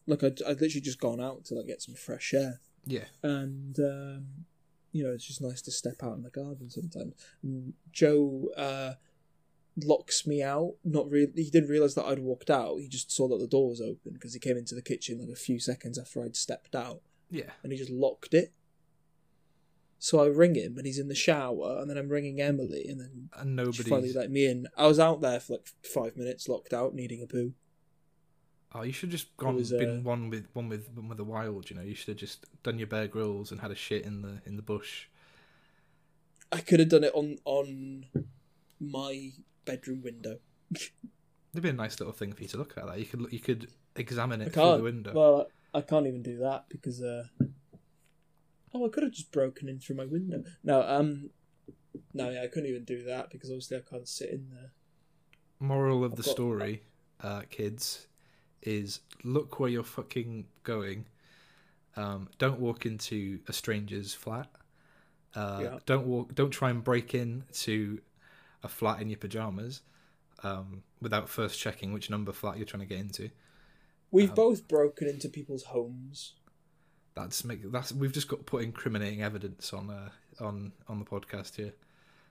look, 0.07 0.23
I'd, 0.23 0.41
I'd 0.43 0.61
literally 0.61 0.81
just 0.81 1.01
gone 1.01 1.21
out 1.21 1.45
to 1.47 1.55
like 1.55 1.67
get 1.67 1.83
some 1.83 1.95
fresh 1.95 2.33
air, 2.35 2.61
Yeah. 2.87 3.05
and 3.23 3.79
um, 3.79 4.27
you 4.93 5.03
know 5.05 5.13
it's 5.13 5.27
just 5.27 5.41
nice 5.43 5.63
to 5.63 5.71
step 5.71 6.03
out 6.03 6.17
in 6.17 6.23
the 6.23 6.31
garden 6.31 6.71
sometimes. 6.71 7.15
And 7.43 7.75
Joe 7.93 8.49
uh, 8.57 8.95
locks 9.85 10.27
me 10.27 10.43
out. 10.43 10.75
Not 10.85 11.11
really. 11.11 11.33
He 11.35 11.51
didn't 11.51 11.69
realize 11.71 11.95
that 11.95 12.07
I'd 12.07 12.19
walked 12.21 12.51
out. 12.51 12.77
He 12.79 12.89
just 12.89 13.11
saw 13.11 13.29
that 13.29 13.39
the 13.41 13.47
door 13.47 13.69
was 13.71 13.81
open 13.81 14.13
because 14.13 14.35
he 14.35 14.41
came 14.41 14.57
into 14.57 14.75
the 14.75 14.83
kitchen 14.83 15.19
like 15.21 15.29
a 15.31 15.37
few 15.37 15.59
seconds 15.59 15.99
after 15.99 16.23
I'd 16.23 16.37
stepped 16.37 16.75
out, 16.75 17.01
Yeah. 17.31 17.51
and 17.63 17.73
he 17.73 17.79
just 17.79 17.91
locked 17.91 18.35
it. 18.35 18.53
So 20.01 20.21
I 20.21 20.27
ring 20.27 20.55
him, 20.55 20.77
and 20.79 20.87
he's 20.87 20.99
in 21.01 21.09
the 21.09 21.15
shower, 21.15 21.79
and 21.81 21.91
then 21.91 21.99
I'm 21.99 22.09
ringing 22.09 22.41
Emily, 22.41 22.87
and 22.89 23.01
then 23.01 23.31
And 23.33 23.75
she 23.75 23.83
finally 23.83 24.09
nobody. 24.09 24.13
let 24.19 24.31
me 24.31 24.47
in. 24.47 24.69
I 24.77 24.87
was 24.87 25.01
out 25.01 25.21
there 25.21 25.41
for 25.41 25.55
like 25.55 25.69
five 25.83 26.17
minutes, 26.17 26.49
locked 26.49 26.73
out, 26.73 26.95
needing 26.95 27.21
a 27.21 27.27
poo. 27.27 27.55
Oh, 28.73 28.83
you 28.83 28.93
should 28.93 29.09
have 29.09 29.19
just 29.21 29.37
gone 29.39 29.57
was, 29.57 29.71
been 29.73 29.99
uh, 30.01 30.03
one 30.03 30.29
with 30.31 30.47
one 30.53 30.69
with 30.69 30.89
one 30.95 31.09
with 31.09 31.19
the 31.19 31.25
wild. 31.25 31.69
You 31.71 31.77
know, 31.77 31.83
you 31.83 31.95
should 31.97 32.09
have 32.09 32.17
just 32.19 32.45
done 32.63 32.79
your 32.79 32.87
Bear 32.87 33.09
Grylls 33.09 33.51
and 33.51 33.61
had 33.61 33.71
a 33.71 33.75
shit 33.75 34.05
in 34.05 34.23
the 34.23 34.41
in 34.47 34.57
the 34.57 34.63
bush. 34.63 35.07
I 36.53 36.61
could 36.61 36.79
have 36.79 36.91
done 36.91 37.03
it 37.05 37.13
on 37.15 37.39
on 37.45 38.07
my 38.79 39.33
bedroom 39.69 40.03
window. 40.03 40.39
It'd 40.73 41.63
be 41.63 41.69
a 41.69 41.73
nice 41.73 41.99
little 42.01 42.13
thing 42.13 42.33
for 42.33 42.43
you 42.43 42.49
to 42.49 42.57
look 42.59 42.77
at. 42.77 42.87
That 42.87 42.99
you 42.99 43.05
could 43.07 43.21
look- 43.23 43.33
you 43.33 43.41
could 43.41 43.69
examine 43.97 44.41
it 44.43 44.53
through 44.53 44.77
the 44.79 44.83
window. 44.83 45.13
Well, 45.15 45.51
I 45.75 45.81
can't 45.83 46.07
even 46.07 46.23
do 46.23 46.39
that 46.39 46.69
because 46.69 47.03
uh 47.03 47.25
oh, 48.75 48.87
I 48.87 48.89
could 48.89 49.03
have 49.03 49.13
just 49.13 49.33
broken 49.33 49.69
in 49.69 49.79
through 49.79 49.97
my 49.97 50.05
window. 50.05 50.45
No, 50.63 50.83
um, 50.83 51.31
no, 52.15 52.31
yeah, 52.31 52.43
I 52.43 52.47
couldn't 52.49 52.69
even 52.69 52.85
do 52.85 53.03
that 53.05 53.31
because 53.31 53.51
obviously 53.51 53.79
I 53.79 53.81
can't 53.81 54.09
sit 54.09 54.31
in 54.31 54.51
there. 54.51 54.73
Moral 55.61 56.05
of 56.05 56.13
the 56.13 56.21
I've 56.23 56.27
got- 56.27 56.33
story, 56.33 56.83
uh, 57.21 57.43
kids, 57.51 58.07
is 58.63 59.01
look 59.25 59.59
where 59.59 59.71
you're 59.71 59.85
fucking 59.85 60.47
going. 60.63 61.07
Um, 61.97 62.29
don't 62.39 62.61
walk 62.61 62.87
into 62.87 63.41
a 63.49 63.53
stranger's 63.53 64.15
flat. 64.15 64.49
Uh, 65.35 65.61
Yeah. 65.63 65.79
Don't 65.87 66.07
walk. 66.07 66.35
Don't 66.35 66.51
try 66.51 66.71
and 66.71 66.83
break 66.85 67.15
in 67.15 67.45
to 67.65 68.01
a 68.63 68.69
flat 68.69 69.01
in 69.01 69.09
your 69.09 69.19
pajamas 69.19 69.83
um, 70.43 70.83
without 71.01 71.29
first 71.29 71.59
checking 71.59 71.93
which 71.93 72.11
number 72.11 72.33
flat 72.33 72.57
you're 72.57 72.67
trying 72.67 72.81
to 72.83 72.87
get 72.87 72.99
into. 72.99 73.31
We've 74.11 74.31
Um, 74.31 74.35
both 74.37 74.69
broken 74.69 75.09
into 75.09 75.29
people's 75.29 75.65
homes. 75.65 76.35
That's 77.15 77.45
make 77.45 77.71
that's 77.73 77.93
we've 77.93 78.13
just 78.13 78.29
got 78.29 78.39
to 78.39 78.45
put 78.45 78.63
incriminating 78.63 79.23
evidence 79.23 79.73
on 79.73 79.91
uh, 79.91 80.11
on 80.41 80.73
on 80.89 80.99
the 81.01 81.05
podcast 81.05 81.57
here 81.57 81.73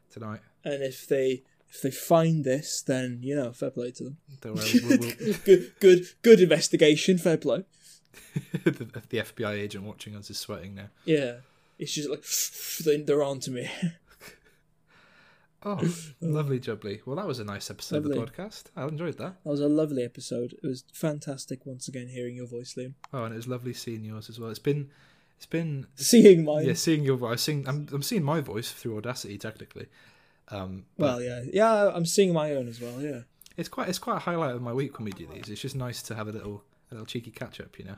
tonight. 0.10 0.40
And 0.64 0.82
if 0.82 1.08
they 1.08 1.44
if 1.70 1.82
they 1.82 1.92
find 1.92 2.44
this, 2.46 2.82
then 2.82 3.20
you 3.22 3.36
know, 3.36 3.52
fair 3.52 3.70
play 3.70 3.92
to 3.92 4.04
them. 4.06 4.18
Uh, 4.46 4.54
we'll, 4.54 4.98
we'll, 5.00 5.34
good, 5.46 5.74
good, 5.82 6.06
good 6.22 6.40
investigation. 6.40 7.18
Fair 7.18 7.38
play. 7.38 7.66
the, 8.64 8.72
the 9.10 9.18
FBI 9.20 9.52
agent 9.52 9.84
watching 9.84 10.16
us 10.16 10.30
is 10.30 10.38
sweating 10.40 10.74
now. 10.76 10.88
Yeah, 11.06 11.36
it's 11.78 11.94
just 11.94 12.10
like 12.10 12.24
they- 12.86 13.04
they're 13.04 13.24
on 13.24 13.40
to 13.42 13.52
me. 13.52 13.70
Oh, 15.68 15.96
lovely 16.22 16.60
jubbly. 16.60 17.02
Well, 17.06 17.16
that 17.18 17.28
was 17.28 17.40
a 17.40 17.44
nice 17.44 17.70
episode 17.70 17.98
of 17.98 18.04
the 18.06 18.16
podcast. 18.16 18.66
I 18.76 18.84
enjoyed 18.86 19.18
that. 19.18 19.44
That 19.44 19.50
was 19.50 19.60
a 19.60 19.68
lovely 19.68 20.04
episode. 20.04 20.54
It 20.64 20.66
was 20.68 20.84
fantastic 20.94 21.66
once 21.66 21.88
again 21.90 22.08
hearing 22.08 22.36
your 22.38 22.48
voice, 22.48 22.76
Liam. 22.78 22.94
Oh, 23.14 23.24
and 23.26 23.34
it 23.34 23.38
was 23.38 23.48
lovely 23.48 23.74
seeing 23.74 24.06
yours 24.06 24.30
as 24.30 24.40
well. 24.40 24.50
It's 24.50 24.60
been, 24.60 24.90
it's 25.36 25.46
been, 25.46 25.88
Seeing 25.96 26.46
mine. 26.46 26.66
yeah, 26.66 26.74
seeing 26.74 27.04
your 27.04 27.18
voice. 27.18 27.42
Seeing, 27.42 27.68
I'm, 27.68 27.88
I'm 27.92 28.02
seeing 28.04 28.24
my 28.24 28.40
voice 28.40 28.72
through 28.72 28.98
Audacity 28.98 29.38
technically. 29.38 29.88
Um, 30.50 30.86
Well, 30.98 31.22
yeah, 31.22 31.42
yeah. 31.52 31.90
I'm 31.94 32.06
seeing 32.06 32.32
my 32.34 32.52
own 32.54 32.68
as 32.70 32.80
well. 32.80 33.02
Yeah. 33.02 33.22
it's 33.58 33.68
quite, 33.68 33.90
it's 33.90 34.00
quite 34.00 34.16
a 34.18 34.20
highlight 34.20 34.56
of 34.56 34.62
my 34.62 34.72
week 34.74 34.98
when 34.98 35.06
we 35.06 35.12
do 35.12 35.28
these. 35.28 35.50
It's 35.50 35.62
just 35.62 35.76
nice 35.76 36.02
to 36.04 36.16
have 36.16 36.28
a 36.30 36.32
little, 36.32 36.64
a 36.90 36.94
little 36.96 37.06
cheeky 37.06 37.32
catch 37.32 37.60
up, 37.60 37.78
you 37.78 37.86
know. 37.86 37.98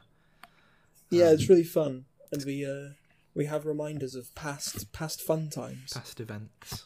Yeah, 1.11 1.27
Um, 1.27 1.33
it's 1.35 1.49
really 1.49 1.63
fun, 1.63 2.05
and 2.31 2.43
we 2.45 2.65
uh 2.65 2.93
we 3.35 3.45
have 3.45 3.65
reminders 3.65 4.15
of 4.15 4.33
past 4.35 4.91
past 4.91 5.21
fun 5.21 5.49
times, 5.49 5.93
Past 5.93 6.19
events, 6.19 6.85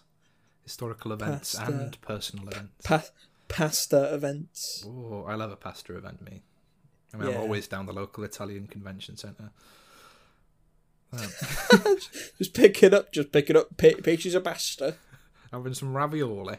historical 0.64 1.12
events, 1.14 1.56
Past, 1.56 1.70
uh, 1.70 1.74
and 1.74 2.02
personal 2.02 2.48
events. 2.48 2.74
past 2.84 3.12
pasta 3.48 4.14
events. 4.14 4.84
Oh, 4.88 5.26
I 5.28 5.36
love 5.36 5.52
a 5.52 5.56
pasta 5.56 5.96
event, 5.98 6.22
me. 6.22 6.44
I 7.14 7.18
mean, 7.18 7.30
Yeah. 7.30 7.36
I'm 7.36 7.42
always 7.42 7.68
down 7.68 7.86
the 7.86 7.94
local 7.94 8.24
Italian 8.24 8.68
convention 8.68 9.18
centre. 9.18 9.52
Just 12.40 12.54
pick 12.56 12.82
it 12.82 12.94
up, 12.94 13.12
just 13.14 13.32
pick 13.32 13.50
it 13.50 13.56
up. 13.56 13.78
Pi- 13.78 13.94
pieces 14.02 14.34
of 14.34 14.44
pasta, 14.44 14.96
having 15.52 15.74
some 15.76 15.96
ravioli. 15.96 16.58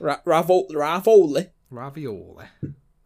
Ra- 0.00 0.20
ravol- 0.26 0.74
ravioli. 0.74 1.50
Ravioli. 1.70 2.46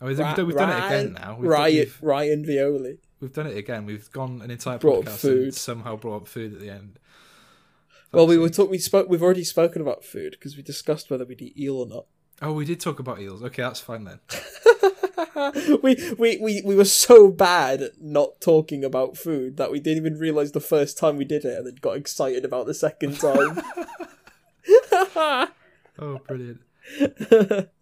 Oh, 0.01 0.07
we've, 0.07 0.19
Ra- 0.19 0.35
done, 0.35 0.47
we've 0.47 0.57
done 0.57 0.71
it 0.71 0.87
again 0.87 1.12
now. 1.15 1.37
We've, 1.39 1.51
Ryan, 1.51 1.75
we've, 1.77 1.99
Ryan 2.03 2.45
Violi. 2.47 2.99
we've 3.21 3.33
done 3.33 3.47
it 3.47 3.57
again. 3.59 3.85
We've 3.85 4.11
gone 4.11 4.41
an 4.43 4.51
entire 4.51 4.79
Brought 4.79 5.05
podcast 5.05 5.19
food. 5.19 5.43
and 5.45 5.55
somehow 5.55 5.97
brought 5.97 6.23
up 6.23 6.29
food 6.29 6.55
at 6.55 6.61
the 6.61 6.71
end. 6.71 6.99
Well, 8.15 8.27
we 8.27 8.39
were 8.39 8.49
talk- 8.51 8.71
we 8.71 8.79
spoke. 8.79 9.09
We've 9.09 9.23
already 9.23 9.45
spoken 9.45 9.83
about 9.83 10.05
food 10.05 10.33
because 10.33 10.57
we 10.57 10.62
discussed 10.62 11.11
whether 11.11 11.25
we'd 11.25 11.43
eat 11.43 11.59
eel 11.59 11.77
or 11.77 11.87
not. 11.87 12.07
Oh, 12.43 12.53
we 12.53 12.65
did 12.65 12.81
talk 12.81 12.99
about 12.99 13.21
eels. 13.21 13.43
Okay, 13.43 13.62
that's 13.62 13.81
fine 13.81 14.05
then. 14.05 14.21
we, 15.83 15.97
we, 16.19 16.37
we, 16.39 16.62
we 16.65 16.75
were 16.75 16.85
so 16.85 17.31
bad 17.31 17.81
at 17.81 18.01
not 18.01 18.41
talking 18.41 18.85
about 18.85 19.17
food 19.17 19.57
that 19.57 19.71
we 19.71 19.79
didn't 19.81 20.05
even 20.05 20.19
realise 20.19 20.51
the 20.51 20.61
first 20.61 20.99
time 20.99 21.17
we 21.17 21.25
did 21.25 21.45
it 21.45 21.57
and 21.57 21.67
then 21.67 21.77
got 21.81 21.97
excited 21.97 22.45
about 22.45 22.67
the 22.67 22.75
second 22.75 23.19
time. 23.21 23.61
Oh, 25.97 26.19
brilliant. 26.27 26.61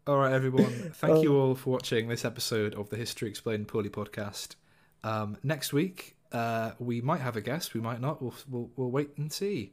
All 0.07 0.19
right, 0.19 0.33
everyone. 0.33 0.93
Thank 0.95 1.15
Oh. 1.19 1.23
you 1.23 1.37
all 1.37 1.55
for 1.55 1.71
watching 1.71 2.09
this 2.09 2.25
episode 2.25 2.75
of 2.75 2.91
the 2.91 2.97
History 2.97 3.29
Explained 3.29 3.69
Poorly 3.69 3.89
podcast. 3.89 4.57
Um, 5.03 5.39
next 5.43 5.73
week, 5.73 6.17
uh, 6.31 6.73
we 6.79 7.01
might 7.01 7.21
have 7.21 7.37
a 7.37 7.41
guest. 7.41 7.73
We 7.75 7.81
might 7.81 8.01
not. 8.01 8.21
We'll 8.21 8.35
we'll, 8.51 8.71
we'll 8.77 8.91
wait 8.91 9.11
and 9.17 9.33
see. 9.33 9.73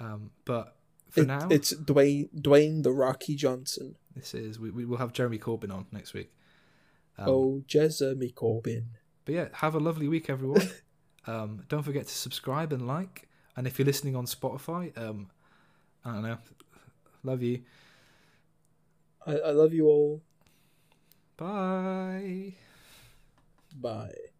Um, 0.00 0.30
but 0.44 0.76
for 1.10 1.20
It- 1.20 1.26
now, 1.26 1.48
it's 1.50 1.74
Dwayne 1.74 2.28
Dwayne 2.34 2.82
the 2.82 2.92
Rocky 2.92 3.34
Johnson. 3.34 3.96
this 4.14 4.34
is 4.34 4.58
we, 4.58 4.70
we 4.70 4.84
will 4.84 4.98
have 4.98 5.12
Jeremy 5.12 5.38
Corbyn 5.38 5.72
on 5.72 5.86
next 5.92 6.14
week. 6.14 6.32
Um, 7.18 7.28
oh, 7.28 7.64
Jeremy 7.66 8.32
Corbyn. 8.32 8.84
But 9.24 9.34
yeah, 9.34 9.48
have 9.52 9.74
a 9.74 9.80
lovely 9.80 10.08
week, 10.08 10.28
everyone. 10.28 10.68
um, 11.26 11.64
don't 11.68 11.82
forget 11.82 12.06
to 12.06 12.14
subscribe 12.14 12.72
and 12.72 12.86
like. 12.86 13.28
And 13.56 13.66
if 13.66 13.78
you're 13.78 13.86
listening 13.86 14.16
on 14.16 14.26
Spotify, 14.26 14.96
um, 14.96 15.30
I 16.04 16.12
don't 16.14 16.22
know, 16.22 16.38
love 17.22 17.42
you. 17.42 17.62
I, 19.26 19.36
I 19.36 19.50
love 19.50 19.72
you 19.72 19.86
all. 19.86 20.22
Bye. 21.36 22.54
Bye. 23.74 24.31